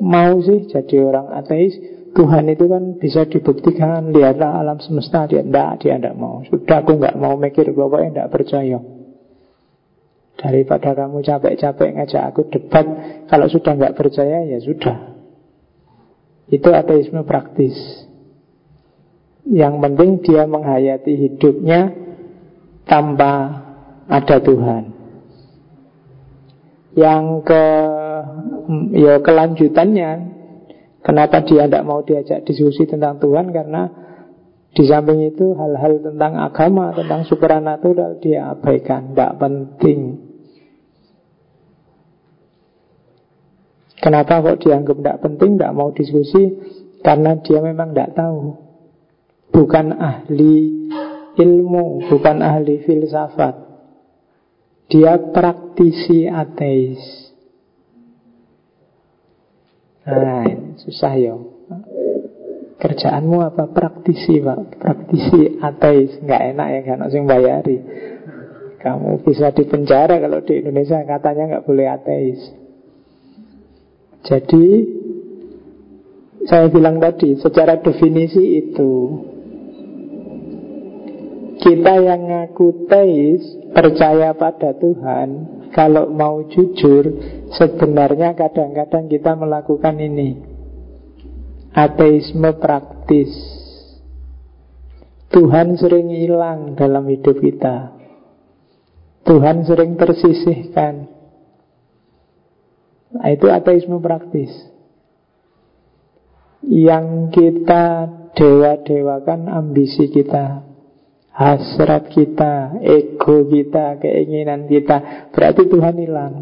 mau 0.01 0.41
sih 0.41 0.65
jadi 0.73 0.95
orang 1.05 1.27
ateis? 1.37 1.77
Tuhan 2.11 2.43
itu 2.51 2.67
kan 2.67 2.99
bisa 2.99 3.23
dibuktikan, 3.23 4.11
lihatlah 4.11 4.59
alam 4.59 4.83
semesta. 4.83 5.31
Dia 5.31 5.47
tidak, 5.47 5.79
dia 5.79 5.95
tidak 5.95 6.15
mau. 6.19 6.43
Sudah 6.43 6.83
aku 6.83 6.99
nggak 6.99 7.15
mau 7.15 7.39
mikir, 7.39 7.71
pokoknya 7.71 8.09
tidak 8.11 8.29
percaya. 8.35 8.79
Daripada 10.35 10.91
kamu 10.91 11.23
capek-capek 11.23 11.89
ngajak 11.95 12.23
aku 12.33 12.41
debat, 12.51 12.85
kalau 13.31 13.47
sudah 13.47 13.77
nggak 13.77 13.95
percaya 13.95 14.43
ya 14.43 14.59
sudah, 14.59 15.15
itu 16.51 16.67
ateisme 16.67 17.23
praktis. 17.23 17.77
Yang 19.47 19.73
penting 19.79 20.09
dia 20.25 20.43
menghayati 20.49 21.13
hidupnya 21.15 21.95
tanpa 22.83 23.33
ada 24.11 24.37
Tuhan. 24.43 24.83
Yang 26.91 27.23
ke 27.47 27.63
ya 28.99 29.15
kelanjutannya 29.23 30.30
kenapa 31.01 31.43
dia 31.45 31.65
tidak 31.67 31.85
mau 31.85 32.01
diajak 32.05 32.45
diskusi 32.45 32.89
tentang 32.89 33.21
Tuhan 33.21 33.49
karena 33.53 33.89
di 34.71 34.87
samping 34.87 35.27
itu 35.27 35.51
hal-hal 35.59 35.99
tentang 35.99 36.39
agama, 36.39 36.95
tentang 36.95 37.27
supernatural 37.27 38.23
dia 38.23 38.55
abaikan, 38.55 39.11
tidak 39.11 39.35
penting. 39.35 40.31
Kenapa 44.01 44.41
kok 44.41 44.65
dianggap 44.65 44.97
tidak 44.97 45.19
penting, 45.21 45.59
tidak 45.59 45.75
mau 45.75 45.93
diskusi? 45.93 46.57
Karena 47.05 47.37
dia 47.37 47.59
memang 47.61 47.93
tidak 47.93 48.17
tahu. 48.17 48.57
Bukan 49.51 49.93
ahli 49.93 50.87
ilmu, 51.37 52.07
bukan 52.09 52.41
ahli 52.41 52.81
filsafat. 52.81 53.55
Dia 54.89 55.19
praktisi 55.19 56.25
ateis. 56.25 57.20
Nah, 60.01 60.75
susah 60.81 61.13
ya. 61.13 61.37
Kerjaanmu 62.81 63.37
apa? 63.45 63.69
Praktisi, 63.69 64.41
Pak. 64.41 64.81
Praktisi 64.81 65.61
ateis. 65.61 66.17
Nggak 66.25 66.41
enak 66.57 66.67
ya, 66.73 66.81
kan 66.81 66.99
yang 67.13 67.25
bayari. 67.29 67.77
Kamu 68.81 69.21
bisa 69.21 69.53
dipenjara 69.53 70.17
kalau 70.17 70.41
di 70.41 70.57
Indonesia 70.57 70.97
katanya 71.05 71.43
nggak 71.57 71.65
boleh 71.69 71.85
ateis. 71.85 72.41
Jadi 74.25 74.65
saya 76.49 76.65
bilang 76.73 76.97
tadi 76.97 77.37
secara 77.37 77.77
definisi 77.77 78.57
itu 78.57 78.93
kita 81.61 81.93
yang 82.01 82.25
ngaku 82.25 82.89
teis 82.89 83.45
percaya 83.69 84.33
pada 84.33 84.73
Tuhan 84.73 85.60
kalau 85.71 86.11
mau 86.11 86.43
jujur 86.51 87.03
sebenarnya 87.55 88.35
kadang-kadang 88.35 89.07
kita 89.07 89.35
melakukan 89.35 89.95
ini. 89.97 90.29
Ateisme 91.71 92.51
praktis. 92.59 93.31
Tuhan 95.31 95.79
sering 95.79 96.11
hilang 96.11 96.75
dalam 96.75 97.07
hidup 97.07 97.39
kita. 97.39 97.95
Tuhan 99.23 99.63
sering 99.63 99.95
tersisihkan. 99.95 101.07
Nah, 103.15 103.27
itu 103.31 103.47
ateisme 103.47 104.03
praktis. 104.03 104.51
Yang 106.67 107.31
kita 107.31 108.11
dewa-dewakan 108.35 109.47
ambisi 109.47 110.11
kita, 110.11 110.70
hasrat 111.41 112.13
kita, 112.13 112.77
ego 112.85 113.49
kita, 113.49 113.97
keinginan 113.97 114.69
kita. 114.69 115.29
Berarti 115.33 115.65
Tuhan 115.65 115.95
hilang. 115.97 116.33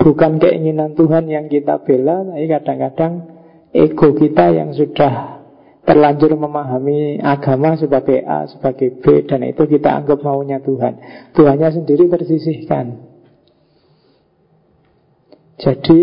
Bukan 0.00 0.40
keinginan 0.40 0.96
Tuhan 0.96 1.28
yang 1.28 1.46
kita 1.52 1.84
bela, 1.84 2.24
tapi 2.24 2.46
kadang-kadang 2.48 3.12
ego 3.70 4.16
kita 4.16 4.50
yang 4.50 4.72
sudah 4.72 5.44
terlanjur 5.82 6.32
memahami 6.38 7.20
agama 7.20 7.76
sebagai 7.76 8.24
A, 8.24 8.48
sebagai 8.48 8.98
B, 9.02 9.28
dan 9.28 9.44
itu 9.44 9.66
kita 9.68 9.92
anggap 9.92 10.24
maunya 10.24 10.62
Tuhan. 10.62 10.98
Tuhannya 11.36 11.68
sendiri 11.74 12.08
tersisihkan. 12.08 13.12
Jadi 15.60 16.00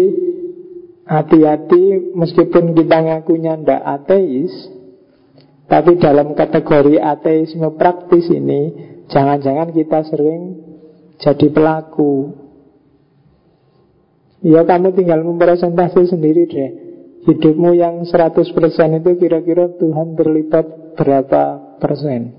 hati-hati 1.09 2.13
meskipun 2.15 2.77
kita 2.77 2.97
ngakunya 3.01 3.59
ndak 3.59 3.81
ateis, 3.81 4.78
tapi 5.69 6.01
dalam 6.01 6.33
kategori 6.33 6.97
ateisme 6.97 7.77
praktis 7.77 8.25
ini, 8.33 8.73
jangan-jangan 9.05 9.69
kita 9.69 10.01
sering 10.09 10.57
jadi 11.21 11.47
pelaku. 11.53 12.33
Ya 14.41 14.65
kamu 14.65 14.97
tinggal 14.97 15.21
mempresentasi 15.21 16.09
sendiri 16.09 16.49
deh. 16.49 16.71
Hidupmu 17.29 17.77
yang 17.77 18.01
100% 18.07 18.49
itu 18.97 19.11
kira-kira 19.19 19.69
Tuhan 19.77 20.17
terlibat 20.17 20.97
berapa 20.97 21.77
persen? 21.77 22.33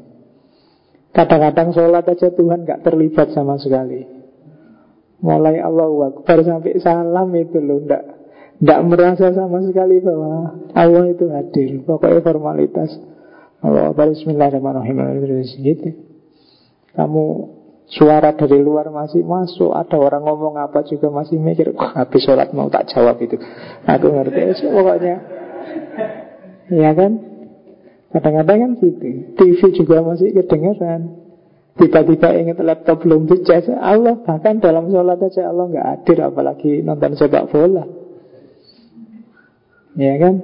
Kadang-kadang 1.15 1.71
sholat 1.71 2.09
aja 2.11 2.33
Tuhan 2.33 2.67
gak 2.67 2.83
terlibat 2.83 3.31
sama 3.31 3.61
sekali. 3.61 4.09
Mulai 5.21 5.61
Allah 5.61 5.87
Akbar 6.11 6.41
sampai 6.41 6.81
salam 6.81 7.29
itu 7.37 7.61
loh 7.61 7.85
Tidak 7.85 8.05
ndak 8.61 8.81
merasa 8.89 9.29
sama 9.37 9.61
sekali 9.69 10.01
bahwa 10.01 10.65
Allah 10.73 11.13
itu 11.13 11.29
hadir 11.29 11.85
Pokoknya 11.85 12.25
formalitas 12.25 12.89
Allah 13.61 13.93
Akbar 13.93 14.09
Bismillahirrahmanirrahim. 14.17 14.97
Gitu. 15.61 15.89
Kamu 16.97 17.25
suara 17.93 18.33
dari 18.33 18.57
luar 18.57 18.89
masih 18.89 19.21
masuk. 19.21 19.77
Ada 19.77 20.01
orang 20.01 20.25
ngomong 20.25 20.57
apa 20.57 20.81
juga 20.89 21.13
masih 21.13 21.37
mikir 21.37 21.77
Kok 21.77 21.93
habis 21.93 22.25
sholat 22.25 22.51
mau 22.57 22.73
tak 22.73 22.89
jawab 22.89 23.21
itu 23.21 23.37
Aku 23.85 24.07
ngerti. 24.09 24.65
Pokoknya. 24.65 25.17
Ya 26.73 26.91
kan? 26.97 27.13
Kadang-kadang 28.11 28.59
kan 28.59 28.71
gitu. 28.81 29.09
TV 29.37 29.61
juga 29.77 30.03
masih 30.09 30.33
kedengeran. 30.35 31.21
Tiba-tiba 31.77 32.35
ingat 32.35 32.59
laptop 32.65 33.05
belum 33.05 33.31
dicas 33.31 33.69
Allah 33.71 34.19
bahkan 34.25 34.59
dalam 34.59 34.91
sholat 34.91 35.21
aja 35.23 35.49
Allah 35.49 35.71
nggak 35.71 35.87
hadir 35.87 36.19
Apalagi 36.27 36.81
nonton 36.81 37.13
sepak 37.15 37.53
bola. 37.53 37.85
Ya 40.01 40.17
kan? 40.17 40.35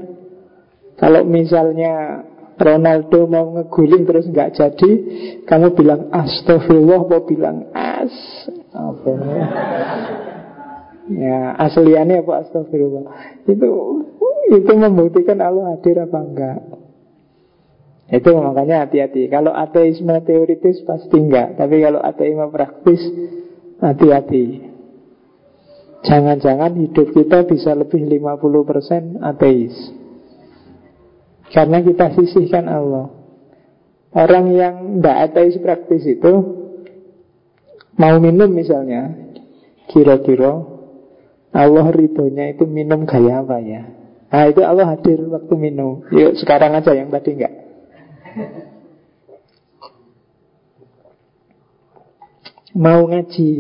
Kalau 0.97 1.25
misalnya 1.29 2.25
Ronaldo 2.57 3.29
mau 3.29 3.53
ngeguling 3.53 4.09
terus 4.09 4.25
nggak 4.33 4.57
jadi, 4.57 4.91
kamu 5.45 5.77
bilang 5.77 6.09
astagfirullah, 6.09 7.01
mau 7.05 7.23
bilang 7.29 7.69
as. 7.77 8.13
Apa 8.73 9.09
ya? 9.13 9.45
ya 11.07 11.39
asliannya 11.61 12.25
apa 12.25 12.33
astagfirullah? 12.49 13.05
Itu 13.45 13.69
itu 14.57 14.73
membuktikan 14.73 15.43
Allah 15.45 15.77
hadir 15.77 16.01
apa 16.01 16.19
enggak? 16.23 16.61
Itu 18.07 18.39
makanya 18.39 18.87
hati-hati. 18.87 19.27
Kalau 19.27 19.51
ateisme 19.51 20.15
teoritis 20.23 20.81
pasti 20.87 21.19
enggak, 21.19 21.59
tapi 21.59 21.83
kalau 21.83 22.01
ateisme 22.01 22.47
praktis 22.49 23.03
hati-hati. 23.83 24.63
Jangan-jangan 26.07 26.73
hidup 26.79 27.11
kita 27.11 27.45
bisa 27.51 27.75
lebih 27.75 28.07
50% 28.07 29.19
ateis. 29.27 29.75
Karena 31.55 31.79
kita 31.83 32.15
sisihkan 32.15 32.67
Allah. 32.67 33.13
Orang 34.17 34.55
yang 34.57 34.99
tidak 34.99 35.17
ateis 35.31 35.61
praktis 35.61 36.03
itu 36.09 36.57
Mau 37.97 38.17
minum 38.21 38.53
misalnya 38.53 39.13
Kira-kira 39.89 40.53
Allah 41.57 41.87
ridhonya 41.89 42.53
itu 42.53 42.69
minum 42.69 43.09
gaya 43.09 43.41
apa 43.41 43.57
ya? 43.65 43.89
Nah 44.29 44.45
itu 44.51 44.61
Allah 44.61 44.93
hadir 44.93 45.25
waktu 45.25 45.55
minum. 45.57 46.05
Yuk 46.13 46.37
sekarang 46.37 46.77
aja 46.77 46.93
yang 46.93 47.09
tadi 47.09 47.33
enggak. 47.33 47.55
Mau 52.77 53.09
ngaji. 53.09 53.51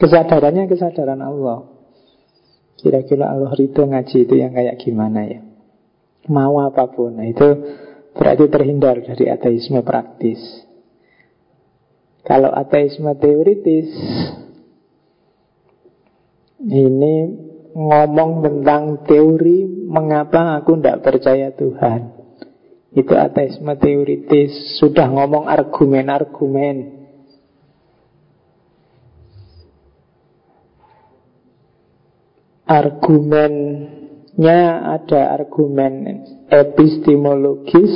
Kesadarannya 0.00 0.64
kesadaran 0.64 1.20
Allah. 1.20 1.68
Kira-kira 2.80 3.28
Allah 3.28 3.52
ridho 3.52 3.84
ngaji 3.84 4.16
itu 4.24 4.34
yang 4.40 4.56
kayak 4.56 4.80
gimana 4.80 5.28
ya 5.28 5.45
Mau 6.26 6.58
apa 6.58 6.90
pun. 6.90 7.16
Nah, 7.16 7.26
Itu 7.30 7.48
berarti 8.16 8.44
terhindar 8.50 8.98
dari 9.04 9.30
ateisme 9.30 9.84
praktis. 9.86 10.66
Kalau 12.26 12.50
ateisme 12.50 13.14
teoritis 13.22 13.86
Ini 16.58 17.14
ngomong 17.70 18.42
tentang 18.42 19.06
teori 19.06 19.86
Mengapa 19.86 20.58
aku 20.58 20.74
tidak 20.74 21.06
percaya 21.06 21.54
Tuhan? 21.54 22.18
Itu 22.90 23.14
ateisme 23.14 23.78
teoritis 23.78 24.82
Sudah 24.82 25.06
ngomong 25.06 25.46
argumen-argumen. 25.46 27.06
Argumen 32.66 33.52
nya 34.36 34.84
ada 35.00 35.32
argumen 35.32 36.24
epistemologis, 36.52 37.92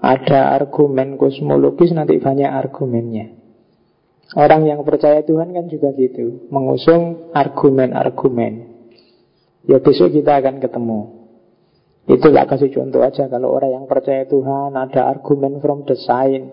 ada 0.00 0.56
argumen 0.56 1.20
kosmologis, 1.20 1.92
nanti 1.92 2.16
banyak 2.16 2.48
argumennya. 2.48 3.36
Orang 4.36 4.68
yang 4.68 4.84
percaya 4.84 5.24
Tuhan 5.24 5.52
kan 5.56 5.68
juga 5.72 5.92
gitu, 5.96 6.48
mengusung 6.52 7.32
argumen-argumen. 7.32 8.52
Ya 9.68 9.80
besok 9.80 10.12
kita 10.12 10.40
akan 10.40 10.60
ketemu. 10.60 11.18
Itu 12.08 12.32
gak 12.32 12.48
kasih 12.48 12.72
contoh 12.72 13.04
aja 13.04 13.28
Kalau 13.28 13.52
orang 13.52 13.68
yang 13.68 13.84
percaya 13.84 14.24
Tuhan 14.24 14.72
Ada 14.72 15.12
argumen 15.12 15.60
from 15.60 15.84
design 15.84 16.48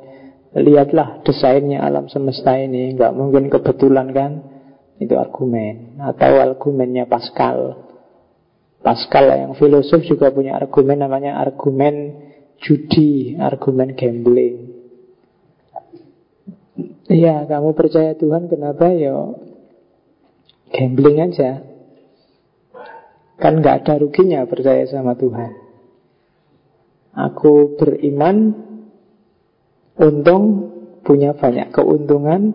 Lihatlah 0.51 1.23
desainnya 1.23 1.79
alam 1.79 2.11
semesta 2.11 2.59
ini 2.59 2.91
Gak 2.99 3.15
mungkin 3.15 3.47
kebetulan 3.47 4.11
kan 4.11 4.43
Itu 4.99 5.15
argumen 5.15 5.95
Atau 6.03 6.43
argumennya 6.43 7.07
Pascal 7.07 7.84
Pascal 8.85 9.33
yang 9.33 9.57
filosof 9.57 10.05
juga 10.05 10.29
punya 10.29 10.61
argumen 10.61 11.01
namanya 11.01 11.41
argumen 11.41 12.21
judi, 12.61 13.33
argumen 13.33 13.97
gambling. 13.97 14.77
Iya, 17.09 17.49
kamu 17.49 17.73
percaya 17.73 18.13
Tuhan 18.13 18.45
kenapa 18.45 18.93
ya 18.93 19.33
gambling 20.69 21.17
aja. 21.17 21.65
Kan 23.41 23.65
nggak 23.65 23.89
ada 23.89 23.93
ruginya 23.97 24.45
percaya 24.45 24.85
sama 24.85 25.17
Tuhan. 25.17 25.51
Aku 27.15 27.79
beriman, 27.81 28.53
untung 29.97 30.43
punya 31.01 31.33
banyak 31.33 31.73
keuntungan, 31.73 32.53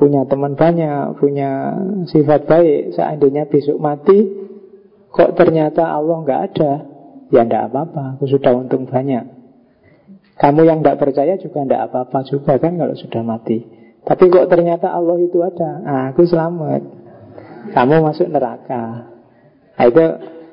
punya 0.00 0.24
teman 0.24 0.56
banyak, 0.56 1.18
punya 1.20 1.76
sifat 2.08 2.48
baik. 2.48 2.94
Seandainya 2.94 3.50
besok 3.50 3.78
mati, 3.82 4.46
Kok 5.10 5.34
ternyata 5.38 5.90
Allah 5.90 6.16
nggak 6.22 6.42
ada? 6.52 6.72
Ya 7.34 7.42
nggak 7.42 7.72
apa-apa, 7.72 8.18
aku 8.18 8.30
sudah 8.30 8.54
untung 8.54 8.86
banyak. 8.86 9.36
Kamu 10.36 10.68
yang 10.68 10.84
nggak 10.84 11.00
percaya 11.00 11.34
juga 11.40 11.64
nggak 11.64 11.82
apa-apa 11.90 12.18
juga 12.28 12.60
kan 12.60 12.76
kalau 12.76 12.94
sudah 12.94 13.22
mati. 13.24 13.64
Tapi 14.06 14.30
kok 14.30 14.46
ternyata 14.46 14.94
Allah 14.94 15.18
itu 15.18 15.42
ada? 15.42 15.70
Nah, 15.82 16.02
aku 16.14 16.22
selamat. 16.22 16.82
Kamu 17.74 17.94
masuk 18.06 18.30
neraka. 18.30 19.10
Nah, 19.74 19.84
itu 19.90 20.04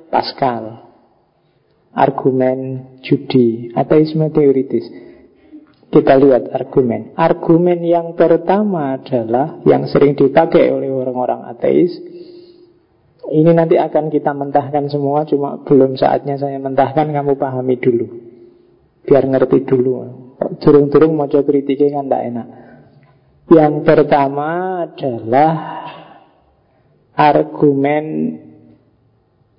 Pascal. 0.09 0.89
Argumen 1.93 2.89
judi, 3.05 3.69
ateisme 3.77 4.33
teoritis. 4.33 4.89
Kita 5.93 6.17
lihat 6.17 6.49
argumen. 6.49 7.13
Argumen 7.13 7.85
yang 7.85 8.17
pertama 8.17 8.97
adalah 8.97 9.61
yang 9.69 9.85
sering 9.85 10.17
dipakai 10.17 10.73
oleh 10.73 10.89
orang-orang 10.89 11.45
ateis 11.53 11.93
ini 13.31 13.55
nanti 13.55 13.79
akan 13.79 14.11
kita 14.11 14.35
mentahkan 14.35 14.91
semua 14.91 15.23
Cuma 15.23 15.63
belum 15.63 15.95
saatnya 15.95 16.35
saya 16.35 16.59
mentahkan 16.59 17.07
Kamu 17.07 17.39
pahami 17.39 17.79
dulu. 17.79 18.07
Biar 19.07 19.23
ngerti 19.27 19.63
dulu. 19.63 19.91
Durung-durung 20.59 21.15
mau 21.15 21.27
coba 21.27 21.43
kritiknya 21.47 21.99
kan 21.99 22.07
tidak 22.07 22.23
enak. 22.23 22.47
Yang 23.51 23.73
pertama 23.83 24.49
adalah 24.87 25.51
Argumen 27.15 28.05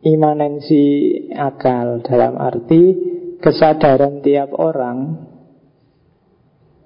Imanensi 0.05 0.85
akal. 1.33 2.05
Dalam 2.05 2.37
arti 2.37 3.12
Kesadaran 3.41 4.25
tiap 4.25 4.57
orang 4.57 5.29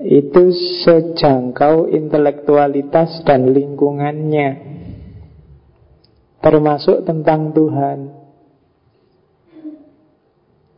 Itu 0.03 0.51
sejangkau 0.83 1.91
intelektualitas 1.91 3.23
dan 3.27 3.51
lingkungannya 3.51 4.78
termasuk 6.49 7.05
tentang 7.05 7.53
Tuhan. 7.53 7.99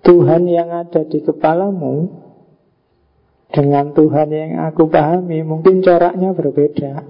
Tuhan 0.02 0.42
yang 0.50 0.74
ada 0.74 1.06
di 1.06 1.22
kepalamu 1.22 2.10
dengan 3.54 3.94
Tuhan 3.94 4.28
yang 4.34 4.66
aku 4.66 4.90
pahami 4.90 5.46
mungkin 5.46 5.78
coraknya 5.78 6.34
berbeda. 6.34 7.06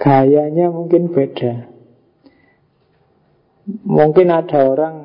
Gayanya 0.00 0.72
mungkin 0.72 1.12
beda. 1.12 1.68
Mungkin 3.84 4.32
ada 4.32 4.58
orang 4.64 4.96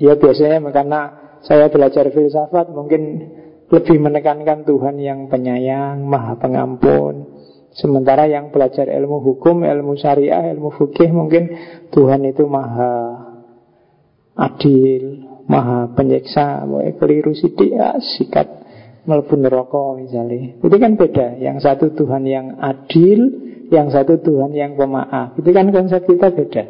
ya 0.00 0.16
biasanya 0.16 0.64
karena 0.72 1.00
saya 1.44 1.68
belajar 1.68 2.08
filsafat 2.08 2.72
mungkin 2.72 3.28
lebih 3.68 4.00
menekankan 4.00 4.64
Tuhan 4.64 4.96
yang 4.96 5.28
penyayang, 5.28 6.00
maha 6.08 6.40
pengampun, 6.40 7.41
Sementara 7.72 8.28
yang 8.28 8.52
belajar 8.52 8.84
ilmu 8.84 9.24
hukum, 9.24 9.64
ilmu 9.64 9.96
syariah, 9.96 10.52
ilmu 10.52 10.76
fikih 10.76 11.08
mungkin 11.08 11.48
Tuhan 11.88 12.20
itu 12.28 12.44
maha 12.44 12.92
adil, 14.36 15.24
maha 15.48 15.88
penyiksa, 15.96 16.68
mulai 16.68 16.92
keliru 17.00 17.32
sidik, 17.32 17.72
ya, 17.72 17.96
sikat 17.96 18.62
melebur 19.08 19.40
rokok 19.40 20.04
misalnya. 20.04 20.60
Itu 20.60 20.76
kan 20.76 21.00
beda. 21.00 21.40
Yang 21.40 21.64
satu 21.64 21.86
Tuhan 21.96 22.22
yang 22.28 22.60
adil, 22.60 23.20
yang 23.72 23.88
satu 23.88 24.20
Tuhan 24.20 24.52
yang 24.52 24.76
pemaaf. 24.76 25.34
Itu 25.40 25.50
kan 25.50 25.72
konsep 25.72 26.04
kita 26.06 26.28
beda. 26.28 26.64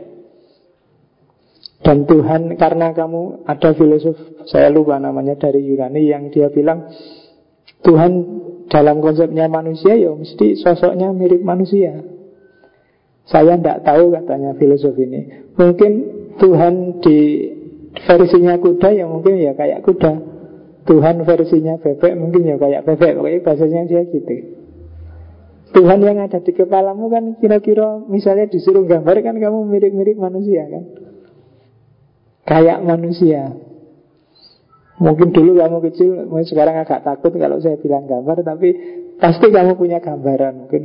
Dan 1.82 2.06
Tuhan 2.06 2.54
karena 2.54 2.94
kamu 2.94 3.42
ada 3.42 3.74
filosof 3.74 4.14
saya 4.46 4.70
lupa 4.70 5.02
namanya 5.02 5.34
dari 5.34 5.66
Yunani 5.66 6.02
yang 6.06 6.30
dia 6.30 6.46
bilang 6.46 6.86
Tuhan 7.82 8.12
dalam 8.72 9.04
konsepnya 9.04 9.52
manusia 9.52 9.92
ya 9.92 10.16
mesti 10.16 10.56
sosoknya 10.56 11.12
mirip 11.12 11.44
manusia. 11.44 12.00
Saya 13.28 13.60
tidak 13.60 13.84
tahu 13.84 14.16
katanya 14.16 14.56
filosof 14.56 14.96
ini. 14.96 15.52
Mungkin 15.54 15.92
Tuhan 16.40 17.04
di 17.04 17.18
versinya 18.08 18.56
kuda 18.56 18.88
ya 18.96 19.04
mungkin 19.04 19.36
ya 19.36 19.52
kayak 19.52 19.84
kuda. 19.84 20.12
Tuhan 20.88 21.22
versinya 21.22 21.78
bebek 21.78 22.16
mungkin 22.16 22.48
ya 22.48 22.56
kayak 22.56 22.88
bebek. 22.88 23.12
Pokoknya 23.20 23.40
bahasanya 23.44 23.80
dia 23.86 24.02
gitu. 24.08 24.34
Tuhan 25.72 26.04
yang 26.04 26.20
ada 26.20 26.40
di 26.40 26.52
kepalamu 26.52 27.08
kan 27.12 27.24
kira-kira 27.40 28.04
misalnya 28.08 28.48
disuruh 28.48 28.84
gambar 28.84 29.24
kan 29.24 29.36
kamu 29.36 29.68
mirip-mirip 29.68 30.16
manusia 30.16 30.64
kan. 30.66 30.84
Kayak 32.48 32.82
manusia. 32.82 33.52
Mungkin 35.02 35.34
dulu 35.34 35.58
kamu 35.58 35.78
kecil, 35.90 36.30
mungkin 36.30 36.46
sekarang 36.46 36.78
agak 36.78 37.02
takut 37.02 37.34
kalau 37.34 37.58
saya 37.58 37.74
bilang 37.82 38.06
gambar, 38.06 38.46
tapi 38.46 38.68
pasti 39.18 39.50
kamu 39.50 39.74
punya 39.74 39.98
gambaran. 39.98 40.62
Mungkin 40.62 40.82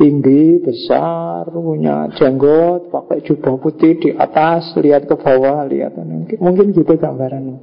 tinggi, 0.00 0.64
besar, 0.64 1.52
punya 1.52 2.08
jenggot, 2.16 2.88
pakai 2.88 3.20
jubah 3.28 3.60
putih 3.60 4.00
di 4.00 4.08
atas, 4.16 4.72
lihat 4.80 5.04
ke 5.04 5.20
bawah, 5.20 5.68
lihat 5.68 6.00
mungkin 6.40 6.72
gitu 6.72 6.96
gambaran. 6.96 7.60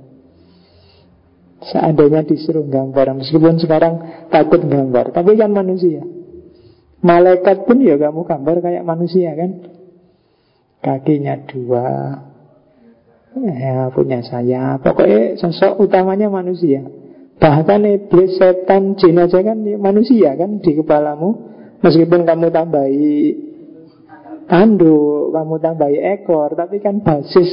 Seandainya 1.60 2.24
disuruh 2.24 2.70
gambar, 2.70 3.20
meskipun 3.20 3.58
sekarang 3.58 3.94
takut 4.30 4.62
gambar, 4.62 5.12
tapi 5.12 5.36
kan 5.36 5.52
manusia. 5.52 6.06
Malaikat 7.02 7.66
pun 7.66 7.82
ya 7.82 7.98
kamu 7.98 8.30
gambar 8.30 8.56
kayak 8.62 8.84
manusia 8.86 9.34
kan? 9.34 9.52
Kakinya 10.80 11.36
dua, 11.50 11.88
ya 13.38 13.94
punya 13.94 14.20
saya. 14.26 14.78
Pokoknya 14.82 15.38
sosok 15.38 15.86
utamanya 15.86 16.28
manusia. 16.32 16.86
Bahkan 17.40 17.82
iblis, 17.88 18.36
setan, 18.36 19.00
jin 19.00 19.16
aja 19.16 19.40
kan 19.40 19.58
manusia 19.80 20.36
kan 20.36 20.60
di 20.60 20.72
kepalamu. 20.76 21.48
Meskipun 21.80 22.28
kamu 22.28 22.52
tambahi 22.52 23.16
tanduk, 24.52 25.32
kamu 25.32 25.56
tambahi 25.64 25.98
ekor, 26.20 26.52
tapi 26.60 26.84
kan 26.84 27.00
basis 27.00 27.48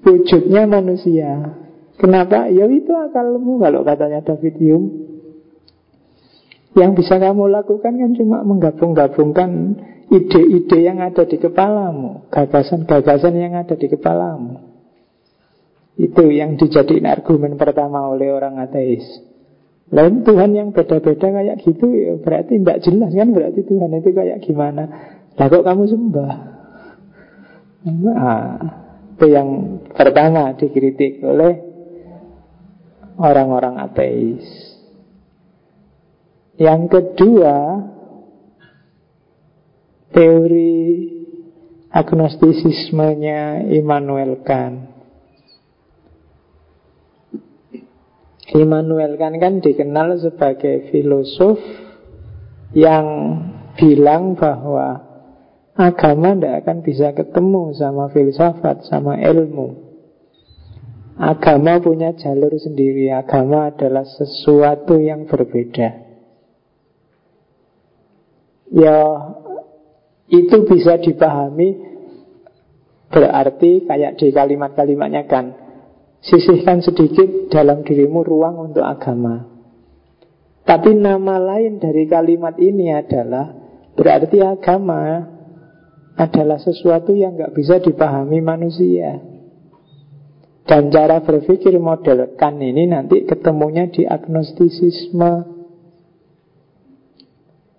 wujudnya 0.00 0.64
manusia. 0.64 1.52
Kenapa? 2.00 2.48
Ya 2.48 2.64
itu 2.64 2.90
akalmu 2.90 3.60
kalau 3.60 3.84
katanya 3.84 4.24
David 4.24 4.56
Hume. 4.56 4.88
Yang 6.74 7.04
bisa 7.04 7.22
kamu 7.22 7.54
lakukan 7.54 7.92
kan 7.94 8.10
cuma 8.18 8.42
menggabung-gabungkan 8.42 9.78
ide-ide 10.10 10.78
yang 10.82 10.98
ada 10.98 11.22
di 11.22 11.38
kepalamu, 11.38 12.26
gagasan-gagasan 12.34 13.34
yang 13.38 13.54
ada 13.54 13.78
di 13.78 13.86
kepalamu. 13.86 14.73
Itu 15.94 16.26
yang 16.26 16.58
dijadikan 16.58 17.06
argumen 17.06 17.54
pertama 17.54 18.10
oleh 18.10 18.34
orang 18.34 18.58
ateis. 18.58 19.06
Lain 19.94 20.26
Tuhan 20.26 20.56
yang 20.56 20.68
beda-beda 20.74 21.28
kayak 21.28 21.60
gitu 21.62 21.86
ya 21.92 22.18
berarti 22.18 22.58
tidak 22.58 22.82
jelas 22.82 23.10
kan 23.14 23.28
berarti 23.30 23.60
Tuhan 23.62 23.90
itu 23.94 24.10
kayak 24.10 24.42
gimana. 24.42 24.84
Lah 25.38 25.46
kok 25.46 25.66
kamu 25.66 25.84
sembah? 25.86 26.34
Nah, 27.84 28.48
itu 29.12 29.26
yang 29.28 29.48
pertama 29.92 30.56
dikritik 30.56 31.20
oleh 31.20 31.60
orang-orang 33.20 33.76
ateis. 33.76 34.46
Yang 36.56 36.82
kedua, 36.88 37.82
teori 40.14 40.82
agnostisismenya 41.90 43.68
Immanuel 43.74 44.40
Kant. 44.46 44.93
Immanuel 48.52 49.16
Kant 49.16 49.40
kan 49.40 49.64
dikenal 49.64 50.20
sebagai 50.20 50.92
filosof 50.92 51.56
yang 52.76 53.06
bilang 53.80 54.36
bahwa 54.36 55.00
agama 55.72 56.36
tidak 56.36 56.54
akan 56.66 56.78
bisa 56.84 57.16
ketemu 57.16 57.72
sama 57.72 58.12
filsafat, 58.12 58.84
sama 58.84 59.16
ilmu. 59.16 59.80
Agama 61.14 61.78
punya 61.80 62.12
jalur 62.12 62.52
sendiri. 62.58 63.08
Agama 63.14 63.70
adalah 63.70 64.04
sesuatu 64.04 64.98
yang 64.98 65.24
berbeda. 65.30 66.04
Ya, 68.74 68.98
itu 70.26 70.56
bisa 70.66 70.98
dipahami 70.98 71.78
berarti 73.14 73.86
kayak 73.86 74.18
di 74.18 74.34
kalimat-kalimatnya 74.34 75.30
kan 75.30 75.63
Sisihkan 76.24 76.80
sedikit 76.80 77.52
dalam 77.52 77.84
dirimu 77.84 78.24
ruang 78.24 78.72
untuk 78.72 78.80
agama. 78.80 79.44
Tapi 80.64 80.96
nama 80.96 81.36
lain 81.36 81.76
dari 81.76 82.08
kalimat 82.08 82.56
ini 82.56 82.88
adalah 82.88 83.52
berarti 83.92 84.40
agama 84.40 85.28
adalah 86.16 86.56
sesuatu 86.56 87.12
yang 87.12 87.36
nggak 87.36 87.52
bisa 87.52 87.76
dipahami 87.84 88.40
manusia. 88.40 89.20
Dan 90.64 90.88
cara 90.88 91.20
berpikir 91.20 91.76
model 91.76 92.40
kan 92.40 92.56
ini 92.56 92.88
nanti 92.88 93.28
ketemunya 93.28 93.92
di 93.92 94.08
agnostisisme. 94.08 95.52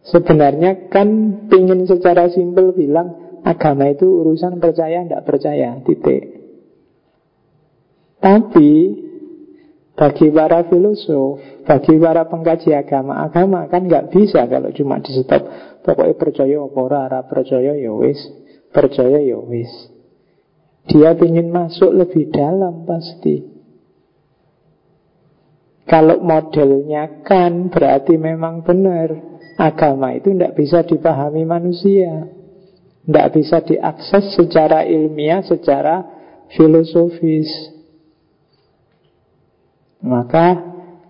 Sebenarnya 0.05 0.93
kan 0.93 1.09
pingin 1.49 1.89
secara 1.89 2.29
simpel 2.29 2.77
bilang 2.77 3.41
agama 3.41 3.89
itu 3.89 4.05
urusan 4.05 4.61
percaya 4.61 5.01
tidak 5.01 5.25
percaya, 5.25 5.81
titik. 5.81 6.34
Tapi 8.25 8.71
bagi 9.93 10.33
para 10.33 10.65
filosof, 10.65 11.61
bagi 11.61 11.93
para 12.01 12.25
pengkaji 12.25 12.73
agama, 12.73 13.21
agama 13.21 13.69
kan 13.69 13.85
nggak 13.85 14.09
bisa 14.09 14.49
kalau 14.49 14.73
cuma 14.73 14.97
di 14.97 15.13
stop. 15.13 15.45
Pokoknya 15.85 16.17
percaya 16.17 16.57
apa 16.57 16.79
ora, 16.81 17.21
percaya 17.29 17.77
ya 17.77 17.93
wis, 17.93 18.17
percaya 18.73 19.21
ya 19.21 19.37
wis. 19.37 19.69
Dia 20.89 21.13
ingin 21.13 21.53
masuk 21.53 21.93
lebih 21.93 22.33
dalam 22.33 22.89
pasti. 22.89 23.45
Kalau 25.85 26.17
modelnya 26.17 27.21
kan 27.21 27.69
berarti 27.69 28.17
memang 28.17 28.65
benar 28.65 29.37
Agama 29.53 30.17
itu 30.17 30.33
tidak 30.33 30.57
bisa 30.57 30.81
dipahami 30.81 31.45
manusia 31.45 32.25
Tidak 33.05 33.27
bisa 33.29 33.61
diakses 33.61 34.33
secara 34.33 34.81
ilmiah, 34.81 35.45
secara 35.45 36.01
filosofis 36.57 37.74
maka 40.05 40.61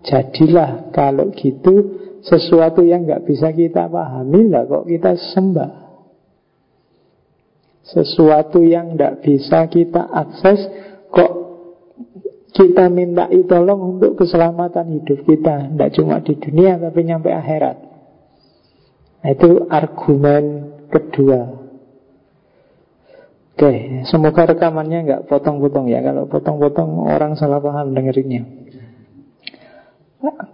jadilah 0.07 0.93
kalau 0.95 1.33
gitu 1.35 1.99
sesuatu 2.25 2.81
yang 2.81 3.05
nggak 3.05 3.27
bisa 3.27 3.51
kita 3.51 3.91
pahami 3.91 4.49
lah 4.49 4.63
kok 4.65 4.87
kita 4.87 5.13
sembah. 5.35 5.73
Sesuatu 7.85 8.65
yang 8.65 8.97
nggak 8.97 9.21
bisa 9.21 9.69
kita 9.69 10.09
akses 10.09 10.57
kok 11.13 11.31
kita 12.55 12.89
minta 12.89 13.29
tolong 13.45 13.99
untuk 13.99 14.17
keselamatan 14.17 15.01
hidup 15.01 15.21
kita? 15.27 15.69
Tidak 15.69 15.89
cuma 16.01 16.23
di 16.23 16.33
dunia 16.39 16.81
tapi 16.81 17.05
nyampe 17.05 17.29
akhirat. 17.29 17.77
Nah, 19.21 19.29
Itu 19.29 19.69
argumen 19.69 20.43
kedua. 20.89 21.41
Oke, 23.55 24.03
semoga 24.09 24.51
rekamannya 24.51 24.99
nggak 25.05 25.23
potong-potong 25.29 25.87
ya. 25.87 26.03
Kalau 26.03 26.27
potong-potong 26.27 27.05
orang 27.05 27.37
salah 27.37 27.61
paham 27.63 27.93
dengerinnya 27.95 28.64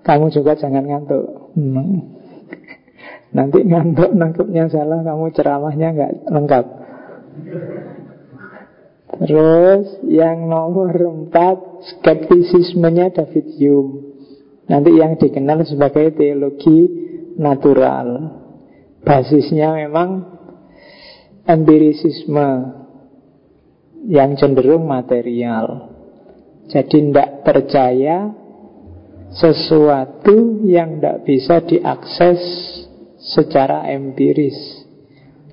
kamu 0.02 0.34
juga 0.34 0.58
jangan 0.58 0.84
ngantuk. 0.84 1.54
Hmm. 1.56 2.20
Nanti 3.32 3.64
ngantuk 3.64 4.12
nangkepnya 4.12 4.68
salah, 4.68 5.00
kamu 5.08 5.32
ceramahnya 5.32 5.88
nggak 5.96 6.14
lengkap. 6.28 6.66
Terus 9.22 9.86
yang 10.08 10.48
nomor 10.48 10.92
empat 10.92 11.58
skeptisismenya 11.96 13.12
David 13.16 13.48
Hume. 13.60 13.92
Nanti 14.72 14.92
yang 14.96 15.20
dikenal 15.20 15.68
sebagai 15.68 16.16
teologi 16.16 16.88
natural. 17.36 18.40
Basisnya 19.04 19.76
memang 19.76 20.40
empirisisme 21.44 22.50
yang 24.08 24.40
cenderung 24.40 24.88
material. 24.88 25.92
Jadi 26.72 27.12
tidak 27.12 27.44
percaya 27.44 28.41
sesuatu 29.32 30.64
yang 30.68 31.00
tidak 31.00 31.24
bisa 31.24 31.64
diakses 31.64 32.40
secara 33.22 33.88
empiris. 33.88 34.84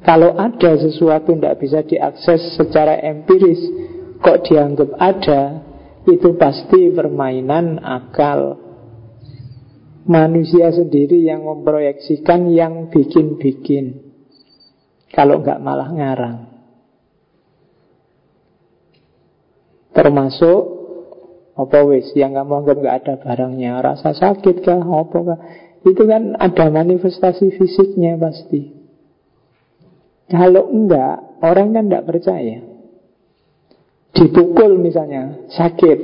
Kalau 0.03 0.35
ada 0.39 0.79
sesuatu 0.79 1.35
tidak 1.35 1.59
bisa 1.63 1.83
diakses 1.83 2.59
secara 2.59 2.99
empiris, 3.03 3.61
kok 4.23 4.47
dianggap 4.47 4.91
ada, 4.99 5.43
itu 6.07 6.35
pasti 6.39 6.91
permainan 6.91 7.83
akal. 7.83 8.67
Manusia 10.09 10.73
sendiri 10.73 11.21
yang 11.21 11.45
memproyeksikan, 11.45 12.49
yang 12.49 12.89
bikin-bikin. 12.89 14.09
Kalau 15.13 15.45
nggak 15.45 15.61
malah 15.61 15.91
ngarang. 15.93 16.39
Termasuk 19.93 20.78
apa 21.59 21.79
wis 21.91 22.15
yang 22.15 22.39
kamu 22.39 22.63
anggap 22.63 22.77
nggak 22.79 22.97
ada 23.03 23.15
barangnya, 23.19 23.83
rasa 23.83 24.15
sakit 24.15 24.63
kah, 24.63 24.79
apa 24.79 25.19
kah? 25.27 25.41
Itu 25.83 26.07
kan 26.07 26.39
ada 26.39 26.71
manifestasi 26.71 27.51
fisiknya 27.59 28.15
pasti. 28.15 28.79
Kalau 30.31 30.71
enggak, 30.71 31.43
orang 31.43 31.75
kan 31.75 31.91
enggak 31.91 32.07
percaya. 32.07 32.63
Dipukul 34.15 34.79
misalnya, 34.79 35.51
sakit. 35.51 35.99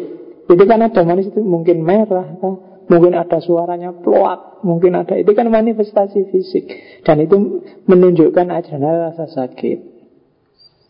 Itu 0.50 0.64
kan 0.66 0.82
ada 0.82 1.06
manifestasi 1.06 1.46
mungkin 1.46 1.86
merah 1.86 2.34
kah? 2.34 2.56
Mungkin 2.84 3.14
ada 3.14 3.38
suaranya 3.38 3.94
ploak, 3.96 4.60
mungkin 4.66 4.92
ada 4.92 5.16
itu 5.16 5.32
kan 5.32 5.48
manifestasi 5.48 6.28
fisik 6.28 6.68
dan 7.00 7.16
itu 7.22 7.64
menunjukkan 7.88 8.52
adanya 8.52 9.08
rasa 9.08 9.30
sakit. 9.30 9.78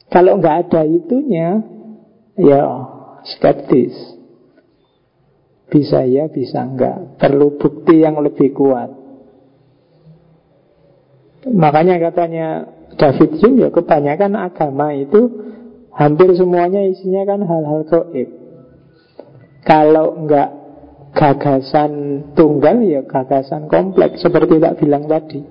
Kalau 0.08 0.40
enggak 0.40 0.66
ada 0.66 0.82
itunya, 0.88 1.62
ya 2.34 2.64
skeptis. 3.24 4.13
Bisa 5.74 6.06
ya, 6.06 6.30
bisa 6.30 6.62
enggak. 6.62 7.18
Perlu 7.18 7.58
bukti 7.58 7.98
yang 8.06 8.22
lebih 8.22 8.54
kuat. 8.54 8.94
Makanya 11.50 11.98
katanya 11.98 12.46
David 12.94 13.42
Hume 13.42 13.66
ya 13.66 13.68
kebanyakan 13.74 14.32
agama 14.38 14.94
itu 14.94 15.50
hampir 15.90 16.30
semuanya 16.38 16.86
isinya 16.86 17.26
kan 17.26 17.42
hal-hal 17.42 17.82
goib. 17.90 18.28
Kalau 19.66 20.14
enggak 20.14 20.50
gagasan 21.14 22.22
tunggal 22.34 22.82
ya 22.86 23.02
gagasan 23.02 23.66
kompleks 23.66 24.22
seperti 24.22 24.62
tak 24.62 24.78
bilang 24.78 25.10
tadi. 25.10 25.42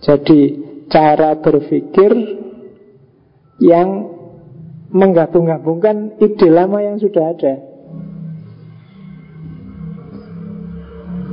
Jadi 0.00 0.40
cara 0.88 1.36
berpikir 1.38 2.10
yang 3.60 3.88
menggabung-gabungkan 4.90 6.18
ide 6.18 6.48
lama 6.50 6.82
yang 6.82 6.98
sudah 6.98 7.36
ada. 7.36 7.69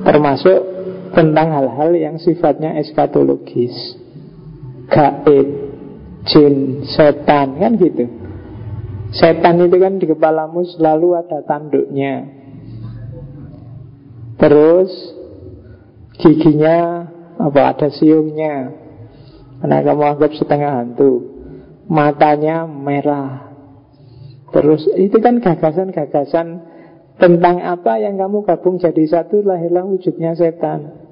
Termasuk 0.08 0.60
tentang 1.12 1.51
hal-hal 1.51 1.91
yang 1.99 2.16
sifatnya 2.16 2.80
eskatologis. 2.80 3.76
Gaib, 4.88 5.47
jin, 6.24 6.88
setan, 6.88 7.60
kan 7.60 7.76
gitu. 7.76 8.08
Setan 9.12 9.60
itu 9.68 9.76
kan 9.76 9.99
di 9.99 10.08
kepalamu 10.08 10.64
selalu 10.64 11.20
ada 11.20 11.43
tanduknya. 11.43 12.24
Terus 14.39 14.91
giginya 16.24 17.08
apa 17.36 17.76
ada 17.76 17.91
siungnya. 17.91 18.72
Karena 19.60 19.84
kamu 19.84 20.03
anggap 20.16 20.32
setengah 20.39 20.72
hantu. 20.72 21.36
Matanya 21.91 22.64
merah. 22.64 23.51
Terus 24.55 24.88
itu 24.95 25.20
kan 25.20 25.43
gagasan-gagasan 25.43 26.76
tentang 27.18 27.61
apa 27.65 27.97
yang 27.97 28.18
kamu 28.18 28.45
gabung 28.45 28.78
jadi 28.78 29.03
satu 29.09 29.41
lahirlah 29.41 29.86
wujudnya 29.86 30.38
setan. 30.38 31.05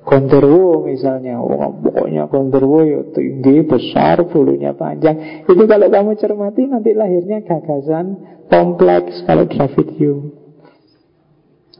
Gondorwo 0.00 0.90
misalnya 0.90 1.38
oh, 1.38 1.76
Pokoknya 1.76 2.26
Gondorwo 2.26 2.82
ya 2.82 3.04
tinggi, 3.14 3.62
besar, 3.62 4.24
bulunya 4.26 4.74
panjang 4.74 5.44
Itu 5.46 5.68
kalau 5.68 5.86
kamu 5.86 6.16
cermati 6.18 6.66
nanti 6.66 6.96
lahirnya 6.96 7.44
gagasan 7.44 8.18
kompleks 8.48 9.22
Kalau 9.28 9.46
David 9.46 9.88
Hume 10.00 10.40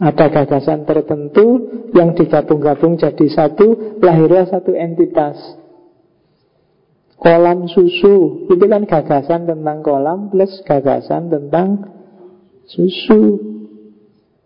ada 0.01 0.33
gagasan 0.33 0.89
tertentu 0.89 1.69
yang 1.93 2.17
digabung-gabung 2.17 2.97
jadi 2.97 3.27
satu, 3.29 4.01
lahirnya 4.01 4.49
satu 4.49 4.73
entitas. 4.73 5.60
Kolam 7.21 7.69
susu, 7.69 8.49
itu 8.49 8.65
kan 8.65 8.89
gagasan 8.89 9.45
tentang 9.45 9.85
kolam 9.85 10.33
plus 10.33 10.65
gagasan 10.65 11.29
tentang 11.29 11.85
susu 12.65 13.37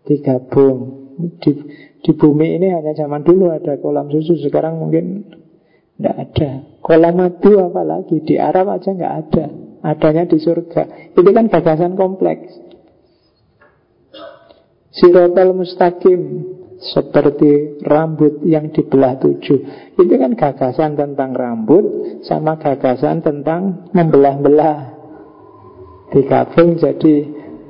digabung. 0.03 1.07
Di, 1.39 1.51
di 2.03 2.11
bumi 2.11 2.59
ini 2.59 2.75
hanya 2.75 2.91
zaman 2.91 3.23
dulu 3.23 3.47
ada 3.55 3.79
kolam 3.79 4.11
susu, 4.11 4.35
sekarang 4.43 4.83
mungkin 4.83 5.23
tidak 5.95 6.15
ada. 6.19 6.51
Kolam 6.83 7.15
madu 7.15 7.63
apalagi 7.63 8.19
di 8.27 8.35
Arab 8.35 8.67
aja 8.67 8.91
nggak 8.91 9.15
ada, 9.23 9.45
adanya 9.79 10.27
di 10.27 10.35
surga. 10.35 11.15
Itu 11.15 11.31
kan 11.31 11.47
gagasan 11.47 11.95
kompleks. 11.95 12.51
Sirotol 14.91 15.55
mustaqim 15.55 16.21
seperti 16.75 17.79
rambut 17.87 18.43
yang 18.43 18.69
dibelah 18.71 19.15
tujuh. 19.19 19.59
Itu 19.95 20.13
kan 20.19 20.35
gagasan 20.35 20.99
tentang 20.99 21.31
rambut 21.31 21.85
sama 22.27 22.59
gagasan 22.59 23.23
tentang 23.23 23.91
membelah-belah. 23.95 24.95
Digabung 26.11 26.77
jadi 26.77 27.13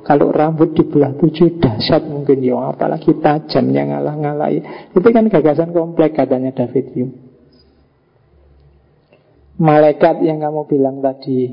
kalau 0.05 0.29
rambut 0.29 0.77
dibelah 0.77 1.17
tujuh 1.17 1.57
dahsyat 1.57 2.05
mungkin 2.05 2.45
ya 2.45 2.73
apalagi 2.73 3.13
tajamnya 3.21 3.93
ngalah-ngalahi. 3.93 4.59
Itu 4.93 5.07
kan 5.09 5.29
gagasan 5.29 5.73
kompleks 5.73 6.13
katanya 6.13 6.53
David 6.53 6.85
Hume. 6.93 7.13
Malaikat 9.55 10.19
yang 10.21 10.43
kamu 10.43 10.67
bilang 10.67 10.99
tadi 10.99 11.47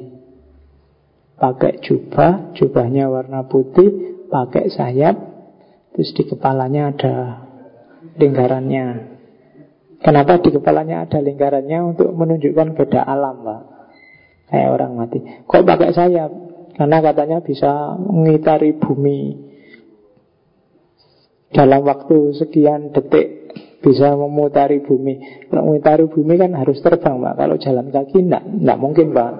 pakai 1.39 1.79
jubah, 1.81 2.51
jubahnya 2.59 3.07
warna 3.07 3.47
putih, 3.47 4.27
pakai 4.27 4.69
sayap, 4.75 5.32
Terus 5.93 6.11
di 6.16 6.22
kepalanya 6.24 6.93
ada 6.93 7.14
lingkarannya. 8.16 8.86
Kenapa 10.03 10.40
di 10.43 10.51
kepalanya 10.51 11.07
ada 11.07 11.18
lingkarannya? 11.20 11.78
Untuk 11.95 12.11
menunjukkan 12.16 12.74
beda 12.74 13.01
alam, 13.05 13.45
Pak. 13.45 13.62
Kayak 14.51 14.68
orang 14.72 14.93
mati. 14.99 15.18
Kok 15.47 15.64
pakai 15.64 15.93
sayap? 15.95 16.30
Karena 16.72 16.99
katanya 17.05 17.38
bisa 17.45 17.95
mengitari 18.01 18.72
bumi 18.80 19.53
dalam 21.53 21.84
waktu 21.84 22.32
sekian 22.40 22.97
detik 22.97 23.53
bisa 23.84 24.16
memutari 24.16 24.80
bumi. 24.80 25.45
Kalau 25.53 25.68
memutari 25.68 26.09
bumi 26.09 26.34
kan 26.40 26.57
harus 26.57 26.80
terbang, 26.80 27.20
Pak. 27.20 27.34
Kalau 27.36 27.57
jalan 27.61 27.86
kaki 27.93 28.18
enggak, 28.24 28.45
enggak 28.49 28.78
mungkin, 28.80 29.07
Pak. 29.12 29.32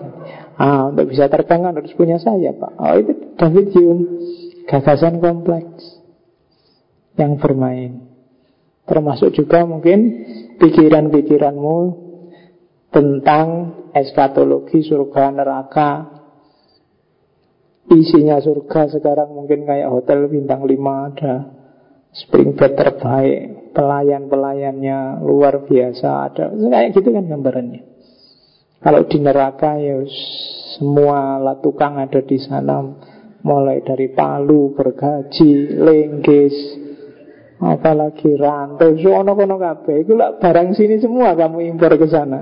Ah, 0.61 0.93
untuk 0.93 1.09
bisa 1.09 1.33
terbang 1.33 1.65
kan 1.65 1.73
harus 1.79 1.95
punya 1.97 2.21
sayap, 2.21 2.61
Pak. 2.61 2.73
Oh, 2.77 2.95
itu 3.01 3.13
David 3.41 3.67
Hume. 3.73 4.05
Gagasan 4.69 5.19
kompleks 5.19 6.02
yang 7.17 7.37
bermain. 7.37 8.09
Termasuk 8.83 9.33
juga 9.37 9.63
mungkin 9.63 10.27
pikiran-pikiranmu 10.59 11.77
tentang 12.93 13.47
eskatologi 13.95 14.83
surga 14.85 15.33
neraka. 15.33 15.91
Isinya 17.93 18.41
surga 18.41 18.89
sekarang 18.89 19.37
mungkin 19.37 19.69
kayak 19.69 19.91
hotel 19.91 20.27
bintang 20.31 20.65
5 20.65 20.73
ada 21.13 21.35
spring 22.13 22.53
bed 22.57 22.73
terbaik, 22.77 23.73
pelayan-pelayannya 23.73 25.25
luar 25.25 25.65
biasa 25.65 26.09
ada. 26.29 26.45
Kayak 26.53 26.93
gitu 26.97 27.09
kan 27.13 27.25
gambarannya. 27.29 27.83
Kalau 28.83 29.07
di 29.07 29.19
neraka 29.23 29.79
ya 29.79 30.03
semua 30.77 31.39
lah 31.39 31.63
tukang 31.63 32.03
ada 32.03 32.19
di 32.19 32.39
sana 32.43 32.83
mulai 33.43 33.83
dari 33.83 34.11
palu, 34.11 34.75
bergaji, 34.75 35.79
lenggis, 35.79 36.82
apalagi 37.63 38.35
rantai. 38.35 38.99
Ono 38.99 39.33
kono 39.39 39.57
kabeh. 39.57 40.03
Iku 40.03 40.19
lak 40.19 40.43
barang 40.43 40.75
sini 40.75 40.99
semua 40.99 41.39
kamu 41.39 41.63
impor 41.71 41.95
ke 41.95 42.07
sana. 42.11 42.41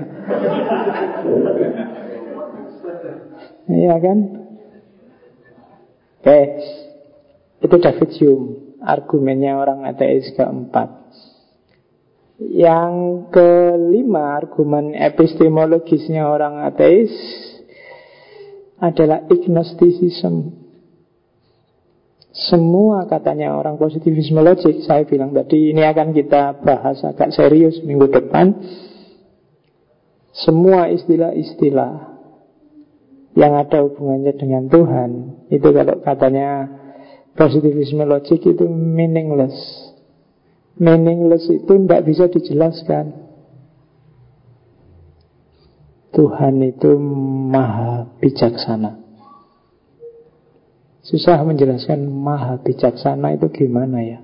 Iya 3.69 3.95
kan? 4.01 4.17
Oke. 6.21 6.41
Itu 7.61 7.75
David 7.77 8.11
Hume. 8.17 8.45
Argumennya 8.81 9.61
orang 9.61 9.85
ateis 9.85 10.33
keempat. 10.33 10.89
Yang 12.41 12.93
kelima 13.29 14.41
argumen 14.41 14.97
epistemologisnya 14.97 16.25
orang 16.25 16.65
ateis 16.65 17.13
adalah 18.81 19.29
agnosticism 19.29 20.60
semua 22.31 23.11
katanya 23.11 23.59
orang 23.59 23.75
positivisme 23.75 24.39
logik 24.39 24.87
Saya 24.87 25.03
bilang 25.03 25.35
tadi 25.35 25.75
ini 25.75 25.83
akan 25.83 26.15
kita 26.15 26.63
bahas 26.63 27.03
agak 27.03 27.35
serius 27.35 27.83
minggu 27.83 28.07
depan. 28.07 28.55
Semua 30.31 30.87
istilah-istilah 30.87 32.15
Yang 33.35 33.53
ada 33.67 33.77
hubungannya 33.83 34.33
dengan 34.39 34.71
Tuhan 34.71 35.11
Itu 35.51 35.75
kalau 35.75 35.99
katanya 35.99 36.71
positivisme 37.35 38.07
logik 38.07 38.43
itu 38.47 38.63
meaningless. 38.67 39.55
Meaningless 40.79 41.51
itu 41.51 41.83
tidak 41.83 42.07
bisa 42.07 42.31
dijelaskan. 42.31 43.11
Tuhan 46.11 46.59
itu 46.63 46.91
maha 47.51 48.07
bijaksana 48.19 49.00
Susah 51.01 51.41
menjelaskan 51.41 52.05
maha 52.05 52.61
bijaksana 52.61 53.33
itu 53.33 53.49
gimana 53.49 54.05
ya? 54.05 54.19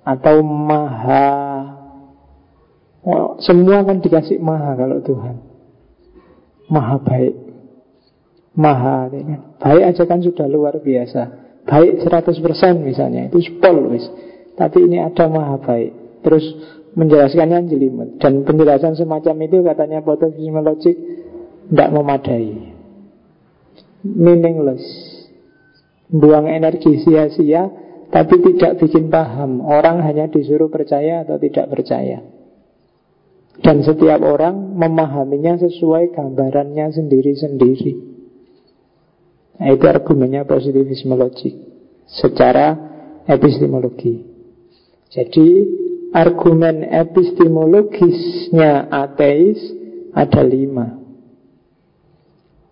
Atau 0.00 0.40
maha 0.40 1.28
oh, 3.04 3.36
Semua 3.44 3.84
kan 3.84 4.00
dikasih 4.00 4.40
maha 4.40 4.72
kalau 4.80 5.04
Tuhan. 5.04 5.36
Maha 6.72 6.96
baik. 7.04 7.34
Maha 8.56 9.12
ya? 9.12 9.38
Baik 9.60 9.82
aja 9.92 10.02
kan 10.08 10.24
sudah 10.24 10.48
luar 10.48 10.80
biasa. 10.80 11.44
Baik 11.68 12.00
100% 12.00 12.40
misalnya 12.80 13.28
Itu 13.28 13.44
spol 13.44 13.92
wis. 13.92 14.08
Tapi 14.56 14.88
ini 14.88 15.04
ada 15.04 15.28
maha 15.28 15.60
baik. 15.60 16.24
Terus 16.24 16.48
menjelaskannya 16.96 17.68
jelimet. 17.68 18.16
Dan 18.16 18.40
penjelasan 18.48 18.96
semacam 18.96 19.36
itu 19.44 19.60
katanya 19.60 20.00
Potofisme 20.00 20.64
logik 20.64 20.96
Tidak 21.68 21.88
memadai. 21.92 22.72
Meaningless 24.08 25.17
Buang 26.08 26.48
energi 26.48 27.04
sia-sia 27.04 27.68
Tapi 28.08 28.40
tidak 28.40 28.80
bikin 28.80 29.12
paham. 29.12 29.60
Orang 29.60 30.00
hanya 30.00 30.32
disuruh 30.32 30.72
percaya 30.72 31.28
atau 31.28 31.36
tidak 31.36 31.68
percaya. 31.68 32.24
Dan 33.60 33.84
setiap 33.84 34.24
orang 34.24 34.78
memahaminya 34.78 35.60
sesuai 35.60 36.16
gambarannya 36.16 36.88
sendiri-sendiri. 36.94 37.92
Nah 39.58 39.74
itu 39.74 39.84
argumennya 39.84 40.46
positivisme 40.48 41.18
logik. 41.18 41.58
Secara 42.08 42.72
epistemologi. 43.28 44.24
Jadi 45.12 45.48
argumen 46.16 46.88
epistemologisnya 46.88 48.88
ateis 48.88 49.60
ada 50.16 50.40
lima. 50.40 50.97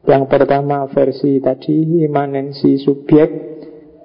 Yang 0.06 0.30
pertama 0.30 0.86
versi 0.86 1.42
tadi 1.42 2.06
imanensi 2.06 2.78
subjek 2.78 3.30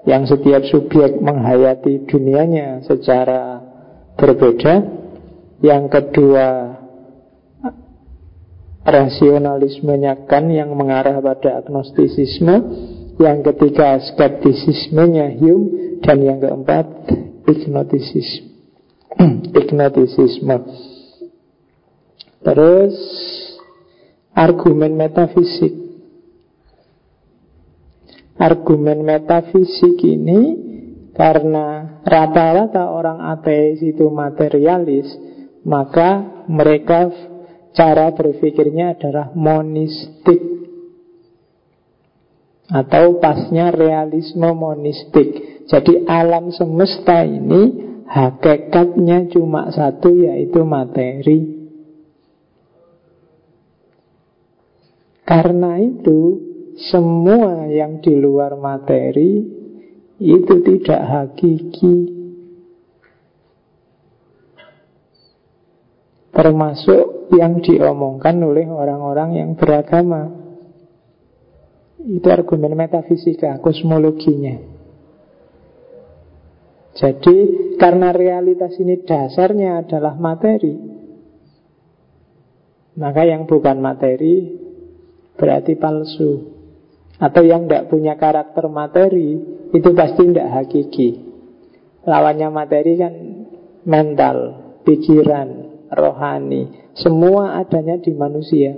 yang 0.09 0.25
setiap 0.25 0.65
subjek 0.65 1.21
menghayati 1.21 2.09
dunianya 2.09 2.81
secara 2.89 3.61
berbeda. 4.17 4.97
Yang 5.61 5.83
kedua 5.93 6.47
rasionalismenya 8.81 10.25
kan 10.25 10.49
yang 10.49 10.73
mengarah 10.73 11.21
pada 11.21 11.61
agnostisisme. 11.61 12.89
Yang 13.21 13.53
ketiga 13.53 14.01
skeptisismenya 14.01 15.37
Hume 15.37 16.01
dan 16.01 16.17
yang 16.25 16.41
keempat 16.41 16.89
ignotisisme. 19.61 20.57
Terus 22.41 22.97
argumen 24.33 24.97
metafisik. 24.97 25.90
Argumen 28.41 29.05
metafisik 29.05 30.01
ini 30.01 30.41
karena 31.13 32.01
rata-rata 32.01 32.89
orang 32.89 33.21
ateis 33.37 33.85
itu 33.85 34.09
materialis, 34.09 35.05
maka 35.61 36.41
mereka 36.49 37.13
cara 37.77 38.09
berpikirnya 38.09 38.97
adalah 38.97 39.29
monistik 39.37 40.41
atau 42.65 43.21
pasnya 43.21 43.69
realisme 43.69 44.49
monistik. 44.57 45.61
Jadi 45.69 46.09
alam 46.09 46.49
semesta 46.49 47.21
ini 47.21 47.91
Hakikatnya 48.11 49.31
cuma 49.31 49.71
satu 49.71 50.11
yaitu 50.11 50.67
materi 50.67 51.63
Karena 55.23 55.79
itu 55.79 56.50
Semua 56.77 57.67
yang 57.67 57.99
di 57.99 58.13
luar 58.15 58.55
materi 58.55 59.59
Itu 60.21 60.61
tidak 60.61 61.01
hakiki. 61.01 61.97
Termasuk 66.31 67.33
yang 67.33 67.59
diomongkan 67.59 68.37
oleh 68.39 68.69
orang-orang 68.69 69.29
yang 69.33 69.49
beragama. 69.57 70.29
Itu 72.01 72.29
argumen 72.29 72.77
metafisika, 72.77 73.57
kosmologinya. 73.61 74.71
Jadi 76.91 77.37
karena 77.81 78.13
realitas 78.13 78.75
ini 78.77 78.99
dasarnya 79.01 79.79
adalah 79.79 80.19
materi 80.19 80.75
Maka 82.99 83.23
yang 83.23 83.47
bukan 83.47 83.79
materi 83.79 84.51
berarti 85.39 85.79
palsu 85.79 86.60
Atau 87.21 87.45
yang 87.45 87.69
tidak 87.69 87.93
punya 87.93 88.17
karakter 88.17 88.65
materi 88.65 89.37
Itu 89.69 89.93
pasti 89.93 90.25
tidak 90.25 90.49
hakiki 90.49 91.09
Lawannya 92.01 92.49
materi 92.49 92.97
kan 92.97 93.13
mental, 93.85 94.37
pikiran, 94.81 95.49
rohani 95.93 96.89
Semua 96.97 97.61
adanya 97.61 98.01
di 98.01 98.11
manusia 98.17 98.73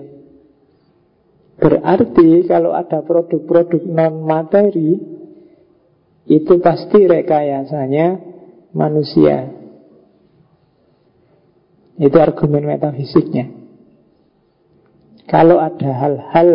Berarti 1.53 2.43
kalau 2.49 2.75
ada 2.75 3.05
produk-produk 3.05 3.87
non-materi 3.87 5.13
itu 6.23 6.53
pasti 6.63 7.03
rekayasanya 7.03 8.19
manusia. 8.71 9.51
Itu 11.99 12.17
argumen 12.17 12.65
metafisiknya. 12.65 13.53
Kalau 15.29 15.61
ada 15.61 15.89
hal-hal 15.93 16.49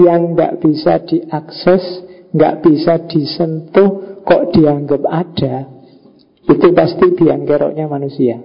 yang 0.00 0.32
nggak 0.32 0.64
bisa 0.64 1.04
diakses, 1.04 1.84
nggak 2.32 2.54
bisa 2.64 3.04
disentuh, 3.04 4.22
kok 4.24 4.56
dianggap 4.56 5.02
ada, 5.04 5.68
itu 6.48 6.66
pasti 6.72 7.06
biang 7.12 7.44
keroknya 7.44 7.86
manusia. 7.86 8.40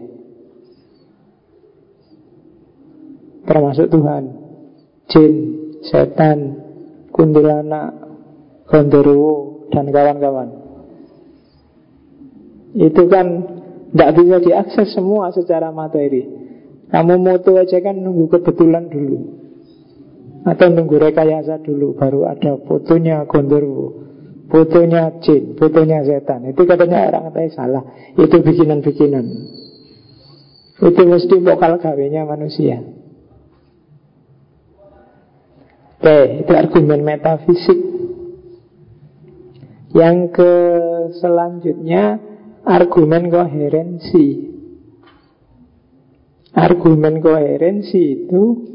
Termasuk 3.46 3.88
Tuhan, 3.94 4.24
jin, 5.10 5.34
setan, 5.86 6.40
kuntilanak, 7.14 7.94
gondoruo, 8.66 9.70
dan 9.70 9.86
kawan-kawan. 9.94 10.50
Itu 12.76 13.06
kan 13.08 13.28
tidak 13.94 14.12
bisa 14.20 14.38
diakses 14.44 14.88
semua 14.98 15.32
secara 15.32 15.72
materi. 15.72 16.26
Kamu 16.92 17.16
moto 17.22 17.56
aja 17.56 17.80
kan 17.80 17.96
nunggu 17.96 18.28
kebetulan 18.28 18.92
dulu. 18.92 19.45
Atau 20.46 20.70
nunggu 20.70 21.02
rekayasa 21.02 21.58
dulu 21.66 21.98
Baru 21.98 22.30
ada 22.30 22.62
fotonya 22.70 23.26
gondorwo 23.26 24.06
Fotonya 24.46 25.18
jin, 25.26 25.58
fotonya 25.58 26.06
setan. 26.06 26.46
Itu 26.54 26.70
katanya 26.70 27.10
orang 27.10 27.34
katanya 27.34 27.50
salah. 27.58 27.84
Itu 28.14 28.46
bikinan-bikinan. 28.46 29.26
Itu 30.86 31.02
mesti 31.02 31.36
vokal 31.42 31.82
gawenya 31.82 32.30
manusia. 32.30 32.78
Oke, 35.98 36.46
itu 36.46 36.52
argumen 36.54 37.02
metafisik. 37.02 37.80
Yang 39.98 40.18
ke 40.38 40.54
selanjutnya 41.18 42.22
argumen 42.68 43.34
koherensi. 43.34 44.54
Argumen 46.54 47.18
koherensi 47.18 48.30
itu 48.30 48.75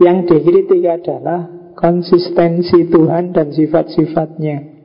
yang 0.00 0.24
dikritik 0.24 0.80
adalah 0.88 1.72
konsistensi 1.76 2.88
Tuhan 2.88 3.36
dan 3.36 3.52
sifat-sifatnya. 3.52 4.80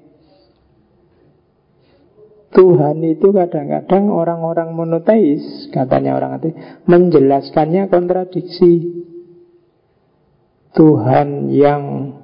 Tuhan 2.56 3.04
itu 3.04 3.36
kadang-kadang 3.36 4.12
orang-orang 4.12 4.72
monoteis, 4.76 5.68
katanya 5.76 6.16
orang 6.16 6.40
itu, 6.40 6.56
menjelaskannya 6.88 7.92
kontradiksi. 7.92 9.04
Tuhan 10.76 11.52
yang 11.56 12.16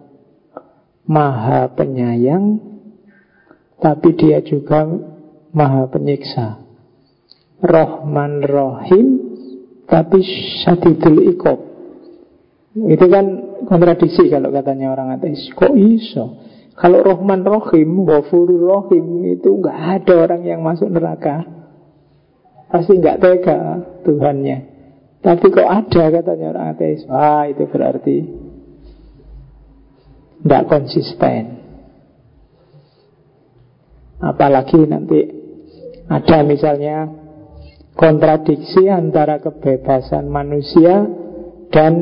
maha 1.08 1.72
penyayang 1.72 2.72
tapi 3.82 4.14
dia 4.14 4.46
juga 4.46 4.86
maha 5.52 5.90
penyiksa. 5.90 6.62
Rohman 7.62 8.46
Rohim, 8.46 9.08
tapi 9.90 10.22
syadidul 10.62 11.34
ikob. 11.34 11.71
Itu 12.72 13.06
kan 13.12 13.26
kontradiksi 13.68 14.32
kalau 14.32 14.48
katanya 14.56 14.96
orang 14.96 15.12
ateis. 15.20 15.52
Kok 15.52 15.76
iso? 15.76 16.40
Kalau 16.80 17.04
Rohman 17.04 17.44
Rohim, 17.44 18.08
Wafurur 18.08 18.64
Rohim 18.64 19.28
itu 19.28 19.60
nggak 19.60 19.80
ada 20.02 20.14
orang 20.24 20.42
yang 20.48 20.64
masuk 20.64 20.88
neraka. 20.88 21.44
Pasti 22.72 22.96
nggak 22.96 23.20
tega 23.20 23.60
Tuhannya. 24.08 24.58
Tapi 25.22 25.46
kok 25.52 25.68
ada 25.68 26.04
katanya 26.10 26.46
orang 26.56 26.66
ateis. 26.72 27.04
Wah 27.06 27.44
itu 27.52 27.68
berarti 27.68 28.18
nggak 30.42 30.66
konsisten. 30.72 31.44
Apalagi 34.24 34.80
nanti 34.88 35.20
ada 36.08 36.38
misalnya 36.48 37.10
kontradiksi 38.00 38.88
antara 38.88 39.38
kebebasan 39.44 40.32
manusia 40.32 41.06
dan 41.70 41.94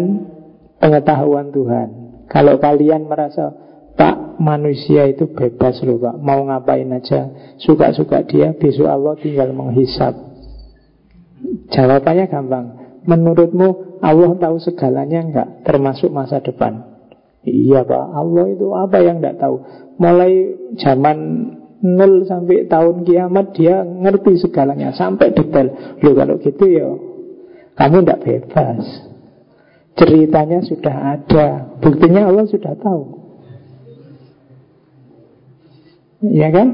pengetahuan 0.79 1.51
Tuhan. 1.51 1.87
Kalau 2.31 2.57
kalian 2.57 3.05
merasa 3.05 3.51
Pak 3.99 4.39
manusia 4.39 5.11
itu 5.11 5.27
bebas 5.27 5.83
loh 5.83 5.99
Pak. 5.99 6.15
Mau 6.23 6.47
ngapain 6.47 6.87
aja? 6.95 7.27
Suka-suka 7.59 8.23
dia 8.23 8.55
Besok 8.55 8.87
Allah 8.87 9.19
tinggal 9.19 9.51
menghisap. 9.51 10.15
Jawabannya 11.75 12.25
gampang. 12.31 12.65
Menurutmu 13.03 13.99
Allah 13.99 14.31
tahu 14.39 14.59
segalanya 14.59 15.19
enggak 15.19 15.49
Termasuk 15.67 16.15
masa 16.15 16.39
depan? 16.39 16.79
Iya 17.43 17.83
Pak. 17.83 18.05
Allah 18.15 18.45
itu 18.47 18.71
apa 18.71 18.97
yang 19.03 19.19
enggak 19.19 19.35
tahu? 19.35 19.67
Mulai 19.99 20.31
zaman 20.79 21.17
nol 21.83 22.23
sampai 22.23 22.71
tahun 22.71 23.03
kiamat 23.03 23.51
dia 23.51 23.83
ngerti 23.83 24.39
segalanya. 24.39 24.95
Sampai 24.95 25.35
detail. 25.35 25.99
Loh 25.99 26.13
kalau 26.15 26.39
gitu 26.39 26.63
ya 26.71 26.87
kamu 27.75 28.03
tidak 28.03 28.23
bebas. 28.23 29.08
Ceritanya 29.97 30.59
sudah 30.63 30.95
ada, 31.17 31.47
buktinya 31.81 32.29
Allah 32.29 32.45
sudah 32.45 32.73
tahu. 32.77 33.03
Ya 36.29 36.51
kan? 36.51 36.67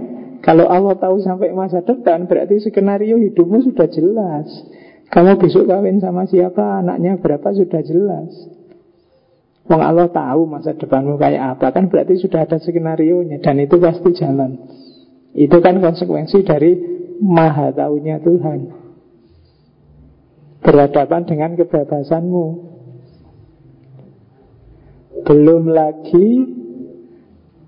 Kalau 0.45 0.69
Allah 0.69 0.93
tahu 0.97 1.21
sampai 1.25 1.49
masa 1.53 1.81
depan 1.81 2.29
berarti 2.29 2.61
skenario 2.61 3.17
hidupmu 3.17 3.65
sudah 3.65 3.89
jelas. 3.89 4.45
Kamu 5.09 5.41
besok 5.41 5.69
kawin 5.69 5.97
sama 5.97 6.29
siapa, 6.29 6.85
anaknya 6.85 7.17
berapa 7.17 7.49
sudah 7.53 7.81
jelas. 7.81 8.29
Wong 9.65 9.81
Allah 9.81 10.05
tahu 10.13 10.45
masa 10.45 10.77
depanmu 10.77 11.17
kayak 11.17 11.57
apa 11.57 11.73
kan 11.73 11.89
berarti 11.89 12.21
sudah 12.21 12.45
ada 12.45 12.61
skenario 12.61 13.25
nya 13.25 13.41
dan 13.41 13.57
itu 13.57 13.81
pasti 13.81 14.13
jalan. 14.13 14.61
Itu 15.33 15.57
kan 15.65 15.81
konsekuensi 15.81 16.45
dari 16.45 16.71
maha 17.21 17.73
taunya 17.73 18.21
Tuhan. 18.21 18.85
berhadapan 20.65 21.29
dengan 21.29 21.53
kebebasanmu. 21.53 22.45
Belum 25.25 25.73
lagi 25.73 26.45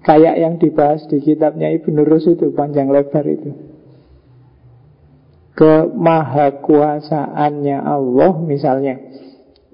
kayak 0.05 0.37
yang 0.37 0.61
dibahas 0.61 1.09
di 1.09 1.17
kitabnya 1.19 1.73
Ibnu 1.73 2.05
Rus 2.05 2.29
itu 2.29 2.53
panjang 2.53 2.93
lebar 2.93 3.25
itu. 3.25 3.49
Kemahakuasaannya 5.57 7.81
Allah 7.81 8.37
misalnya. 8.45 9.01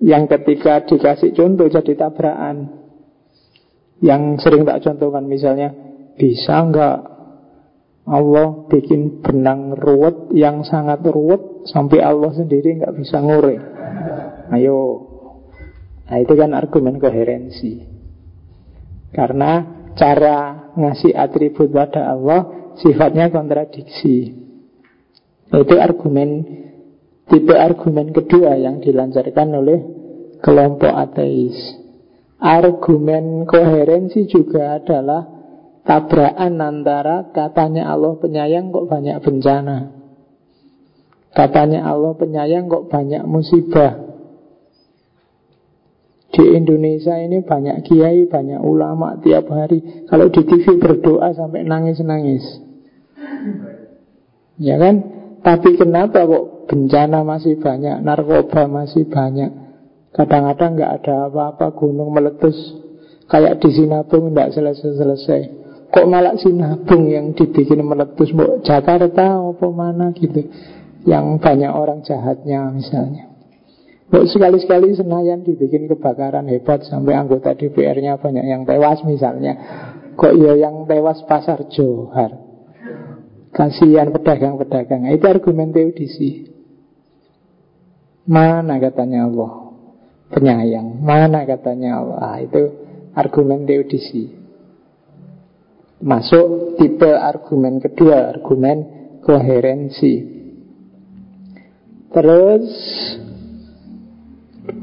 Yang 0.03 0.35
ketika 0.35 0.83
dikasih 0.87 1.31
contoh 1.35 1.67
jadi 1.67 1.95
tabrakan. 1.95 2.83
Yang 4.03 4.43
sering 4.43 4.67
tak 4.67 4.83
contohkan 4.83 5.23
misalnya 5.31 5.71
Bisa 6.19 6.67
nggak 6.67 6.97
Allah 8.03 8.67
bikin 8.67 9.23
benang 9.23 9.79
ruwet 9.79 10.35
yang 10.35 10.67
sangat 10.67 10.99
ruwet 11.07 11.63
Sampai 11.71 12.03
Allah 12.03 12.35
sendiri 12.35 12.83
nggak 12.83 12.99
bisa 12.99 13.23
ngure 13.23 13.55
Ayo 14.51 15.07
Nah 16.13 16.21
itu 16.21 16.37
kan 16.37 16.53
argumen 16.53 17.01
koherensi 17.01 17.81
Karena 19.09 19.65
cara 19.97 20.69
ngasih 20.77 21.17
atribut 21.17 21.73
pada 21.73 22.13
Allah 22.13 22.69
Sifatnya 22.77 23.33
kontradiksi 23.33 24.29
Itu 25.49 25.75
argumen 25.81 26.61
Tipe 27.25 27.57
argumen 27.57 28.13
kedua 28.13 28.53
yang 28.61 28.77
dilancarkan 28.77 29.57
oleh 29.57 29.79
kelompok 30.37 30.93
ateis 30.93 31.57
Argumen 32.37 33.49
koherensi 33.49 34.29
juga 34.29 34.77
adalah 34.77 35.33
tabrakan 35.87 36.59
antara 36.59 37.31
katanya 37.31 37.87
Allah 37.87 38.19
penyayang 38.19 38.71
kok 38.75 38.91
banyak 38.91 39.17
bencana. 39.23 39.77
Katanya 41.31 41.87
Allah 41.87 42.11
penyayang 42.19 42.67
kok 42.67 42.91
banyak 42.91 43.23
musibah. 43.23 44.12
Di 46.33 46.43
Indonesia 46.57 47.13
ini 47.21 47.45
banyak 47.45 47.85
kiai, 47.85 48.25
banyak 48.25 48.57
ulama 48.65 49.21
tiap 49.21 49.45
hari. 49.53 50.09
Kalau 50.09 50.33
di 50.33 50.41
TV 50.41 50.81
berdoa 50.81 51.29
sampai 51.37 51.61
nangis-nangis. 51.61 52.41
Ya 54.57 54.81
kan? 54.81 54.95
Tapi 55.45 55.77
kenapa 55.77 56.25
kok 56.25 56.73
bencana 56.73 57.21
masih 57.21 57.61
banyak, 57.61 58.01
narkoba 58.01 58.65
masih 58.65 59.05
banyak? 59.05 59.63
Kadang-kadang 60.13 60.77
nggak 60.77 60.91
ada 61.01 61.15
apa-apa 61.27 61.73
gunung 61.73 62.13
meletus 62.13 62.53
Kayak 63.25 63.65
di 63.65 63.73
Sinabung 63.73 64.29
nggak 64.29 64.53
selesai-selesai 64.53 65.41
Kok 65.89 66.05
malah 66.05 66.37
Sinabung 66.37 67.09
yang 67.09 67.33
dibikin 67.33 67.81
meletus 67.81 68.29
Jakarta 68.61 69.41
apa 69.41 69.67
mana 69.73 70.13
gitu 70.13 70.53
Yang 71.09 71.41
banyak 71.41 71.71
orang 71.73 72.05
jahatnya 72.05 72.69
misalnya 72.69 73.32
sekali-sekali 74.11 74.97
Senayan 74.97 75.45
dibikin 75.47 75.87
kebakaran 75.87 76.49
hebat 76.51 76.83
Sampai 76.87 77.15
anggota 77.15 77.55
DPR-nya 77.55 78.19
banyak 78.19 78.45
yang 78.45 78.67
tewas 78.67 78.99
misalnya 79.07 79.53
Kok 80.19 80.33
ya 80.37 80.53
yang 80.59 80.83
tewas 80.89 81.23
pasar 81.23 81.69
Johar 81.71 82.35
Kasihan 83.53 84.11
pedagang-pedagang 84.11 85.07
Itu 85.13 85.25
argumen 85.29 85.71
teodisi 85.71 86.51
Mana 88.27 88.79
katanya 88.79 89.27
Allah 89.27 89.63
penyayang. 90.33 91.05
Mana 91.05 91.45
katanya 91.45 92.01
Allah? 92.01 92.17
Ah, 92.17 92.37
itu 92.41 92.63
argumen 93.13 93.69
teodisi. 93.69 94.33
Masuk 96.03 96.75
tipe 96.81 97.07
argumen 97.13 97.79
kedua, 97.79 98.33
argumen 98.33 98.77
koherensi. 99.23 100.13
Terus 102.11 102.65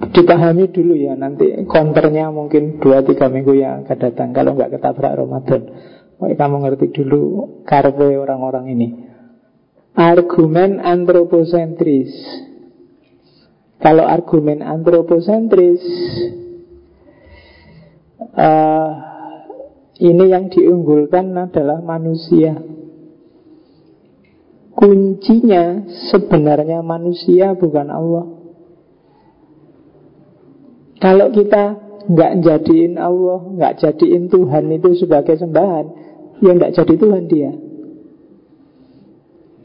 dipahami 0.01 0.72
dulu 0.72 0.96
ya 0.96 1.12
nanti 1.12 1.68
konternya 1.68 2.32
mungkin 2.32 2.80
2-3 2.80 3.20
minggu 3.28 3.53
yang 3.53 3.84
akan 3.84 3.98
datang 4.01 4.28
kalau 4.32 4.57
nggak 4.57 4.80
ketabrak 4.80 5.12
Ramadan. 5.20 5.62
Kamu 6.20 6.57
ngerti 6.64 6.92
dulu 6.92 7.20
karpe 7.64 8.16
orang-orang 8.16 8.72
ini. 8.72 8.88
Argumen 9.96 10.80
antroposentris 10.80 12.12
kalau 13.80 14.05
argumen 14.05 14.61
antroposentris 14.61 15.80
uh, 18.36 18.90
Ini 20.01 20.24
yang 20.32 20.53
diunggulkan 20.53 21.32
adalah 21.36 21.80
manusia 21.80 22.57
Kuncinya 24.76 25.84
sebenarnya 26.12 26.80
manusia 26.80 27.53
bukan 27.53 27.88
Allah 27.92 28.39
Kalau 31.01 31.32
kita 31.32 31.80
nggak 32.12 32.32
jadiin 32.44 33.01
Allah, 33.01 33.40
nggak 33.40 33.74
jadiin 33.80 34.28
Tuhan 34.28 34.68
itu 34.68 35.01
sebagai 35.01 35.40
sembahan, 35.40 35.86
ya 36.44 36.51
nggak 36.53 36.76
jadi 36.76 36.94
Tuhan 37.01 37.24
dia. 37.24 37.53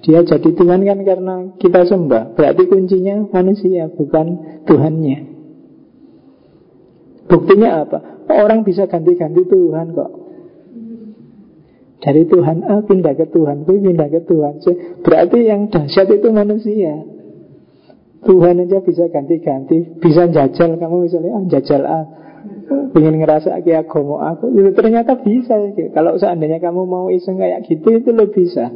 Dia 0.06 0.22
jadi 0.22 0.50
Tuhan 0.54 0.86
kan 0.86 1.00
karena 1.02 1.36
kita 1.60 1.82
sembah. 1.84 2.38
Berarti 2.40 2.64
kuncinya 2.72 3.26
manusia 3.36 3.90
bukan 3.92 4.62
Tuhannya. 4.64 5.20
Buktinya 7.26 7.70
apa? 7.84 8.00
Orang 8.30 8.62
bisa 8.62 8.86
ganti-ganti 8.86 9.44
Tuhan 9.50 9.98
kok? 9.98 10.12
Dari 12.06 12.22
Tuhan 12.30 12.70
A 12.70 12.86
pindah 12.86 13.18
ke 13.18 13.26
Tuhan 13.34 13.66
B 13.66 13.82
pindah 13.82 14.10
ke 14.14 14.22
Tuhan 14.30 14.62
C. 14.62 14.66
Berarti 15.02 15.50
yang 15.50 15.74
dahsyat 15.74 16.06
itu 16.14 16.30
manusia 16.30 17.15
Tuhan 18.26 18.58
aja 18.66 18.82
bisa 18.82 19.06
ganti-ganti 19.14 20.02
Bisa 20.02 20.26
jajal. 20.28 20.82
Kamu 20.82 21.06
misalnya 21.06 21.32
ah, 21.38 21.46
jajal 21.46 21.84
A 21.86 22.02
Pengen 22.66 23.22
ngerasa 23.22 23.62
kayak 23.62 23.86
agama 23.86 24.34
aku. 24.34 24.50
Itu 24.58 24.74
Ternyata 24.74 25.22
bisa 25.22 25.54
Kalau 25.94 26.18
seandainya 26.18 26.58
kamu 26.58 26.82
mau 26.90 27.08
iseng 27.14 27.38
kayak 27.38 27.70
gitu 27.70 28.02
Itu 28.02 28.10
lo 28.12 28.34
bisa. 28.34 28.74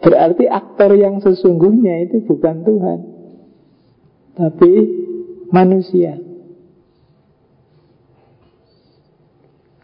Berarti 0.00 0.48
aktor 0.48 0.96
yang 0.96 1.20
sesungguhnya 1.20 2.08
itu 2.08 2.24
bukan 2.24 2.64
Tuhan 2.64 2.98
Tapi 4.36 4.72
manusia. 5.52 6.20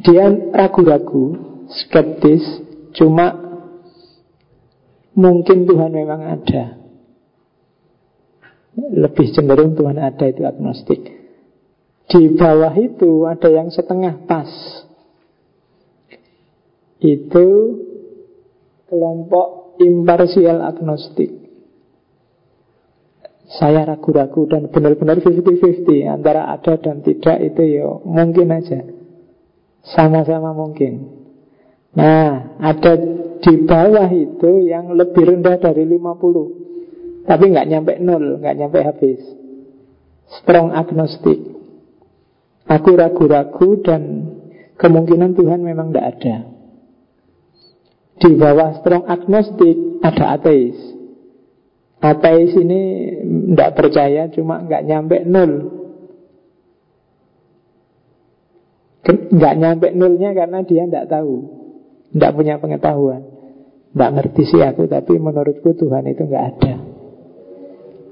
Dia 0.05 0.30
ragu-ragu 0.53 1.34
Skeptis 1.72 2.43
Cuma 2.93 3.45
Mungkin 5.16 5.63
Tuhan 5.63 5.91
memang 5.95 6.22
ada 6.22 6.86
lebih 8.76 9.32
cenderung 9.32 9.74
Tuhan 9.74 9.95
ada 9.95 10.26
itu 10.28 10.43
agnostik. 10.43 11.01
Di 12.05 12.22
bawah 12.36 12.76
itu 12.76 13.26
ada 13.26 13.49
yang 13.49 13.72
setengah 13.72 14.28
pas. 14.28 14.51
Itu 16.99 17.47
kelompok 18.91 19.80
imparsial 19.82 20.61
agnostik. 20.61 21.32
Saya 23.45 23.86
ragu-ragu 23.86 24.49
dan 24.49 24.68
benar-benar 24.74 25.22
50-50 25.22 25.86
antara 26.09 26.49
ada 26.49 26.82
dan 26.82 27.05
tidak 27.05 27.38
itu 27.45 27.61
ya 27.78 27.88
mungkin 28.03 28.51
aja. 28.51 28.84
Sama-sama 29.86 30.51
mungkin. 30.51 31.25
Nah, 31.96 32.60
ada 32.60 32.93
di 33.39 33.54
bawah 33.64 34.10
itu 34.12 34.52
yang 34.68 34.91
lebih 34.91 35.24
rendah 35.24 35.56
dari 35.60 35.88
50. 35.88 37.26
Tapi 37.26 37.43
nggak 37.50 37.68
nyampe 37.72 37.93
nol, 38.04 38.43
nggak 38.43 38.56
nyampe 38.60 38.80
habis. 38.84 39.22
Strong 40.41 40.76
agnostik. 40.76 41.39
Aku 42.66 42.98
ragu-ragu 42.98 43.80
dan 43.86 44.02
kemungkinan 44.76 45.38
Tuhan 45.38 45.62
memang 45.64 45.93
tidak 45.93 46.08
ada. 46.18 46.36
Di 48.16 48.32
bawah 48.36 48.80
strong 48.82 49.06
agnostik 49.06 50.02
ada 50.04 50.39
ateis. 50.39 50.78
Ateis 52.02 52.52
ini 52.58 52.82
tidak 53.54 53.72
percaya, 53.78 54.28
cuma 54.34 54.62
nggak 54.66 54.84
nyampe 54.84 55.18
nol. 55.24 55.52
Nggak 59.06 59.56
nyampe 59.62 59.88
nolnya 59.93 60.34
karena 60.34 60.60
dia 60.66 60.89
tidak 60.89 61.06
tahu, 61.14 61.64
tidak 62.16 62.32
punya 62.32 62.55
pengetahuan. 62.63 63.28
Tidak 63.91 64.11
ngerti 64.16 64.43
sih 64.47 64.63
aku, 64.63 64.88
tapi 64.88 65.20
menurutku 65.20 65.76
Tuhan 65.76 66.07
itu 66.07 66.24
nggak 66.24 66.45
ada. 66.55 66.74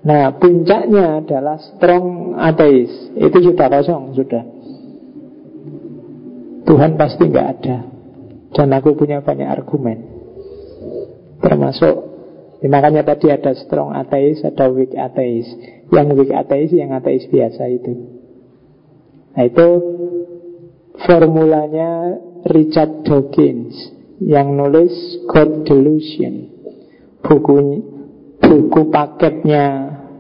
Nah 0.04 0.36
puncaknya 0.36 1.24
adalah 1.24 1.56
strong 1.56 2.36
ateis. 2.36 2.92
Itu 3.16 3.40
sudah 3.40 3.72
kosong 3.72 4.12
sudah. 4.12 4.44
Tuhan 6.68 7.00
pasti 7.00 7.24
nggak 7.32 7.48
ada. 7.56 7.78
Dan 8.52 8.76
aku 8.76 9.00
punya 9.00 9.24
banyak 9.24 9.48
argumen. 9.48 9.98
Termasuk 11.40 11.96
ya 12.60 12.68
Makanya 12.72 13.04
tadi 13.04 13.28
ada 13.28 13.52
strong 13.60 13.92
ateis 13.92 14.44
Ada 14.44 14.68
weak 14.68 14.92
ateis. 15.00 15.48
Yang 15.92 16.08
weak 16.20 16.32
ateis 16.36 16.72
yang 16.76 16.92
ateis 16.92 17.24
biasa 17.32 17.72
itu. 17.72 18.20
Nah 19.34 19.44
itu 19.48 19.68
Formulanya 21.04 22.16
Richard 22.48 23.04
Dawkins 23.04 23.76
Yang 24.24 24.48
nulis 24.56 24.94
God 25.28 25.68
Delusion 25.68 26.36
Buku 27.24 27.56
buku 28.44 28.92
paketnya 28.92 29.66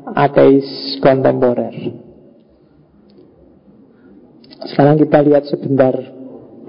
ateis 0.08 0.98
kontemporer. 1.04 1.76
Sekarang 4.72 4.96
kita 4.96 5.20
lihat 5.20 5.44
sebentar 5.52 5.92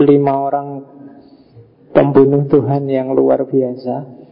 lima 0.03 0.35
orang 0.35 0.69
pembunuh 1.95 2.51
Tuhan 2.51 2.91
yang 2.91 3.15
luar 3.15 3.47
biasa. 3.47 4.27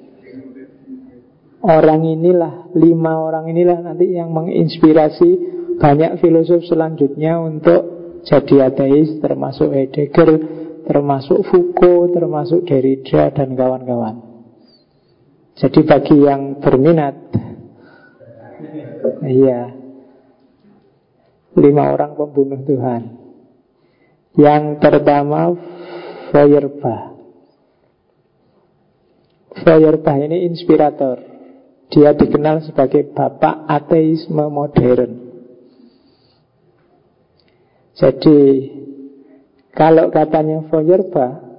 Orang 1.62 2.02
inilah, 2.02 2.74
lima 2.74 3.22
orang 3.22 3.46
inilah 3.46 3.78
nanti 3.86 4.10
yang 4.10 4.34
menginspirasi 4.34 5.30
banyak 5.78 6.18
filosof 6.18 6.66
selanjutnya 6.66 7.38
untuk 7.38 7.91
jadi 8.22 8.70
ateis, 8.70 9.18
termasuk 9.18 9.74
Heidegger, 9.74 10.30
termasuk 10.86 11.42
Foucault, 11.46 12.14
termasuk 12.14 12.62
Derrida 12.66 13.34
dan 13.34 13.58
kawan-kawan. 13.58 14.32
Jadi 15.58 15.80
bagi 15.84 16.16
yang 16.16 16.64
berminat 16.64 17.12
Iya 19.20 19.76
Lima 21.52 21.92
orang 21.92 22.16
pembunuh 22.16 22.64
Tuhan. 22.64 23.02
Yang 24.40 24.80
pertama 24.80 25.52
Feuerbach. 26.32 27.12
Feuerbach 29.60 30.16
ini 30.16 30.48
inspirator. 30.48 31.20
Dia 31.92 32.16
dikenal 32.16 32.64
sebagai 32.64 33.12
bapak 33.12 33.68
ateisme 33.68 34.48
modern 34.48 35.21
Jadi 37.97 38.40
Kalau 39.72 40.12
katanya 40.12 40.64
Feuerbach 40.68 41.53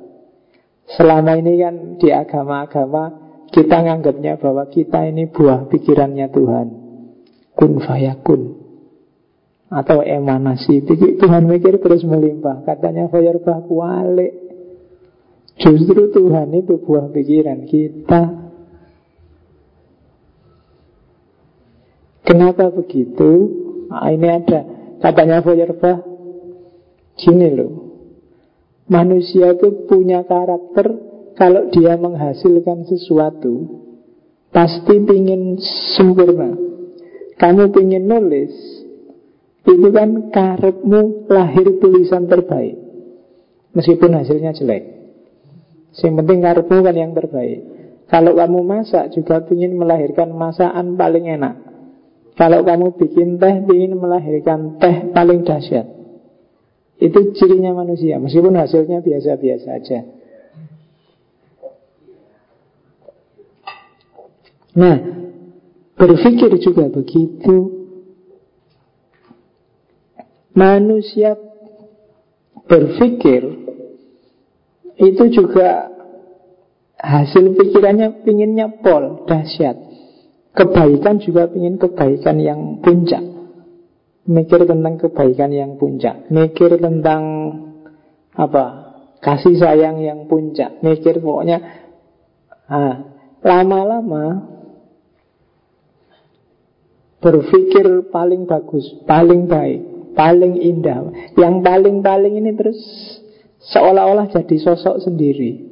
Selama 0.94 1.40
ini 1.40 1.54
kan 1.58 1.76
di 1.98 2.12
agama-agama 2.12 3.24
kita 3.54 3.86
nganggapnya 3.86 4.42
bahwa 4.42 4.66
kita 4.66 5.06
ini 5.06 5.30
buah 5.30 5.70
pikirannya 5.70 6.28
Tuhan. 6.34 6.68
Kun 7.54 7.78
fayakun. 7.86 8.42
Atau 9.70 10.02
emanasi. 10.02 10.82
Tuhan 11.22 11.46
mikir 11.46 11.78
terus 11.78 12.02
melimpah. 12.02 12.66
Katanya 12.66 13.10
Fayarbah 13.14 13.66
kualik. 13.70 14.34
Justru 15.58 16.10
Tuhan 16.10 16.50
itu 16.54 16.82
buah 16.82 17.14
pikiran 17.14 17.70
kita. 17.70 18.22
Kenapa 22.26 22.74
begitu? 22.74 23.32
Nah, 23.94 24.10
ini 24.10 24.28
ada. 24.34 24.62
Katanya 24.98 25.46
Fayarbah 25.46 26.13
Gini 27.18 27.48
loh 27.54 27.72
Manusia 28.90 29.56
itu 29.56 29.88
punya 29.88 30.28
karakter 30.28 30.92
kalau 31.34 31.72
dia 31.72 31.96
menghasilkan 31.98 32.86
sesuatu 32.86 33.82
Pasti 34.54 35.02
ingin 35.02 35.58
sempurna. 35.98 36.54
Kamu 37.42 37.74
ingin 37.74 38.06
nulis 38.06 38.54
Itu 39.66 39.90
kan 39.90 40.30
karepmu 40.30 41.32
lahir 41.32 41.80
tulisan 41.82 42.30
terbaik. 42.30 42.78
Meskipun 43.74 44.14
hasilnya 44.14 44.54
jelek. 44.54 44.84
Yang 45.94 46.14
penting 46.22 46.40
karepmu 46.44 46.78
kan 46.84 46.96
yang 47.00 47.16
terbaik. 47.16 47.60
Kalau 48.12 48.38
kamu 48.38 48.60
masak 48.62 49.10
juga 49.16 49.42
ingin 49.50 49.74
melahirkan 49.74 50.30
masakan 50.36 51.00
paling 51.00 51.26
enak. 51.34 51.56
Kalau 52.38 52.62
kamu 52.62 52.94
bikin 52.98 53.42
teh 53.42 53.56
ingin 53.66 53.98
melahirkan 53.98 54.78
teh 54.78 55.14
paling 55.16 55.46
dahsyat 55.46 55.93
Itu 57.04 57.36
cirinya 57.36 57.76
manusia 57.76 58.16
Meskipun 58.16 58.56
hasilnya 58.56 59.04
biasa-biasa 59.04 59.68
aja 59.76 60.00
Nah, 64.74 64.98
berpikir 65.94 66.50
juga 66.58 66.90
begitu. 66.90 67.86
Manusia 70.54 71.38
berpikir 72.70 73.42
itu 74.94 75.24
juga 75.34 75.90
hasil 77.02 77.58
pikirannya 77.58 78.22
pinginnya 78.22 78.70
pol, 78.82 79.26
dahsyat. 79.26 79.78
Kebaikan 80.54 81.18
juga 81.18 81.50
ingin 81.50 81.82
kebaikan 81.82 82.38
yang 82.38 82.78
puncak. 82.86 83.33
Mikir 84.24 84.64
tentang 84.64 84.96
kebaikan 84.96 85.52
yang 85.52 85.76
puncak. 85.76 86.32
Mikir 86.32 86.80
tentang 86.80 87.24
apa? 88.32 88.96
Kasih 89.20 89.60
sayang 89.60 90.00
yang 90.00 90.32
puncak. 90.32 90.80
Mikir 90.80 91.20
pokoknya 91.20 91.60
ah, 92.72 92.96
lama-lama 93.44 94.54
berpikir 97.24 98.12
paling 98.12 98.44
bagus, 98.48 98.84
paling 99.08 99.48
baik, 99.48 100.16
paling 100.16 100.60
indah. 100.60 101.08
Yang 101.36 101.56
paling-paling 101.64 102.34
ini 102.40 102.52
terus 102.56 102.80
seolah-olah 103.72 104.28
jadi 104.32 104.56
sosok 104.60 105.04
sendiri. 105.04 105.72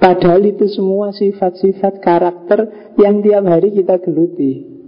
Padahal 0.00 0.42
itu 0.48 0.64
semua 0.70 1.12
sifat-sifat 1.12 2.00
karakter 2.00 2.92
yang 2.96 3.20
tiap 3.20 3.44
hari 3.44 3.74
kita 3.74 4.00
geluti. 4.00 4.79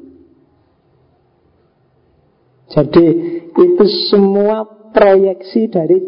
Jadi 2.72 3.06
itu 3.52 3.84
semua 4.08 4.64
proyeksi 4.92 5.68
dari 5.68 5.98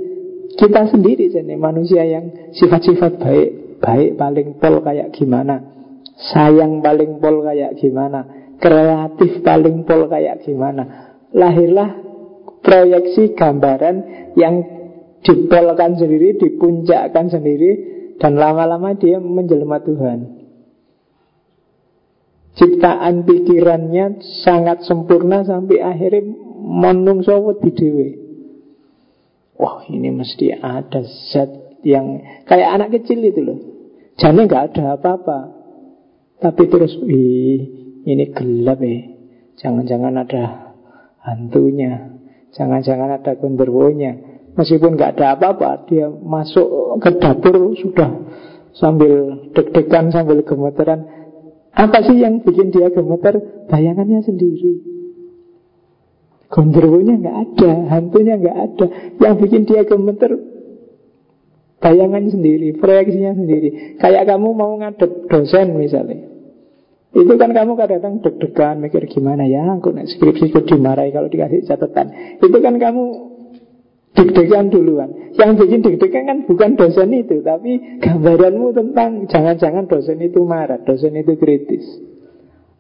kita 0.55 0.89
sendiri 0.89 1.29
jadi 1.29 1.57
manusia 1.61 2.07
yang 2.07 2.55
sifat-sifat 2.55 3.21
baik, 3.21 3.49
baik 3.83 4.11
paling 4.17 4.49
pol 4.57 4.81
kayak 4.81 5.13
gimana, 5.13 5.61
sayang 6.33 6.81
paling 6.81 7.19
pol 7.21 7.43
kayak 7.43 7.77
gimana, 7.77 8.55
kreatif 8.63 9.45
paling 9.45 9.83
pol 9.85 10.07
kayak 10.09 10.47
gimana. 10.47 11.13
Lahirlah 11.35 12.01
proyeksi 12.63 13.35
gambaran 13.35 13.97
yang 14.39 14.63
dipolkan 15.21 15.99
sendiri, 15.99 16.39
dipuncakkan 16.39 17.29
sendiri, 17.29 17.73
dan 18.23 18.39
lama-lama 18.39 18.95
dia 18.95 19.19
menjelma 19.19 19.83
Tuhan. 19.83 20.19
Ciptaan 22.55 23.27
pikirannya 23.27 24.23
sangat 24.47 24.87
sempurna 24.87 25.43
sampai 25.43 25.83
akhirnya 25.83 26.44
menungso 26.65 27.53
di 27.61 27.71
dewe. 27.77 28.09
Wah 29.61 29.85
ini 29.87 30.11
mesti 30.11 30.51
ada 30.57 31.05
zat 31.31 31.79
yang 31.85 32.25
kayak 32.49 32.81
anak 32.81 32.89
kecil 32.99 33.21
itu 33.21 33.41
loh. 33.45 33.59
Jane 34.17 34.49
nggak 34.49 34.75
ada 34.75 34.97
apa-apa. 34.97 35.39
Tapi 36.41 36.63
terus, 36.67 36.97
wih, 36.99 37.61
ini 38.05 38.25
gelap 38.35 38.83
ya. 38.83 38.99
Jangan-jangan 39.63 40.15
ada 40.19 40.75
hantunya. 41.23 42.19
Jangan-jangan 42.55 43.23
ada 43.23 43.33
genderuwonya. 43.39 44.13
Meskipun 44.55 44.95
nggak 44.95 45.19
ada 45.19 45.35
apa-apa, 45.35 45.87
dia 45.91 46.07
masuk 46.11 46.99
ke 47.03 47.11
dapur 47.19 47.75
sudah 47.75 48.11
sambil 48.75 49.47
deg-degan, 49.51 50.15
sambil 50.15 50.43
gemeteran. 50.47 51.07
Apa 51.75 52.07
sih 52.07 52.23
yang 52.23 52.39
bikin 52.47 52.71
dia 52.71 52.91
gemeter? 52.95 53.67
Bayangannya 53.67 54.23
sendiri. 54.23 54.94
Gondrowonya 56.55 57.19
nggak 57.19 57.39
ada, 57.51 57.73
hantunya 57.91 58.39
nggak 58.39 58.59
ada. 58.63 58.87
Yang 59.19 59.35
bikin 59.43 59.63
dia 59.67 59.83
gemeter 59.83 60.39
bayangan 61.83 62.31
sendiri, 62.31 62.79
proyeksinya 62.79 63.35
sendiri. 63.35 63.99
Kayak 63.99 64.31
kamu 64.31 64.55
mau 64.55 64.79
ngadep 64.79 65.27
dosen 65.27 65.75
misalnya. 65.75 66.31
Itu 67.15 67.35
kan 67.35 67.51
kamu 67.51 67.75
kadang-kadang 67.75 68.23
deg-degan 68.23 68.83
mikir 68.83 69.07
gimana 69.11 69.51
ya, 69.51 69.67
aku 69.79 69.91
naik 69.95 70.15
skripsi 70.15 70.55
dimarahi 70.55 71.11
kalau 71.11 71.27
dikasih 71.27 71.67
catatan. 71.67 72.39
Itu 72.39 72.59
kan 72.63 72.79
kamu 72.79 73.05
deg-degan 74.15 74.71
duluan. 74.71 75.35
Yang 75.35 75.51
bikin 75.67 75.81
deg-degan 75.83 76.25
kan 76.31 76.39
bukan 76.47 76.71
dosen 76.79 77.11
itu, 77.19 77.43
tapi 77.43 77.99
gambaranmu 77.99 78.79
tentang 78.79 79.27
jangan-jangan 79.27 79.91
dosen 79.91 80.23
itu 80.23 80.39
marah, 80.47 80.79
dosen 80.87 81.19
itu 81.19 81.35
kritis. 81.35 82.14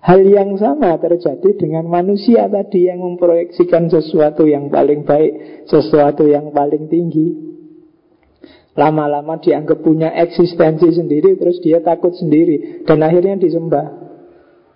Hal 0.04 0.20
yang 0.20 0.52
sama 0.60 1.00
terjadi 1.00 1.56
dengan 1.56 1.88
manusia 1.88 2.44
tadi 2.44 2.92
yang 2.92 3.00
memproyeksikan 3.00 3.88
sesuatu 3.88 4.44
yang 4.44 4.68
paling 4.68 5.00
baik, 5.08 5.64
sesuatu 5.64 6.28
yang 6.28 6.52
paling 6.52 6.92
tinggi. 6.92 7.32
Lama-lama 8.76 9.40
dianggap 9.40 9.80
punya 9.80 10.12
eksistensi 10.12 10.92
sendiri, 10.92 11.40
terus 11.40 11.56
dia 11.64 11.80
takut 11.80 12.12
sendiri, 12.12 12.84
dan 12.84 13.00
akhirnya 13.00 13.40
disembah. 13.40 13.86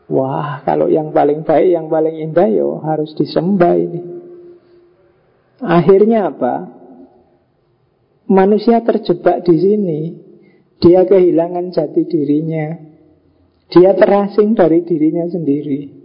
Wah, 0.09 0.65
kalau 0.65 0.89
yang 0.89 1.13
paling 1.13 1.45
baik, 1.45 1.77
yang 1.77 1.93
paling 1.93 2.25
indah, 2.25 2.49
yo 2.49 2.81
harus 2.81 3.13
disembah 3.13 3.77
ini. 3.77 4.01
Akhirnya 5.61 6.33
apa? 6.33 6.73
Manusia 8.33 8.81
terjebak 8.81 9.45
di 9.45 9.61
sini. 9.61 10.01
Dia 10.81 11.05
kehilangan 11.05 11.69
jati 11.69 12.09
dirinya. 12.09 12.88
Dia 13.69 13.93
terasing 13.93 14.57
dari 14.57 14.81
dirinya 14.81 15.29
sendiri. 15.29 15.99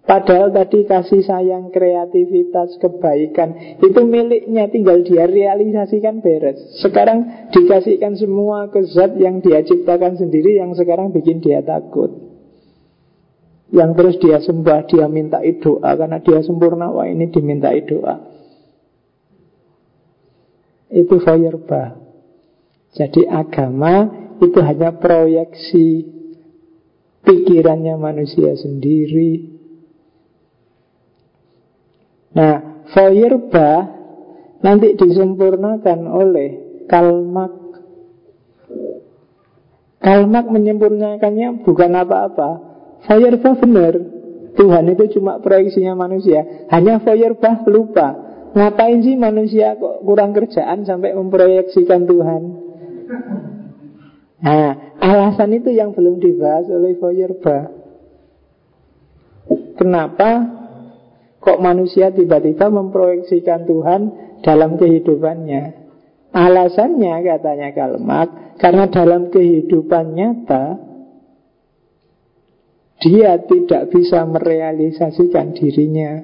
Padahal 0.00 0.50
tadi 0.50 0.88
kasih 0.90 1.22
sayang, 1.22 1.70
kreativitas, 1.70 2.80
kebaikan 2.82 3.78
Itu 3.78 4.02
miliknya 4.02 4.66
tinggal 4.66 5.06
dia 5.06 5.28
realisasikan 5.28 6.18
beres. 6.18 6.58
Sekarang 6.82 7.50
dikasihkan 7.54 8.18
semua 8.18 8.72
ke 8.72 8.82
zat 8.90 9.14
yang 9.20 9.38
dia 9.38 9.62
ciptakan 9.62 10.18
sendiri 10.18 10.58
Yang 10.58 10.82
sekarang 10.82 11.14
bikin 11.14 11.38
dia 11.38 11.62
takut. 11.62 12.10
Yang 13.70 13.90
terus 13.94 14.16
dia 14.18 14.38
sembah, 14.42 14.80
dia 14.90 15.06
minta 15.06 15.38
doa. 15.62 15.90
Karena 15.94 16.18
dia 16.18 16.42
sempurna, 16.42 16.90
wah 16.90 17.06
ini 17.06 17.30
diminta 17.30 17.70
doa. 17.86 18.18
Itu 20.90 21.22
fayarba. 21.22 22.02
Jadi 22.98 23.30
agama 23.30 24.10
itu 24.42 24.58
hanya 24.58 24.98
proyeksi 24.98 26.18
pikirannya 27.24 27.94
manusia 28.00 28.56
sendiri. 28.56 29.60
Nah, 32.30 32.86
fayarba 32.94 33.70
nanti 34.62 34.94
disempurnakan 34.94 36.00
oleh 36.06 36.50
kalmak. 36.86 37.52
Kalmak 40.00 40.46
menyempurnakannya 40.48 41.66
bukan 41.66 41.92
apa-apa. 41.92 42.50
Fayarba 43.04 43.50
benar. 43.58 43.94
Tuhan 44.50 44.84
itu 44.92 45.18
cuma 45.18 45.38
proyeksinya 45.38 45.94
manusia. 45.94 46.66
Hanya 46.72 47.00
fayarba 47.00 47.64
lupa. 47.68 48.30
Ngapain 48.50 48.98
sih 49.06 49.14
manusia 49.14 49.78
kok 49.78 50.02
kurang 50.02 50.34
kerjaan 50.34 50.82
sampai 50.82 51.14
memproyeksikan 51.14 52.02
Tuhan? 52.02 52.42
Nah, 54.40 54.89
alasan 55.00 55.56
itu 55.56 55.72
yang 55.72 55.96
belum 55.96 56.20
dibahas 56.20 56.68
oleh 56.68 56.94
Feuerbach. 57.00 57.72
Kenapa 59.80 60.30
kok 61.40 61.58
manusia 61.58 62.12
tiba-tiba 62.12 62.68
memproyeksikan 62.68 63.64
Tuhan 63.64 64.00
dalam 64.44 64.76
kehidupannya? 64.76 65.80
Alasannya 66.30 67.26
katanya 67.26 67.74
Kalmak, 67.74 68.60
karena 68.60 68.86
dalam 68.86 69.32
kehidupan 69.32 70.14
nyata 70.14 70.78
dia 73.00 73.40
tidak 73.40 73.88
bisa 73.88 74.28
merealisasikan 74.28 75.56
dirinya 75.56 76.20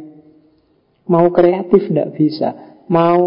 Mau 1.09 1.33
kreatif 1.33 1.89
tidak 1.89 2.13
bisa 2.13 2.49
Mau 2.93 3.25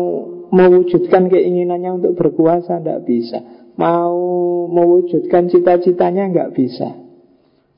mewujudkan 0.54 1.26
keinginannya 1.34 1.98
untuk 1.98 2.14
berkuasa 2.14 2.78
tidak 2.78 3.10
bisa 3.10 3.42
Mau 3.80 4.20
mewujudkan 4.68 5.48
cita-citanya 5.48 6.28
nggak 6.28 6.52
bisa. 6.52 7.00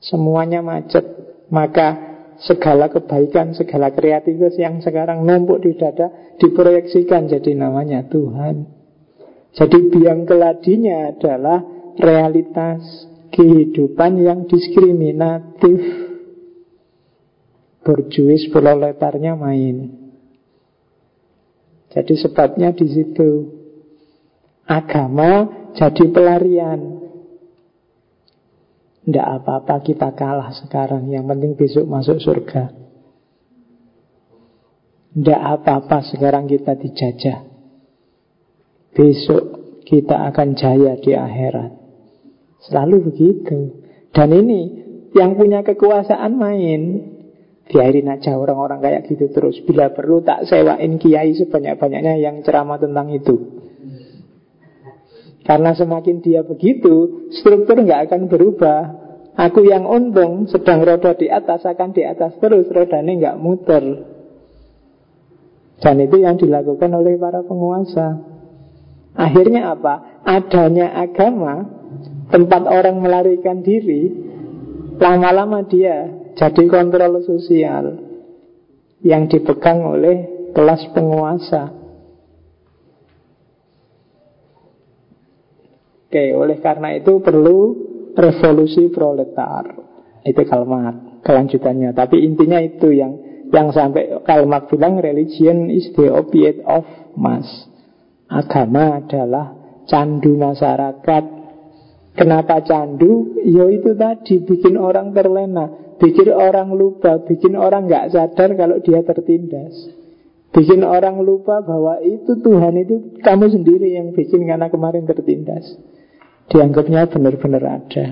Semuanya 0.02 0.58
macet. 0.58 1.06
Maka 1.46 2.10
segala 2.42 2.90
kebaikan, 2.90 3.54
segala 3.54 3.94
kreativitas 3.94 4.58
yang 4.58 4.82
sekarang 4.82 5.22
numpuk 5.22 5.62
di 5.62 5.78
dada 5.78 6.10
Diproyeksikan 6.42 7.30
jadi 7.30 7.54
namanya 7.54 8.10
Tuhan. 8.10 8.66
Jadi 9.54 9.78
biang 9.94 10.26
keladinya 10.26 11.14
adalah 11.14 11.62
realitas 11.94 12.82
kehidupan 13.30 14.18
yang 14.18 14.50
diskriminatif. 14.50 16.10
Borjuis 17.86 18.50
proletarnya 18.50 19.38
main. 19.38 20.02
Jadi 21.94 22.14
sebabnya 22.18 22.74
di 22.74 22.90
situ 22.90 23.30
agama 24.66 25.61
jadi 25.72 26.04
pelarian. 26.12 26.80
Tidak 29.02 29.26
apa-apa 29.42 29.82
kita 29.82 30.14
kalah 30.14 30.54
sekarang. 30.54 31.10
Yang 31.10 31.24
penting 31.26 31.52
besok 31.58 31.84
masuk 31.90 32.18
surga. 32.22 32.70
Tidak 35.12 35.40
apa-apa 35.42 36.06
sekarang 36.06 36.46
kita 36.46 36.78
dijajah. 36.78 37.38
Besok 38.94 39.44
kita 39.88 40.30
akan 40.30 40.54
jaya 40.54 40.96
di 41.00 41.12
akhirat. 41.16 41.72
Selalu 42.68 43.10
begitu. 43.10 43.58
Dan 44.14 44.30
ini 44.30 44.60
yang 45.16 45.34
punya 45.34 45.66
kekuasaan 45.66 46.38
main. 46.38 46.82
Biarin 47.66 48.12
aja 48.12 48.36
orang-orang 48.36 48.84
kayak 48.84 49.08
gitu 49.10 49.32
terus. 49.32 49.58
Bila 49.64 49.90
perlu 49.90 50.22
tak 50.22 50.46
sewain 50.46 51.00
kiai 51.00 51.32
sebanyak-banyaknya 51.32 52.20
yang 52.20 52.44
ceramah 52.44 52.76
tentang 52.76 53.08
itu 53.10 53.61
Karena 55.42 55.74
semakin 55.74 56.22
dia 56.22 56.46
begitu 56.46 57.26
Struktur 57.34 57.82
nggak 57.82 58.10
akan 58.10 58.30
berubah 58.30 58.80
Aku 59.32 59.64
yang 59.64 59.88
untung 59.88 60.46
sedang 60.46 60.84
roda 60.84 61.16
di 61.16 61.32
atas 61.32 61.64
akan 61.64 61.90
di 61.96 62.04
atas 62.04 62.36
terus 62.38 62.68
Rodanya 62.68 63.12
nggak 63.16 63.40
muter 63.40 63.84
Dan 65.82 65.96
itu 66.04 66.16
yang 66.22 66.38
dilakukan 66.38 66.90
oleh 66.94 67.18
para 67.18 67.42
penguasa 67.42 68.22
Akhirnya 69.18 69.74
apa? 69.74 70.22
Adanya 70.24 70.94
agama 70.94 71.66
Tempat 72.30 72.62
orang 72.70 73.02
melarikan 73.02 73.60
diri 73.60 74.08
Lama-lama 75.00 75.66
dia 75.66 76.22
jadi 76.32 76.64
kontrol 76.64 77.20
sosial 77.28 78.12
yang 79.02 79.26
dipegang 79.26 79.82
oleh 79.82 80.48
kelas 80.54 80.94
penguasa. 80.94 81.81
Oke, 86.12 86.36
oleh 86.36 86.60
karena 86.60 86.92
itu 86.92 87.24
perlu 87.24 87.72
revolusi 88.12 88.92
proletar. 88.92 89.80
Itu 90.28 90.44
kalimat 90.44 91.24
kelanjutannya. 91.24 91.96
Tapi 91.96 92.20
intinya 92.20 92.60
itu 92.60 92.92
yang 92.92 93.16
yang 93.48 93.72
sampai 93.72 94.20
kalimat 94.28 94.68
bilang 94.68 95.00
religion 95.00 95.72
is 95.72 95.88
the 95.96 96.12
opiate 96.12 96.60
of 96.68 96.84
mass. 97.16 97.48
Agama 98.28 99.00
adalah 99.00 99.56
candu 99.88 100.36
masyarakat. 100.36 101.24
Kenapa 102.12 102.60
candu? 102.60 103.40
Ya 103.48 103.72
itu 103.72 103.96
tadi 103.96 104.44
bikin 104.44 104.76
orang 104.76 105.16
terlena 105.16 105.82
Bikin 106.02 106.34
orang 106.34 106.74
lupa, 106.74 107.22
bikin 107.22 107.54
orang 107.54 107.86
nggak 107.86 108.10
sadar 108.10 108.58
kalau 108.58 108.82
dia 108.82 109.06
tertindas. 109.06 109.86
Bikin 110.50 110.82
orang 110.82 111.22
lupa 111.22 111.62
bahwa 111.62 112.02
itu 112.02 112.42
Tuhan 112.42 112.74
itu 112.82 113.22
kamu 113.22 113.46
sendiri 113.54 113.94
yang 113.94 114.10
bikin 114.10 114.42
karena 114.42 114.66
kemarin 114.66 115.06
tertindas. 115.06 115.62
Dianggapnya 116.52 117.08
benar-benar 117.08 117.64
ada. 117.64 118.06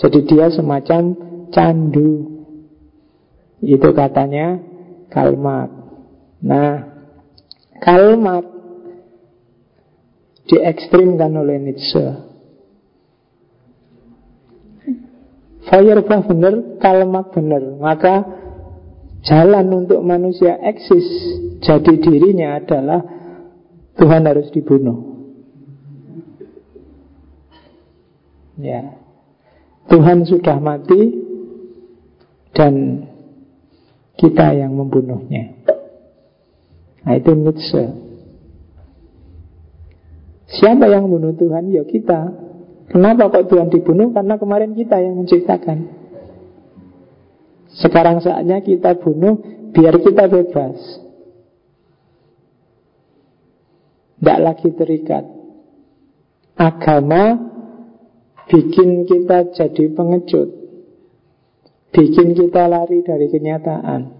Jadi 0.00 0.18
dia 0.24 0.48
semacam 0.48 1.12
candu. 1.52 2.12
Itu 3.60 3.92
katanya 3.92 4.56
kalmat. 5.12 5.68
Nah, 6.40 6.72
kalmat 7.84 8.44
diekstrimkan 10.48 11.30
oleh 11.36 11.60
Nietzsche. 11.60 12.32
Feuerbach 15.68 16.26
benar, 16.26 16.80
kalmat 16.82 17.30
benar. 17.36 17.62
Maka 17.78 18.14
jalan 19.22 19.86
untuk 19.86 20.02
manusia 20.02 20.58
eksis 20.58 21.06
jadi 21.62 21.94
dirinya 22.00 22.58
adalah 22.58 23.00
Tuhan 23.94 24.26
harus 24.26 24.50
dibunuh. 24.50 25.11
Ya. 28.60 29.00
Tuhan 29.88 30.24
sudah 30.28 30.56
mati 30.62 31.20
dan 32.52 33.06
kita 34.16 34.54
yang 34.54 34.76
membunuhnya. 34.76 35.56
Nah 37.02 37.14
itu 37.18 37.32
Nietzsche. 37.34 37.84
Siapa 40.52 40.84
yang 40.86 41.08
membunuh 41.08 41.32
Tuhan? 41.34 41.72
Ya 41.72 41.82
kita. 41.82 42.30
Kenapa 42.92 43.32
kok 43.32 43.48
Tuhan 43.48 43.72
dibunuh? 43.72 44.12
Karena 44.12 44.36
kemarin 44.36 44.76
kita 44.76 45.00
yang 45.00 45.16
menciptakan. 45.16 45.88
Sekarang 47.72 48.20
saatnya 48.20 48.60
kita 48.60 49.00
bunuh 49.00 49.40
biar 49.72 49.96
kita 49.96 50.28
bebas. 50.28 50.76
Tidak 54.20 54.38
lagi 54.38 54.68
terikat. 54.76 55.24
Agama 56.54 57.51
bikin 58.52 59.08
kita 59.08 59.56
jadi 59.56 59.84
pengecut. 59.96 60.48
Bikin 61.92 62.36
kita 62.36 62.68
lari 62.68 63.00
dari 63.00 63.32
kenyataan. 63.32 64.12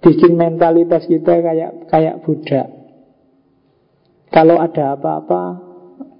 Bikin 0.00 0.36
mentalitas 0.36 1.08
kita 1.08 1.40
kayak 1.40 1.88
kayak 1.88 2.20
budak. 2.24 2.68
Kalau 4.28 4.60
ada 4.60 4.96
apa-apa 4.96 5.42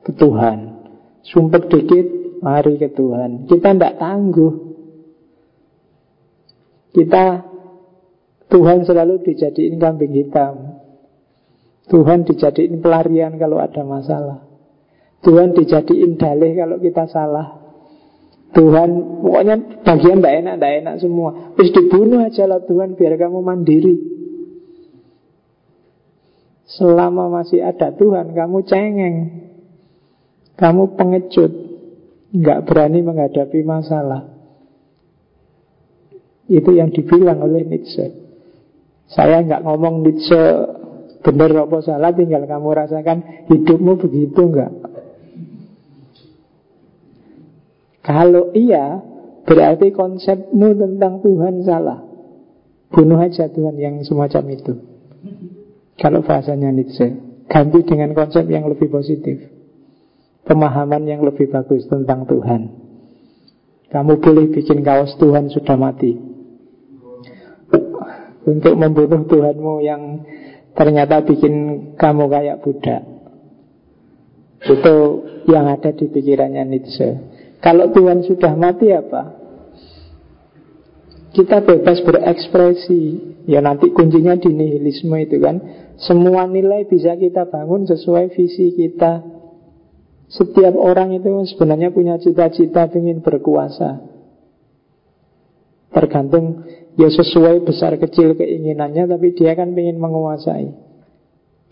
ke 0.04 0.12
Tuhan. 0.16 0.80
Sumpet 1.20 1.68
dikit, 1.68 2.06
mari 2.40 2.80
ke 2.80 2.88
Tuhan. 2.92 3.44
Kita 3.48 3.76
tidak 3.76 4.00
tangguh. 4.00 4.54
Kita 6.90 7.24
Tuhan 8.50 8.82
selalu 8.82 9.22
dijadiin 9.22 9.78
kambing 9.78 10.12
hitam. 10.16 10.82
Tuhan 11.86 12.26
dijadiin 12.26 12.82
pelarian 12.82 13.38
kalau 13.38 13.62
ada 13.62 13.86
masalah. 13.86 14.49
Tuhan 15.20 15.52
dijadiin 15.52 16.16
dalih 16.16 16.52
kalau 16.56 16.76
kita 16.80 17.04
salah. 17.12 17.60
Tuhan, 18.50 19.22
pokoknya 19.22 19.84
bagian 19.86 20.18
tidak 20.18 20.34
enak, 20.42 20.54
tidak 20.58 20.72
enak 20.82 20.94
semua. 20.98 21.30
Terus 21.54 21.70
dibunuh 21.70 22.18
aja 22.24 22.50
lah 22.50 22.58
Tuhan 22.66 22.98
biar 22.98 23.14
kamu 23.14 23.38
mandiri. 23.46 23.94
Selama 26.66 27.30
masih 27.30 27.62
ada 27.62 27.94
Tuhan, 27.94 28.34
kamu 28.34 28.58
cengeng. 28.66 29.16
Kamu 30.58 30.98
pengecut 30.98 31.52
nggak 32.30 32.68
berani 32.68 33.00
menghadapi 33.02 33.64
masalah 33.66 34.28
Itu 36.46 36.74
yang 36.74 36.94
dibilang 36.94 37.42
oleh 37.42 37.66
Nietzsche 37.66 38.06
Saya 39.10 39.42
nggak 39.42 39.66
ngomong 39.66 40.06
Nietzsche 40.06 40.42
benar 41.20 41.66
apa 41.66 41.78
salah 41.82 42.14
Tinggal 42.14 42.46
kamu 42.46 42.68
rasakan 42.70 43.18
hidupmu 43.50 43.98
begitu 43.98 44.40
nggak 44.46 44.89
Kalau 48.10 48.50
iya 48.58 48.98
Berarti 49.46 49.94
konsepmu 49.94 50.74
tentang 50.74 51.22
Tuhan 51.22 51.62
salah 51.62 52.02
Bunuh 52.90 53.22
aja 53.22 53.46
Tuhan 53.46 53.78
yang 53.78 54.02
semacam 54.02 54.44
itu 54.50 54.74
Kalau 55.94 56.26
bahasanya 56.26 56.74
Nietzsche 56.74 57.14
Ganti 57.46 57.86
dengan 57.86 58.14
konsep 58.18 58.50
yang 58.50 58.66
lebih 58.66 58.90
positif 58.90 59.60
pemahaman 60.50 61.06
yang 61.06 61.22
lebih 61.22 61.46
bagus 61.52 61.86
tentang 61.86 62.24
Tuhan. 62.26 62.74
Kamu 63.90 64.22
boleh 64.22 64.50
bikin 64.54 64.86
kaos 64.86 65.14
Tuhan 65.18 65.46
sudah 65.50 65.78
mati. 65.78 66.18
Untuk 68.40 68.74
membunuh 68.74 69.30
Tuhanmu 69.30 69.74
yang 69.84 70.26
ternyata 70.74 71.22
bikin 71.22 71.54
kamu 71.94 72.24
kayak 72.26 72.66
budak. 72.66 73.02
Itu 74.66 74.96
yang 75.46 75.70
ada 75.70 75.94
di 75.94 76.06
pikirannya 76.10 76.66
Nietzsche. 76.66 77.29
Kalau 77.60 77.92
Tuhan 77.92 78.24
sudah 78.24 78.56
mati 78.56 78.88
apa? 78.92 79.36
Kita 81.36 81.62
bebas 81.62 82.00
berekspresi. 82.02 83.28
Ya 83.48 83.60
nanti 83.64 83.92
kuncinya 83.92 84.36
di 84.36 84.50
nihilisme 84.52 85.16
itu 85.20 85.40
kan. 85.40 85.56
Semua 86.00 86.48
nilai 86.48 86.88
bisa 86.88 87.16
kita 87.16 87.52
bangun 87.52 87.84
sesuai 87.84 88.32
visi 88.32 88.72
kita, 88.72 89.20
setiap 90.30 90.78
orang 90.78 91.10
itu 91.10 91.26
sebenarnya 91.50 91.90
punya 91.90 92.14
cita-cita 92.22 92.86
ingin 92.94 93.18
berkuasa. 93.18 93.98
Tergantung 95.90 96.70
ya 96.94 97.10
sesuai 97.10 97.66
besar 97.66 97.98
kecil 97.98 98.38
keinginannya 98.38 99.10
tapi 99.10 99.34
dia 99.34 99.58
kan 99.58 99.74
ingin 99.74 99.98
menguasai. 99.98 100.70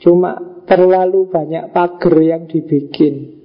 Cuma 0.03 0.63
terlalu 0.67 1.31
banyak 1.31 1.71
pagar 1.71 2.19
yang 2.19 2.51
dibikin 2.51 3.39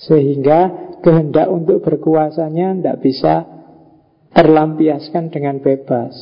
sehingga 0.00 0.91
kehendak 1.02 1.50
untuk 1.50 1.82
berkuasanya 1.82 2.78
tidak 2.78 2.96
bisa 3.02 3.34
terlampiaskan 4.32 5.28
dengan 5.28 5.60
bebas 5.60 6.14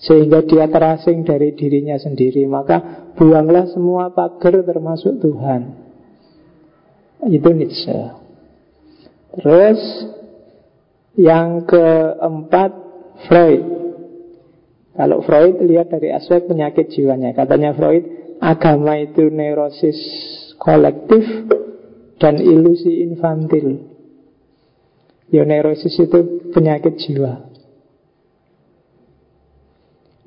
sehingga 0.00 0.40
dia 0.48 0.64
terasing 0.70 1.28
dari 1.28 1.52
dirinya 1.52 2.00
sendiri 2.00 2.48
maka 2.48 3.10
buanglah 3.20 3.68
semua 3.68 4.08
pagar 4.16 4.64
termasuk 4.64 5.20
Tuhan 5.20 5.90
itu 7.28 7.48
Nietzsche. 7.52 7.98
Terus 9.36 9.80
yang 11.20 11.68
keempat 11.68 12.70
Freud. 13.28 13.64
Kalau 14.96 15.18
Freud 15.24 15.60
lihat 15.64 15.92
dari 15.92 16.12
aspek 16.12 16.48
penyakit 16.48 16.92
jiwanya, 16.92 17.36
katanya 17.36 17.76
Freud 17.76 18.36
agama 18.40 18.96
itu 18.96 19.28
neurosis 19.28 20.00
kolektif 20.56 21.24
dan 22.16 22.40
ilusi 22.40 23.04
infantil. 23.04 23.89
Ya 25.30 25.46
neurosis 25.46 25.94
itu 25.94 26.50
penyakit 26.50 26.98
jiwa. 26.98 27.46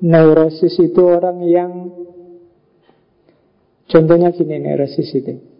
Neurosis 0.00 0.76
itu 0.80 1.00
orang 1.04 1.44
yang 1.48 1.72
Contohnya 3.84 4.32
gini 4.32 4.58
neurosis 4.58 5.12
itu 5.12 5.54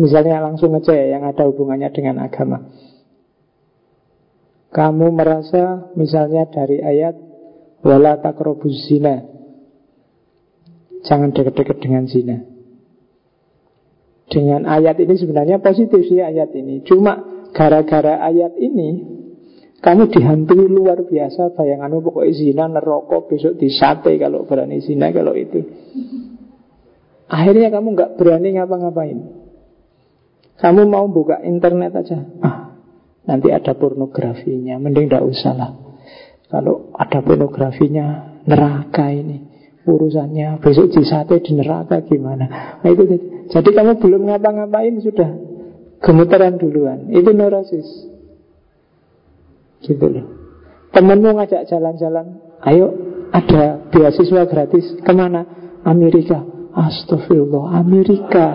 Misalnya 0.00 0.40
langsung 0.40 0.72
aja 0.72 0.96
ya 0.96 1.18
yang 1.18 1.28
ada 1.28 1.44
hubungannya 1.44 1.92
dengan 1.92 2.24
agama. 2.24 2.72
Kamu 4.70 5.12
merasa 5.12 5.92
misalnya 5.98 6.48
dari 6.48 6.80
ayat 6.80 7.18
wala 7.84 8.16
takrobus 8.22 8.86
zina. 8.86 9.26
Jangan 11.04 11.36
dekat-dekat 11.36 11.84
dengan 11.84 12.08
zina. 12.08 12.38
Dengan 14.30 14.64
ayat 14.64 14.96
ini 15.02 15.14
sebenarnya 15.18 15.58
positif 15.58 16.06
sih 16.06 16.22
ayat 16.22 16.54
ini. 16.54 16.86
Cuma 16.86 17.39
gara-gara 17.52 18.22
ayat 18.24 18.54
ini 18.58 19.20
kamu 19.80 20.12
dihantui 20.12 20.68
luar 20.68 21.08
biasa 21.08 21.56
bayanganmu 21.56 22.04
pokoknya 22.04 22.36
zina 22.36 22.64
nerokok 22.68 23.32
besok 23.32 23.56
disate 23.56 24.20
kalau 24.20 24.44
berani 24.44 24.84
zina 24.84 25.08
kalau 25.08 25.32
itu. 25.32 25.64
Akhirnya 27.32 27.72
kamu 27.72 27.96
nggak 27.96 28.10
berani 28.20 28.60
ngapa-ngapain. 28.60 29.18
Kamu 30.60 30.84
mau 30.84 31.08
buka 31.08 31.40
internet 31.40 31.96
aja. 31.96 32.20
Ah, 32.44 32.76
Nanti 33.24 33.48
ada 33.48 33.72
pornografinya 33.72 34.76
Mending 34.76 35.08
tidak 35.08 35.24
usah 35.24 35.54
lah. 35.56 35.72
Kalau 36.52 36.92
ada 36.92 37.24
pornografinya 37.24 38.36
Neraka 38.44 39.08
ini. 39.08 39.48
Urusannya 39.88 40.60
besok 40.60 40.92
di 40.92 41.00
sate 41.08 41.40
di 41.40 41.56
neraka 41.56 42.04
gimana? 42.04 42.76
Nah, 42.84 42.88
itu, 42.92 43.16
Jadi 43.48 43.68
kamu 43.72 43.96
belum 43.96 44.28
ngapa-ngapain 44.28 45.00
Sudah 45.00 45.49
gemeteran 46.00 46.56
duluan 46.56 47.08
Itu 47.12 47.30
neurosis 47.32 47.88
Gitu 49.80 50.04
loh 50.04 50.26
Temenmu 50.92 51.38
ngajak 51.38 51.68
jalan-jalan 51.70 52.40
Ayo 52.64 52.92
ada 53.30 53.88
beasiswa 53.88 54.44
gratis 54.48 54.98
Ke 55.00 55.12
mana? 55.14 55.46
Amerika 55.86 56.44
Astagfirullah 56.76 57.80
Amerika 57.80 58.46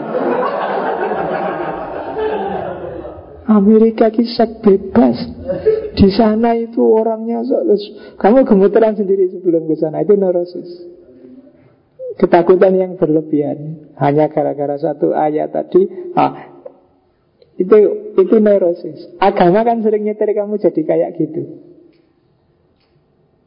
Amerika 3.46 4.10
kisah 4.10 4.58
bebas. 4.58 5.18
Di 5.96 6.10
sana 6.12 6.58
itu 6.58 6.82
orangnya 6.82 7.46
kamu 8.18 8.44
gemeteran 8.44 8.98
sendiri 8.98 9.30
sebelum 9.32 9.70
ke 9.70 9.78
sana 9.78 10.02
itu 10.02 10.18
neurosis. 10.18 10.70
Ketakutan 12.18 12.74
yang 12.74 12.92
berlebihan 12.98 13.92
hanya 14.02 14.32
gara-gara 14.34 14.76
satu 14.82 15.14
ayat 15.14 15.54
tadi. 15.54 15.88
Ah, 16.18 16.55
itu 17.56 17.78
itu 18.20 18.36
neurosis. 18.40 19.16
Agama 19.20 19.64
kan 19.64 19.80
sering 19.80 20.04
nyetir 20.04 20.28
kamu 20.36 20.60
jadi 20.60 20.82
kayak 20.84 21.12
gitu. 21.16 21.44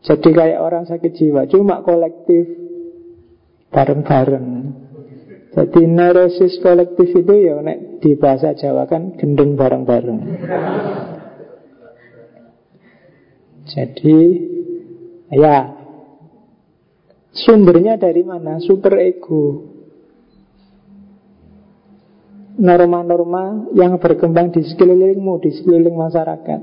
Jadi 0.08 0.30
kayak 0.32 0.62
orang 0.62 0.88
sakit 0.88 1.12
jiwa, 1.12 1.44
cuma 1.50 1.84
kolektif 1.84 2.48
bareng-bareng. 3.68 4.48
Jadi 5.52 5.80
neurosis 5.84 6.60
kolektif 6.62 7.12
itu 7.12 7.34
ya 7.34 7.58
nek 7.60 8.00
di 8.00 8.14
bahasa 8.14 8.54
Jawa 8.54 8.86
kan 8.86 9.18
gendeng 9.18 9.58
bareng-bareng. 9.58 10.20
Jadi 13.68 14.18
ya 15.34 15.56
sumbernya 17.34 18.00
dari 18.00 18.22
mana? 18.24 18.62
Super 18.64 18.96
ego. 19.02 19.76
Norma-norma 22.58 23.70
yang 23.78 24.02
berkembang 24.02 24.50
di 24.50 24.66
sekelilingmu, 24.66 25.38
di 25.38 25.50
sekeliling 25.54 25.94
masyarakat. 25.94 26.60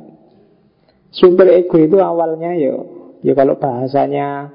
Super 1.15 1.47
ego 1.55 1.79
itu 1.79 1.95
awalnya 2.03 2.51
ya, 2.51 2.75
ya 3.23 3.31
kalau 3.31 3.55
bahasanya 3.55 4.51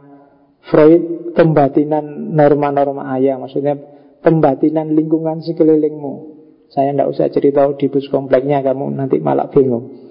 Freud 0.68 1.32
pembatinan 1.32 2.36
norma-norma 2.36 3.16
ayah, 3.16 3.40
maksudnya 3.40 3.80
pembatinan 4.20 4.92
lingkungan 4.92 5.40
sekelilingmu. 5.40 6.36
Saya 6.68 6.92
tidak 6.92 7.08
usah 7.08 7.32
cerita 7.32 7.64
di 7.72 7.88
bus 7.88 8.06
kompleknya, 8.12 8.60
kamu 8.60 8.92
nanti 8.92 9.16
malah 9.18 9.48
bingung. 9.48 10.10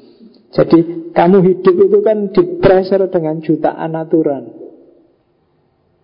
Jadi 0.49 1.13
kamu 1.13 1.37
hidup 1.45 1.75
itu 1.77 1.97
kan 2.01 2.33
di 2.33 2.57
pressure 2.57 3.05
dengan 3.13 3.37
jutaan 3.37 3.93
aturan 3.93 4.49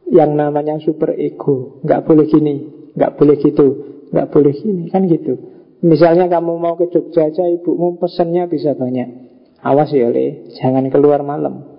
Yang 0.05 0.31
namanya 0.37 0.77
super 0.85 1.17
ego 1.17 1.81
Nggak 1.81 2.05
boleh 2.05 2.25
gini, 2.29 2.55
nggak 2.93 3.17
boleh 3.17 3.35
gitu 3.41 3.94
Nggak 4.11 4.27
boleh 4.29 4.53
gini, 4.53 4.83
kan 4.93 5.05
gitu. 5.09 5.33
Misalnya 5.85 6.25
kamu 6.25 6.57
mau 6.57 6.73
ke 6.79 6.89
Jogja 6.89 7.29
aja 7.29 7.45
Ibumu 7.45 8.01
pesennya 8.01 8.49
bisa 8.49 8.73
banyak. 8.73 9.25
Awas 9.61 9.93
ya 9.93 10.09
le, 10.09 10.49
jangan 10.57 10.89
keluar 10.89 11.21
malam. 11.25 11.75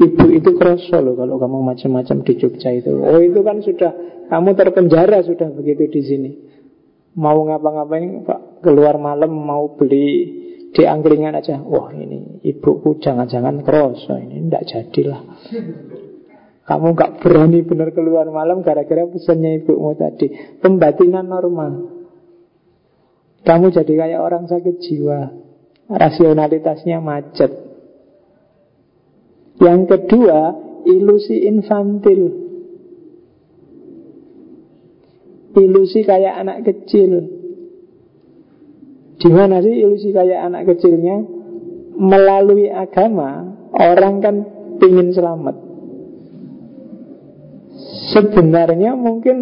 Ibu 0.00 0.32
itu 0.32 0.56
kroso 0.56 0.96
loh 1.02 1.12
kalau 1.18 1.36
kamu 1.36 1.58
macam-macam 1.60 2.16
di 2.24 2.32
Jogja 2.38 2.70
itu. 2.72 2.94
Oh 2.94 3.20
itu 3.20 3.42
kan 3.42 3.60
sudah, 3.60 3.92
kamu 4.30 4.54
terpenjara 4.56 5.20
sudah 5.26 5.50
begitu 5.52 5.90
di 5.90 6.02
sini. 6.02 6.30
Mau 7.18 7.42
ngapa-ngapain 7.46 8.22
Pak? 8.22 8.62
Keluar 8.62 8.96
malam 9.02 9.34
mau 9.34 9.74
beli 9.74 10.40
di 10.70 10.82
angkringan 10.86 11.34
aja. 11.34 11.58
Wah 11.58 11.90
ini 11.90 12.40
ibuku 12.46 13.02
jangan-jangan 13.02 13.66
kroso 13.66 14.14
ini. 14.14 14.46
Tidak 14.46 14.64
jadilah 14.66 15.20
kamu 16.70 16.94
gak 16.94 17.18
berani 17.18 17.66
benar 17.66 17.90
keluar 17.90 18.30
malam 18.30 18.62
gara-gara 18.62 19.02
pesannya 19.10 19.58
ibumu 19.58 19.98
tadi. 19.98 20.30
Pembatinan 20.62 21.26
normal. 21.26 21.90
Kamu 23.42 23.74
jadi 23.74 23.90
kayak 23.90 24.20
orang 24.22 24.46
sakit 24.46 24.78
jiwa. 24.78 25.34
Rasionalitasnya 25.90 27.02
macet. 27.02 27.50
Yang 29.58 29.80
kedua 29.90 30.38
ilusi 30.86 31.42
infantil. 31.50 32.38
Ilusi 35.58 36.06
kayak 36.06 36.38
anak 36.38 36.70
kecil. 36.70 37.34
Di 39.18 39.26
mana 39.26 39.58
sih 39.58 39.74
ilusi 39.74 40.14
kayak 40.14 40.54
anak 40.54 40.70
kecilnya? 40.70 41.18
Melalui 41.98 42.70
agama, 42.70 43.58
orang 43.74 44.22
kan 44.22 44.36
ingin 44.78 45.10
selamat. 45.10 45.69
Sebenarnya 48.10 48.98
mungkin 48.98 49.36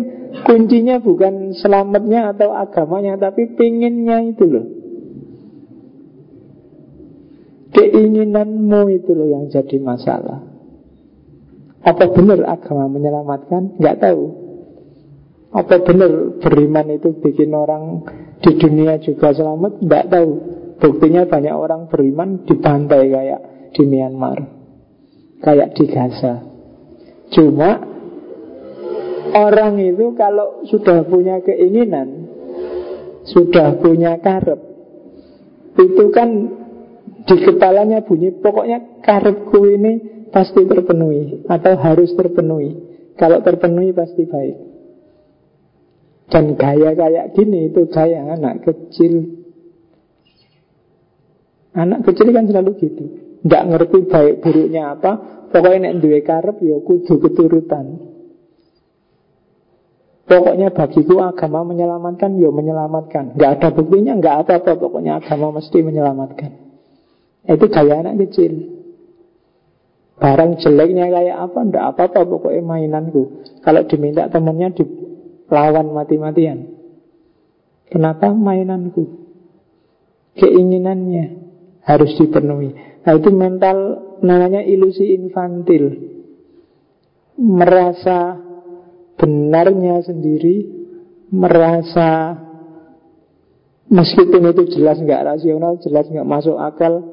kuncinya 0.44 1.00
bukan 1.00 1.56
selamatnya 1.56 2.36
atau 2.36 2.52
agamanya, 2.52 3.16
tapi 3.16 3.56
pinginnya 3.56 4.20
itu 4.28 4.44
loh. 4.44 4.66
Keinginanmu 7.72 8.80
itu 8.92 9.10
loh 9.16 9.28
yang 9.28 9.48
jadi 9.48 9.76
masalah. 9.80 10.44
Apa 11.84 12.10
benar 12.12 12.44
agama 12.44 12.90
menyelamatkan? 12.90 13.80
Nggak 13.80 13.98
tahu. 14.02 14.24
Apa 15.48 15.80
benar 15.80 16.36
beriman 16.44 16.86
itu 16.92 17.16
bikin 17.24 17.56
orang 17.56 18.04
di 18.44 18.52
dunia 18.60 19.00
juga 19.00 19.32
selamat? 19.32 19.80
Tidak 19.80 20.04
tahu. 20.12 20.30
Buktinya 20.78 21.24
banyak 21.24 21.54
orang 21.54 21.88
beriman 21.88 22.44
dibantai 22.44 23.08
kayak 23.08 23.40
di 23.72 23.82
Myanmar. 23.88 24.38
Kayak 25.40 25.72
di 25.78 25.84
Gaza. 25.88 26.34
Cuma 27.32 27.97
orang 29.32 29.80
itu 29.80 30.12
kalau 30.16 30.64
sudah 30.68 31.04
punya 31.04 31.40
keinginan, 31.44 32.28
sudah 33.28 33.78
punya 33.80 34.16
karep, 34.20 34.60
itu 35.78 36.04
kan 36.10 36.28
di 37.28 37.36
kepalanya 37.44 38.02
bunyi 38.04 38.32
pokoknya 38.40 39.04
karepku 39.04 39.58
ini 39.68 39.92
pasti 40.32 40.64
terpenuhi 40.64 41.44
atau 41.44 41.74
harus 41.76 42.12
terpenuhi. 42.16 42.70
Kalau 43.18 43.42
terpenuhi 43.42 43.90
pasti 43.90 44.24
baik. 44.24 44.56
Dan 46.28 46.60
gaya 46.60 46.92
kayak 46.92 47.32
gini 47.32 47.72
itu 47.72 47.88
gaya 47.88 48.36
anak 48.36 48.60
kecil 48.60 49.32
Anak 51.72 52.04
kecil 52.04 52.36
kan 52.36 52.44
selalu 52.44 52.76
gitu 52.76 53.04
Tidak 53.40 53.62
ngerti 53.64 53.98
baik 54.12 54.44
buruknya 54.44 54.92
apa 54.92 55.12
Pokoknya 55.48 55.88
nek 55.88 56.04
duwe 56.04 56.20
karep 56.20 56.60
ya 56.60 56.84
kudu 56.84 57.16
keturutan 57.16 58.07
Pokoknya 60.28 60.68
bagiku 60.76 61.24
agama 61.24 61.64
menyelamatkan 61.64 62.36
Ya 62.36 62.52
menyelamatkan. 62.52 63.32
Gak 63.40 63.52
ada 63.58 63.68
buktinya 63.72 64.12
Gak 64.20 64.44
apa-apa. 64.44 64.76
Pokoknya 64.76 65.24
agama 65.24 65.56
mesti 65.56 65.80
menyelamatkan. 65.80 66.50
Itu 67.48 67.64
gaya 67.72 68.04
anak 68.04 68.28
kecil. 68.28 68.76
Barang 70.20 70.60
jeleknya 70.60 71.08
kayak 71.08 71.36
apa 71.48 71.58
Nggak 71.72 71.84
apa-apa. 71.96 72.20
Pokoknya 72.28 72.60
mainanku. 72.60 73.40
Kalau 73.64 73.88
diminta 73.88 74.28
temennya 74.28 74.76
di, 74.76 74.84
Lawan 75.48 75.96
mati-matian. 75.96 76.76
Kenapa 77.88 78.28
mainanku? 78.36 79.32
Keinginannya 80.36 81.48
Harus 81.88 82.20
dipenuhi. 82.20 82.76
Nah 83.00 83.16
itu 83.16 83.32
mental 83.32 83.76
namanya 84.20 84.60
ilusi 84.60 85.16
infantil. 85.16 85.96
Merasa 87.40 88.47
benarnya 89.18 90.00
sendiri 90.06 90.78
Merasa 91.28 92.40
Meskipun 93.88 94.52
itu 94.54 94.78
jelas 94.78 95.02
nggak 95.02 95.36
rasional 95.36 95.76
Jelas 95.82 96.06
nggak 96.08 96.28
masuk 96.28 96.56
akal 96.56 97.04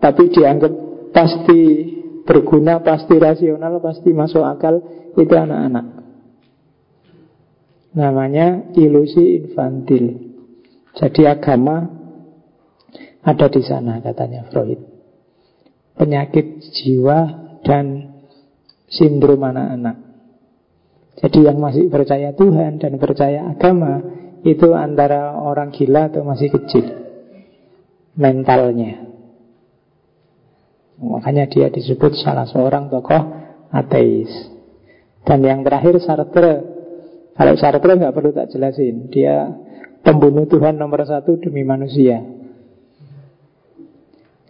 Tapi 0.00 0.32
dianggap 0.32 0.72
pasti 1.12 1.62
berguna 2.24 2.80
Pasti 2.80 3.18
rasional 3.18 3.82
Pasti 3.82 4.14
masuk 4.14 4.46
akal 4.46 4.80
Itu 5.18 5.34
anak-anak 5.34 6.04
Namanya 7.94 8.74
ilusi 8.74 9.38
infantil. 9.38 10.34
Jadi 10.98 11.30
agama 11.30 11.86
ada 13.22 13.46
di 13.46 13.62
sana 13.62 14.02
katanya 14.02 14.50
Freud. 14.50 14.82
Penyakit 15.94 16.74
jiwa 16.74 17.18
dan 17.62 18.18
sindrom 18.90 19.38
anak-anak. 19.46 19.96
Jadi 21.14 21.46
yang 21.46 21.62
masih 21.62 21.86
percaya 21.86 22.34
Tuhan 22.34 22.82
dan 22.82 22.98
percaya 22.98 23.46
agama 23.50 24.02
itu 24.42 24.74
antara 24.74 25.38
orang 25.38 25.70
gila 25.70 26.10
atau 26.10 26.26
masih 26.26 26.50
kecil 26.52 26.84
mentalnya. 28.18 29.08
Makanya 30.98 31.50
dia 31.50 31.70
disebut 31.70 32.18
salah 32.18 32.46
seorang 32.46 32.90
tokoh 32.90 33.22
ateis. 33.70 34.30
Dan 35.24 35.40
yang 35.42 35.64
terakhir 35.64 36.02
Sartre 36.04 36.74
kalau 37.34 37.54
Sartre 37.58 37.98
nggak 37.98 38.14
perlu 38.14 38.30
tak 38.30 38.54
jelasin, 38.54 39.10
dia 39.10 39.50
pembunuh 40.06 40.46
Tuhan 40.46 40.78
nomor 40.78 41.02
satu 41.02 41.34
demi 41.42 41.66
manusia. 41.66 42.22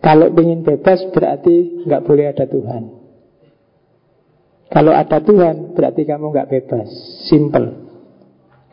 Kalau 0.04 0.28
ingin 0.36 0.60
bebas 0.60 1.00
berarti 1.08 1.80
nggak 1.88 2.04
boleh 2.04 2.28
ada 2.28 2.44
Tuhan. 2.44 2.93
Kalau 4.74 4.90
ada 4.90 5.22
Tuhan 5.22 5.78
berarti 5.78 6.02
kamu 6.02 6.34
nggak 6.34 6.51
bebas, 6.51 6.90
simple. 7.30 7.86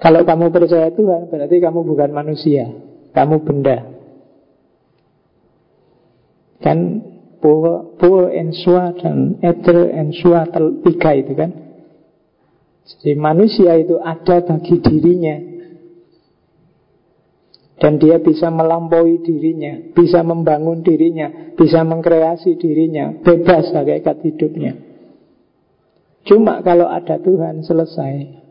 Kalau 0.02 0.26
kamu 0.26 0.50
percaya 0.50 0.90
Tuhan 0.90 1.30
berarti 1.30 1.62
kamu 1.62 1.80
bukan 1.86 2.10
manusia, 2.10 2.74
kamu 3.14 3.46
benda. 3.46 3.86
Kan 6.66 7.06
Po, 7.42 8.30
ensua 8.30 8.94
dan 9.02 9.42
eter 9.42 9.90
ensua 9.98 10.46
tiga 10.86 11.10
itu 11.18 11.34
kan? 11.34 11.50
Jadi 12.86 13.18
manusia 13.18 13.78
itu 13.82 13.98
ada 13.98 14.46
bagi 14.46 14.78
dirinya. 14.78 15.38
Dan 17.82 17.98
dia 17.98 18.22
bisa 18.22 18.54
melampaui 18.54 19.26
dirinya 19.26 19.90
Bisa 19.98 20.22
membangun 20.22 20.86
dirinya 20.86 21.58
Bisa 21.58 21.82
mengkreasi 21.82 22.54
dirinya 22.62 23.10
Bebas 23.26 23.74
hakikat 23.74 24.22
hidupnya 24.22 24.91
Cuma 26.26 26.62
kalau 26.62 26.86
ada 26.86 27.18
Tuhan 27.18 27.66
selesai. 27.66 28.42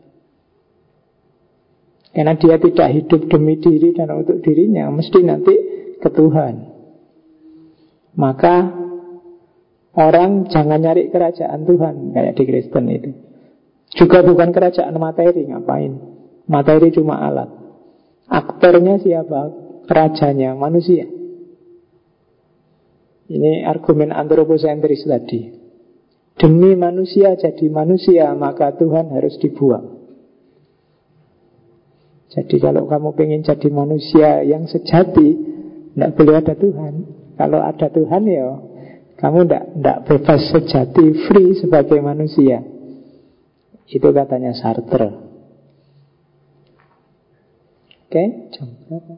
Karena 2.11 2.35
dia 2.35 2.59
tidak 2.59 2.89
hidup 2.91 3.21
demi 3.31 3.55
diri 3.55 3.95
dan 3.95 4.11
untuk 4.11 4.43
dirinya 4.43 4.91
Mesti 4.91 5.19
nanti 5.23 5.55
ke 6.03 6.09
Tuhan. 6.11 6.55
Maka 8.19 8.55
Orang 9.91 10.47
jangan 10.47 10.79
nyari 10.79 11.11
kerajaan 11.11 11.67
Tuhan 11.67 12.15
Kayak 12.15 12.39
di 12.39 12.43
Kristen 12.47 12.87
itu. 12.87 13.11
Juga 13.91 14.23
bukan 14.23 14.55
kerajaan 14.55 14.95
materi 14.95 15.51
Ngapain? 15.51 15.91
Materi 16.47 16.95
cuma 16.95 17.19
alat. 17.19 17.51
Aktornya 18.31 19.03
siapa? 19.03 19.51
Rajanya 19.91 20.55
manusia. 20.55 21.03
Ini 23.27 23.67
argumen 23.67 24.15
antroposentris 24.15 25.03
tadi 25.07 25.60
Demi 26.41 26.73
manusia 26.73 27.37
jadi 27.37 27.69
manusia 27.69 28.33
Maka 28.33 28.73
Tuhan 28.73 29.13
harus 29.13 29.37
dibuang 29.37 30.01
jadi 32.31 32.55
kalau 32.63 32.87
kamu 32.87 33.11
ingin 33.27 33.43
jadi 33.43 33.67
manusia 33.67 34.39
yang 34.47 34.63
sejati, 34.63 35.35
tidak 35.91 36.11
boleh 36.15 36.35
ada 36.39 36.55
Tuhan. 36.55 36.93
Kalau 37.35 37.59
ada 37.59 37.87
Tuhan 37.91 38.23
ya, 38.23 38.47
kamu 39.19 39.51
tidak 39.51 39.97
bebas 40.07 40.41
sejati, 40.47 41.27
free 41.27 41.59
sebagai 41.59 41.99
manusia. 41.99 42.63
Itu 43.83 44.15
katanya 44.15 44.55
Sartre. 44.55 45.11
Oke, 48.07 48.23
jam 48.55 48.79
berapa? 48.87 49.15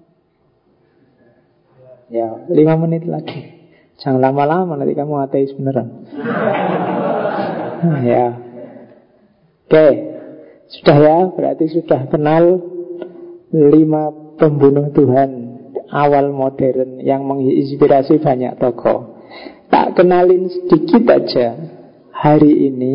Ya, 2.10 2.30
lima 2.50 2.82
menit 2.82 3.06
lagi. 3.06 3.63
Jangan 4.02 4.20
lama-lama 4.20 4.74
nanti 4.80 4.98
kamu 4.98 5.14
ateis 5.26 5.54
beneran. 5.54 6.08
ya. 8.08 8.26
Oke, 9.68 9.88
sudah 10.70 10.98
ya, 10.98 11.18
berarti 11.34 11.66
sudah 11.70 12.06
kenal 12.10 12.62
lima 13.54 14.10
pembunuh 14.38 14.90
Tuhan 14.94 15.30
awal 15.94 16.34
modern 16.34 17.02
yang 17.02 17.26
menginspirasi 17.26 18.18
banyak 18.18 18.58
tokoh. 18.58 19.22
Tak 19.70 19.98
kenalin 19.98 20.50
sedikit 20.50 21.06
aja. 21.10 21.58
Hari 22.14 22.70
ini 22.70 22.94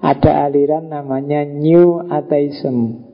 ada 0.00 0.48
aliran 0.48 0.88
namanya 0.88 1.44
New 1.44 2.04
Atheism. 2.08 3.06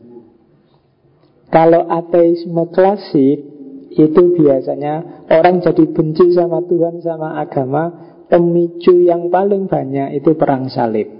Kalau 1.48 1.88
ateisme 1.88 2.68
klasik 2.70 3.57
itu 3.98 4.38
biasanya 4.38 5.26
orang 5.26 5.58
jadi 5.58 5.90
benci 5.90 6.30
sama 6.30 6.62
Tuhan 6.62 7.02
sama 7.02 7.42
agama, 7.42 8.14
pemicu 8.30 9.02
yang 9.02 9.26
paling 9.26 9.66
banyak 9.66 10.22
itu 10.22 10.38
perang 10.38 10.70
salib. 10.70 11.18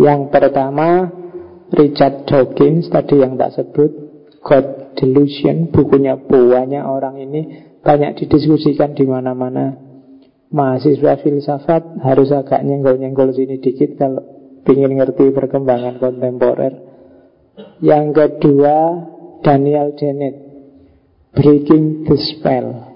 Yang 0.00 0.20
pertama 0.32 1.08
Richard 1.72 2.28
Dawkins 2.28 2.92
tadi 2.92 3.20
yang 3.20 3.40
tak 3.40 3.56
sebut, 3.56 3.90
God 4.44 4.96
Delusion, 4.98 5.72
bukunya 5.72 6.20
banyak 6.20 6.84
orang 6.84 7.16
ini 7.16 7.40
banyak 7.80 8.20
didiskusikan 8.20 8.92
di 8.92 9.08
mana-mana. 9.08 9.80
Mahasiswa 10.52 11.16
filsafat 11.24 12.04
harus 12.04 12.28
agak 12.28 12.60
nyenggol-nyenggol 12.60 13.32
sini 13.32 13.56
dikit 13.56 13.96
kalau 13.96 14.20
ingin 14.68 15.00
ngerti 15.00 15.32
perkembangan 15.32 15.96
kontemporer. 15.96 16.76
Yang 17.80 18.06
kedua, 18.12 18.76
Daniel 19.40 19.96
Dennett, 19.96 20.36
Breaking 21.32 22.04
the 22.04 22.16
Spell. 22.20 22.91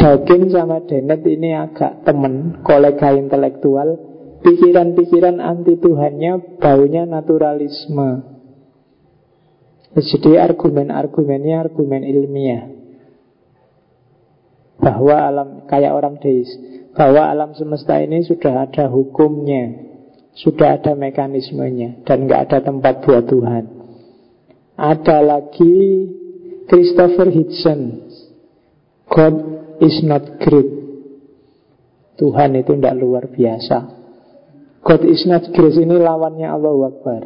Dawkins 0.00 0.56
sama 0.56 0.80
Dennett 0.88 1.20
ini 1.28 1.52
agak 1.52 2.08
temen, 2.08 2.64
kolega 2.64 3.12
intelektual. 3.12 4.00
Pikiran-pikiran 4.40 5.36
anti 5.44 5.76
Tuhannya 5.76 6.56
baunya 6.56 7.04
naturalisme. 7.04 8.24
Jadi 9.92 10.40
argumen-argumennya 10.40 11.60
argumen 11.60 12.08
ilmiah. 12.08 12.72
Bahwa 14.80 15.20
alam, 15.20 15.48
kayak 15.68 15.92
orang 15.92 16.16
deis. 16.16 16.48
Bahwa 16.96 17.28
alam 17.28 17.52
semesta 17.52 18.00
ini 18.00 18.24
sudah 18.24 18.64
ada 18.64 18.88
hukumnya. 18.88 19.84
Sudah 20.32 20.80
ada 20.80 20.96
mekanismenya. 20.96 22.08
Dan 22.08 22.24
nggak 22.24 22.48
ada 22.48 22.58
tempat 22.64 23.04
buat 23.04 23.28
Tuhan. 23.28 23.64
Ada 24.80 25.20
lagi 25.20 25.76
Christopher 26.64 27.28
Hitchens 27.28 28.09
God 29.10 29.34
is 29.82 30.00
not 30.06 30.38
great 30.38 30.70
Tuhan 32.16 32.54
itu 32.54 32.72
tidak 32.78 32.94
luar 32.96 33.26
biasa 33.26 33.98
God 34.80 35.02
is 35.04 35.26
not 35.26 35.50
great 35.50 35.76
ini 35.76 35.98
lawannya 35.98 36.46
Allah 36.46 36.74
Akbar 36.88 37.22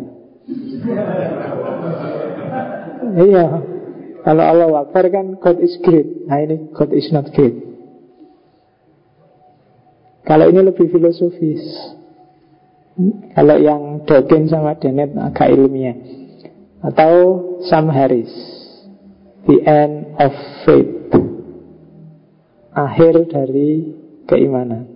Iya. 3.15 3.47
Kalau 4.25 4.45
Allah 4.45 4.69
Akbar 4.89 5.05
kan 5.13 5.37
God 5.37 5.61
is 5.61 5.77
great. 5.85 6.25
Nah 6.25 6.41
ini 6.41 6.73
God 6.73 6.91
is 6.97 7.09
not 7.13 7.29
great. 7.37 7.55
Kalau 10.25 10.49
ini 10.49 10.61
lebih 10.65 10.89
filosofis. 10.89 11.61
Kalau 13.37 13.57
yang 13.61 14.07
Dawkins 14.09 14.49
sama 14.49 14.81
Dennett 14.81 15.13
agak 15.13 15.53
ilmiah. 15.53 15.97
Atau 16.81 17.13
Sam 17.69 17.93
Harris. 17.93 18.33
The 19.45 19.61
End 19.69 20.17
of 20.17 20.33
Faith. 20.65 21.13
Akhir 22.75 23.31
dari 23.31 23.95
keimanan. 24.27 24.91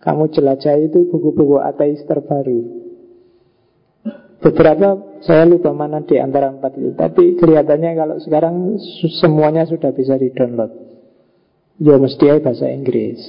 Kamu 0.00 0.30
jelajah 0.30 0.78
itu 0.78 1.10
buku-buku 1.10 1.58
ateis 1.58 2.00
terbaru. 2.06 2.80
Beberapa 4.40 5.20
saya 5.20 5.44
lupa 5.44 5.68
mana 5.76 6.00
di 6.00 6.16
antara 6.16 6.48
empat 6.48 6.72
itu 6.80 6.96
Tapi 6.96 7.36
kelihatannya 7.36 7.90
kalau 7.92 8.16
sekarang 8.24 8.80
semuanya 9.20 9.68
sudah 9.68 9.92
bisa 9.92 10.16
di-download 10.16 10.72
Ya 11.76 12.00
mesti 12.00 12.40
bahasa 12.40 12.72
Inggris 12.72 13.20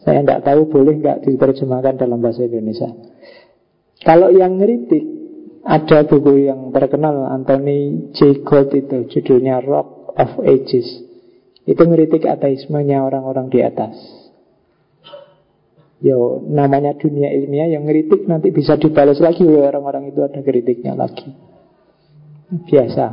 Saya 0.00 0.24
tidak 0.24 0.48
tahu 0.48 0.72
boleh 0.72 0.96
nggak 0.96 1.28
diterjemahkan 1.28 2.00
dalam 2.00 2.24
bahasa 2.24 2.48
Indonesia 2.48 2.88
Kalau 4.00 4.32
yang 4.32 4.56
ngeritik 4.56 5.04
Ada 5.68 6.08
buku 6.08 6.48
yang 6.48 6.72
terkenal 6.72 7.28
Anthony 7.28 8.08
J. 8.16 8.40
Gold 8.48 8.72
itu 8.72 9.12
Judulnya 9.12 9.60
Rock 9.60 10.16
of 10.16 10.40
Ages 10.40 11.07
Itu 11.68 11.84
ngeritik 11.84 12.24
ateismenya 12.24 13.04
orang-orang 13.04 13.52
di 13.52 13.60
atas 13.60 13.92
Yo, 15.98 16.38
namanya 16.46 16.94
dunia 16.94 17.34
ilmiah 17.34 17.74
yang 17.74 17.82
ngeritik 17.82 18.22
nanti 18.30 18.54
bisa 18.54 18.78
dibalas 18.78 19.18
lagi 19.18 19.42
oleh 19.42 19.66
orang-orang 19.66 20.14
itu 20.14 20.22
ada 20.22 20.38
kritiknya 20.46 20.94
lagi. 20.94 21.26
Biasa. 22.70 23.06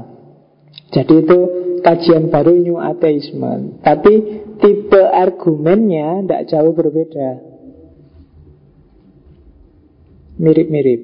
Jadi 0.93 1.13
itu 1.25 1.37
kajian 1.81 2.29
baru 2.29 2.53
new 2.53 2.77
ateisme. 2.77 3.81
Tapi 3.81 4.13
tipe 4.61 5.01
argumennya 5.01 6.21
tidak 6.21 6.41
jauh 6.45 6.73
berbeda. 6.77 7.29
Mirip-mirip 10.37 11.01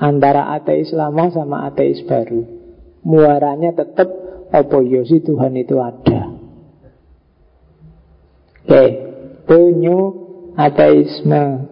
antara 0.00 0.48
ateis 0.56 0.96
lama 0.96 1.28
sama 1.28 1.68
ateis 1.68 2.00
baru. 2.08 2.40
Muaranya 3.04 3.76
tetap 3.76 4.08
apa 4.48 4.78
yosi 4.80 5.20
ya 5.20 5.28
Tuhan 5.28 5.60
itu 5.60 5.76
ada. 5.76 6.31
Oke, 8.62 8.70
okay. 8.70 8.88
itu 9.42 9.58
new 9.74 10.00
ateisme. 10.54 11.68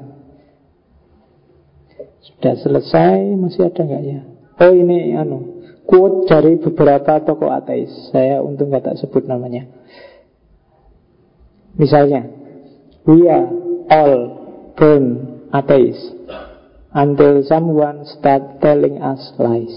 Sudah 2.21 2.55
selesai, 2.59 3.37
masih 3.39 3.71
ada 3.71 3.81
nggak 3.85 4.03
ya? 4.05 4.21
Oh 4.61 4.73
ini 4.77 5.17
anu 5.17 5.65
quote 5.91 6.31
dari 6.31 6.55
beberapa 6.61 7.19
tokoh 7.25 7.51
ateis. 7.51 7.91
Saya 8.15 8.39
untung 8.45 8.71
nggak 8.71 8.91
tak 8.93 8.99
sebut 9.03 9.27
namanya. 9.27 9.67
Misalnya, 11.75 12.27
we 13.07 13.27
are 13.31 13.49
all 13.89 14.15
born 14.77 15.07
atheist 15.51 16.15
until 16.95 17.43
someone 17.47 18.07
start 18.19 18.63
telling 18.63 19.03
us 19.03 19.35
lies. 19.39 19.75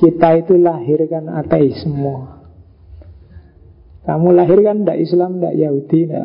Kita 0.00 0.40
itu 0.40 0.56
lahir 0.56 1.04
kan 1.06 1.28
ateis 1.28 1.84
semua. 1.84 2.39
Kamu 4.04 4.28
lahir 4.32 4.58
kan 4.64 4.82
tidak 4.82 4.98
Islam, 5.00 5.30
tidak 5.38 5.54
Yahudi, 5.60 6.00
tidak 6.08 6.24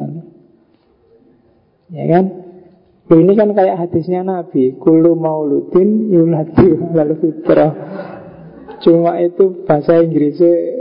Ya 1.93 2.05
kan? 2.09 2.25
Ini 3.05 3.33
kan 3.37 3.49
kayak 3.53 3.77
hadisnya 3.77 4.25
Nabi. 4.25 4.73
Kulu 4.81 5.13
mauludin 5.13 6.09
yuladu 6.09 6.89
lalu 6.97 7.13
fitrah. 7.21 7.71
Cuma 8.81 9.21
itu 9.21 9.65
bahasa 9.69 10.01
Inggrisnya 10.01 10.75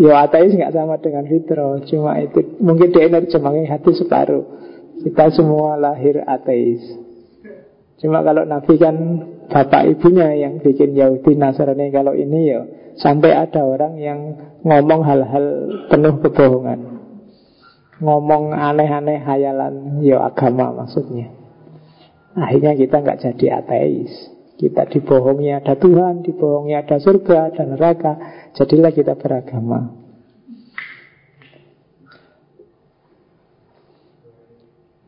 Ya 0.00 0.24
ateis 0.24 0.56
nggak 0.56 0.72
sama 0.72 0.96
dengan 1.02 1.28
fitro 1.28 1.82
Cuma 1.84 2.16
itu 2.22 2.56
mungkin 2.62 2.88
dia 2.94 3.10
nerjemahin 3.10 3.68
hati 3.68 3.92
separuh. 3.94 4.46
Kita 5.02 5.28
semua 5.34 5.76
lahir 5.76 6.24
ateis. 6.24 6.80
Cuma 8.00 8.24
kalau 8.24 8.48
Nabi 8.48 8.74
kan 8.80 8.96
bapak 9.50 9.90
ibunya 9.90 10.30
yang 10.38 10.62
bikin 10.62 10.94
Yahudi 10.94 11.34
Nasrani 11.34 11.90
Kalau 11.90 12.14
ini 12.14 12.40
ya 12.48 12.60
sampai 12.96 13.34
ada 13.34 13.66
orang 13.66 13.98
yang 13.98 14.18
ngomong 14.62 15.02
hal-hal 15.02 15.46
penuh 15.90 16.22
kebohongan 16.22 17.02
Ngomong 18.00 18.56
aneh-aneh 18.56 19.20
hayalan 19.20 20.00
ya 20.00 20.22
agama 20.22 20.72
maksudnya 20.72 21.34
Akhirnya 22.38 22.78
kita 22.78 23.02
nggak 23.02 23.20
jadi 23.26 23.60
ateis 23.60 24.40
kita 24.60 24.84
dibohongi 24.92 25.56
ada 25.56 25.72
Tuhan, 25.72 26.20
dibohongi 26.20 26.76
ada 26.76 27.00
surga 27.00 27.48
dan 27.56 27.72
neraka. 27.72 28.12
Jadilah 28.52 28.92
kita 28.92 29.16
beragama. 29.16 29.96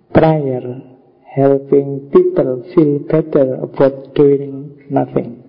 Prayer 0.09 0.92
helping 1.33 2.13
people 2.13 2.61
feel 2.77 3.01
better 3.09 3.57
about 3.65 4.13
doing 4.13 4.85
nothing. 4.93 5.41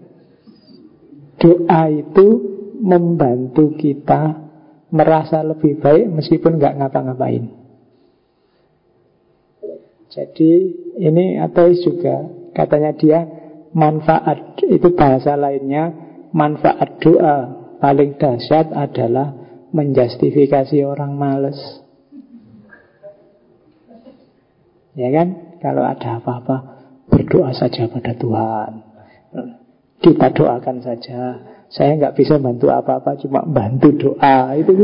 Doa 1.38 1.92
itu 1.92 2.28
membantu 2.80 3.76
kita 3.76 4.40
merasa 4.94 5.44
lebih 5.44 5.84
baik 5.84 6.08
meskipun 6.08 6.56
nggak 6.56 6.80
ngapa-ngapain. 6.80 7.64
Jadi 10.14 10.52
ini 11.02 11.42
ateis 11.42 11.82
juga 11.82 12.30
katanya 12.54 12.94
dia 12.94 13.20
manfaat 13.74 14.62
itu 14.62 14.94
bahasa 14.94 15.34
lainnya 15.34 15.90
manfaat 16.30 17.02
doa 17.02 17.38
paling 17.82 18.16
dahsyat 18.22 18.70
adalah 18.72 19.34
menjustifikasi 19.74 20.86
orang 20.86 21.18
males. 21.18 21.58
Ya 24.94 25.10
kan? 25.10 25.53
Kalau 25.64 25.88
ada 25.88 26.20
apa-apa 26.20 26.58
berdoa 27.08 27.56
saja 27.56 27.88
pada 27.88 28.12
Tuhan. 28.20 28.72
Kita 30.04 30.28
doakan 30.36 30.84
saja. 30.84 31.40
Saya 31.72 31.96
nggak 31.96 32.20
bisa 32.20 32.36
bantu 32.38 32.68
apa-apa, 32.68 33.16
cuma 33.24 33.48
bantu 33.48 33.96
doa. 33.96 34.60
Itu 34.60 34.76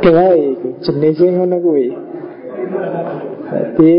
doa 0.00 0.28
itu 0.32 0.68
jenisnya 0.80 1.36
ngono 1.36 1.60
Jadi 3.52 3.92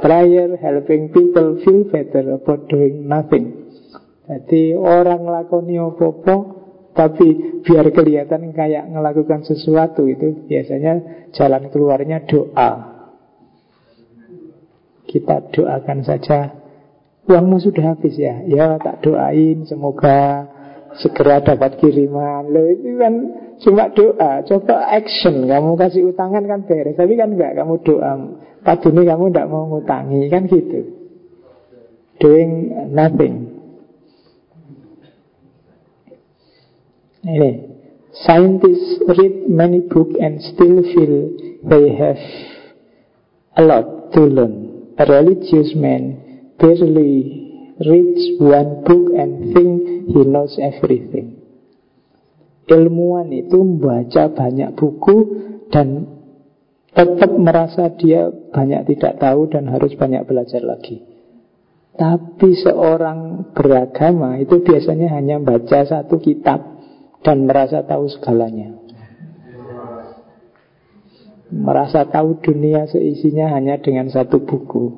Prayer 0.00 0.60
helping 0.60 1.12
people 1.12 1.64
feel 1.64 1.88
better 1.88 2.36
about 2.36 2.68
doing 2.68 3.08
nothing. 3.08 3.72
Jadi 4.24 4.76
orang 4.76 5.24
lakoni 5.24 5.80
opo-opo 5.80 6.36
tapi 6.92 7.60
biar 7.64 7.88
kelihatan 7.88 8.52
kayak 8.52 8.88
melakukan 8.88 9.44
sesuatu 9.48 10.04
itu 10.04 10.44
biasanya 10.44 11.28
jalan 11.32 11.72
keluarnya 11.72 12.24
doa. 12.28 12.93
Kita 15.14 15.54
doakan 15.54 16.02
saja. 16.02 16.50
Uangmu 17.30 17.62
sudah 17.62 17.94
habis 17.94 18.18
ya? 18.18 18.42
Ya 18.50 18.74
tak 18.82 19.06
doain 19.06 19.62
semoga 19.64 20.50
segera 20.98 21.38
dapat 21.38 21.78
kiriman. 21.78 22.50
Loh 22.50 22.66
itu 22.66 22.98
kan 22.98 23.14
cuma 23.62 23.94
doa. 23.94 24.42
Coba 24.42 24.90
action. 24.90 25.46
Kamu 25.46 25.78
kasih 25.78 26.10
utangan 26.10 26.42
kan 26.42 26.66
beres. 26.66 26.98
Tapi 26.98 27.14
kan 27.14 27.30
enggak 27.38 27.54
kamu 27.54 27.78
doa. 27.86 28.12
Tadi 28.64 28.88
ini 28.96 29.02
kamu 29.04 29.24
tidak 29.28 29.48
mau 29.52 29.68
ngutangi 29.68 30.32
Kan 30.32 30.48
gitu 30.48 30.80
Doing 32.16 32.72
nothing 32.96 33.34
Ini 37.28 37.76
Scientists 38.14 39.04
read 39.10 39.50
many 39.50 39.84
books 39.90 40.14
and 40.22 40.38
still 40.38 40.80
feel 40.86 41.34
they 41.66 41.90
have 41.98 42.22
a 43.58 43.62
lot 43.66 44.12
to 44.14 44.22
learn. 44.22 44.63
A 44.94 45.04
religious 45.10 45.74
man 45.74 46.22
barely 46.54 47.44
reads 47.82 48.38
one 48.38 48.86
book 48.86 49.10
and 49.18 49.50
think 49.50 50.06
he 50.14 50.20
knows 50.22 50.54
everything. 50.62 51.42
Ilmuwan 52.70 53.34
itu 53.34 53.58
membaca 53.58 54.30
banyak 54.30 54.78
buku 54.78 55.16
dan 55.68 56.06
tetap 56.94 57.34
merasa 57.34 57.90
dia 57.98 58.30
banyak 58.30 58.94
tidak 58.94 59.18
tahu 59.18 59.50
dan 59.50 59.66
harus 59.66 59.98
banyak 59.98 60.22
belajar 60.24 60.62
lagi. 60.62 61.02
Tapi 61.94 62.50
seorang 62.54 63.50
beragama 63.54 64.38
itu 64.38 64.62
biasanya 64.62 65.10
hanya 65.14 65.42
baca 65.42 65.82
satu 65.82 66.22
kitab 66.22 66.62
dan 67.26 67.50
merasa 67.50 67.82
tahu 67.82 68.06
segalanya. 68.06 68.83
Merasa 71.54 72.02
tahu 72.10 72.42
dunia 72.42 72.90
seisinya 72.90 73.54
hanya 73.54 73.78
dengan 73.78 74.10
satu 74.10 74.42
buku. 74.42 74.90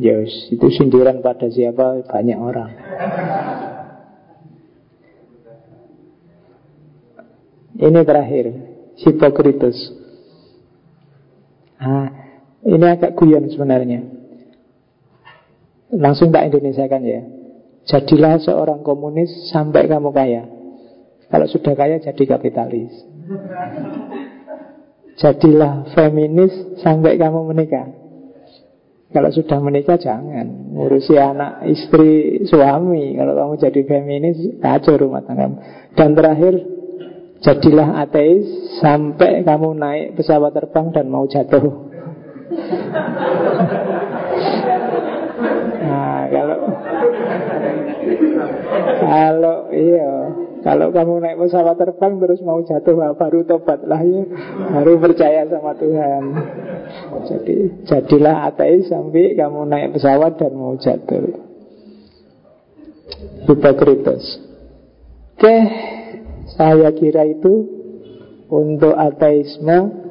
Yes, 0.00 0.48
itu 0.48 0.72
sindiran 0.72 1.20
pada 1.20 1.52
siapa 1.52 2.00
banyak 2.08 2.38
orang. 2.40 2.70
Ini 7.76 8.00
terakhir, 8.08 8.44
Hipokritus. 9.04 9.76
Nah, 11.76 12.08
ini 12.64 12.86
agak 12.88 13.12
guyon 13.12 13.52
sebenarnya. 13.52 14.06
Langsung 15.92 16.32
tak 16.32 16.48
Indonesia 16.48 16.88
kan 16.88 17.04
ya. 17.04 17.20
Jadilah 17.84 18.40
seorang 18.40 18.80
komunis 18.80 19.28
sampai 19.52 19.90
kamu 19.92 20.08
kaya. 20.14 20.48
Kalau 21.28 21.44
sudah 21.50 21.74
kaya 21.76 22.00
jadi 22.00 22.24
kapitalis. 22.24 22.92
Jadilah 25.20 25.92
feminis 25.92 26.80
sampai 26.80 27.20
kamu 27.20 27.52
menikah. 27.52 27.88
Kalau 29.12 29.28
sudah 29.28 29.60
menikah 29.60 30.00
jangan 30.00 30.72
ngurusi 30.72 31.20
anak, 31.20 31.68
istri, 31.68 32.40
suami. 32.48 33.12
Kalau 33.12 33.36
kamu 33.36 33.52
jadi 33.60 33.80
feminis 33.84 34.40
kacau 34.56 34.96
rumah 34.96 35.20
tangga. 35.20 35.52
Dan 35.92 36.16
terakhir 36.16 36.54
Jadilah 37.42 38.06
ateis 38.06 38.46
sampai 38.78 39.42
kamu 39.42 39.74
naik 39.74 40.14
pesawat 40.14 40.54
terbang 40.54 40.94
dan 40.94 41.10
mau 41.10 41.26
jatuh. 41.26 41.66
Nah, 45.82 46.30
kalau 46.30 46.58
kalau 49.02 49.58
iya, 49.74 50.10
kalau 50.62 50.94
kamu 50.94 51.18
naik 51.18 51.38
pesawat 51.42 51.74
terbang 51.74 52.22
terus 52.22 52.40
mau 52.46 52.62
jatuh, 52.62 52.94
baru 53.18 53.42
tobat 53.42 53.82
lah 53.82 53.98
ya, 53.98 54.22
baru 54.78 54.98
percaya 55.02 55.42
sama 55.50 55.74
Tuhan. 55.74 56.22
Jadi 57.26 57.56
jadilah 57.86 58.46
ateis 58.46 58.86
sampai 58.86 59.34
kamu 59.34 59.66
naik 59.66 59.98
pesawat 59.98 60.38
dan 60.38 60.54
mau 60.54 60.78
jatuh. 60.78 61.50
Hipokritus. 63.50 64.24
Oke. 65.34 65.56
Saya 66.52 66.92
kira 66.92 67.24
itu 67.24 67.64
untuk 68.52 68.92
ateisme 68.92 70.02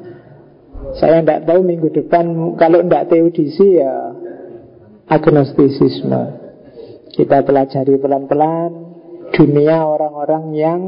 saya 0.98 1.22
tidak 1.22 1.46
tahu 1.46 1.62
minggu 1.62 1.88
depan 1.94 2.58
kalau 2.58 2.82
tidak 2.82 3.06
teodisi 3.08 3.78
ya 3.78 4.12
agnostisisme. 5.06 6.42
Kita 7.12 7.44
pelajari 7.46 8.00
pelan-pelan 8.00 8.81
dunia 9.32 9.82
orang-orang 9.82 10.44
yang 10.54 10.80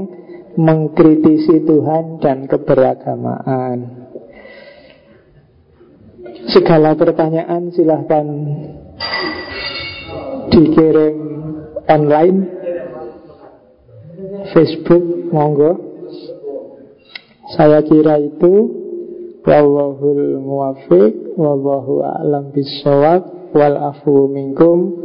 mengkritisi 0.54 1.66
Tuhan 1.66 2.22
dan 2.22 2.46
keberagamaan. 2.46 4.06
Segala 6.52 6.94
pertanyaan 6.94 7.72
silahkan 7.72 8.26
dikirim 10.52 11.16
online. 11.88 12.38
Facebook 14.54 15.32
monggo. 15.32 15.72
Saya 17.56 17.80
kira 17.82 18.20
itu. 18.20 18.84
Wallahul 19.44 20.40
muwafiq 20.40 21.36
wallahu 21.36 22.00
a'lam 22.00 22.48
wal 23.52 23.76
afu 23.76 24.24
minkum 24.32 25.04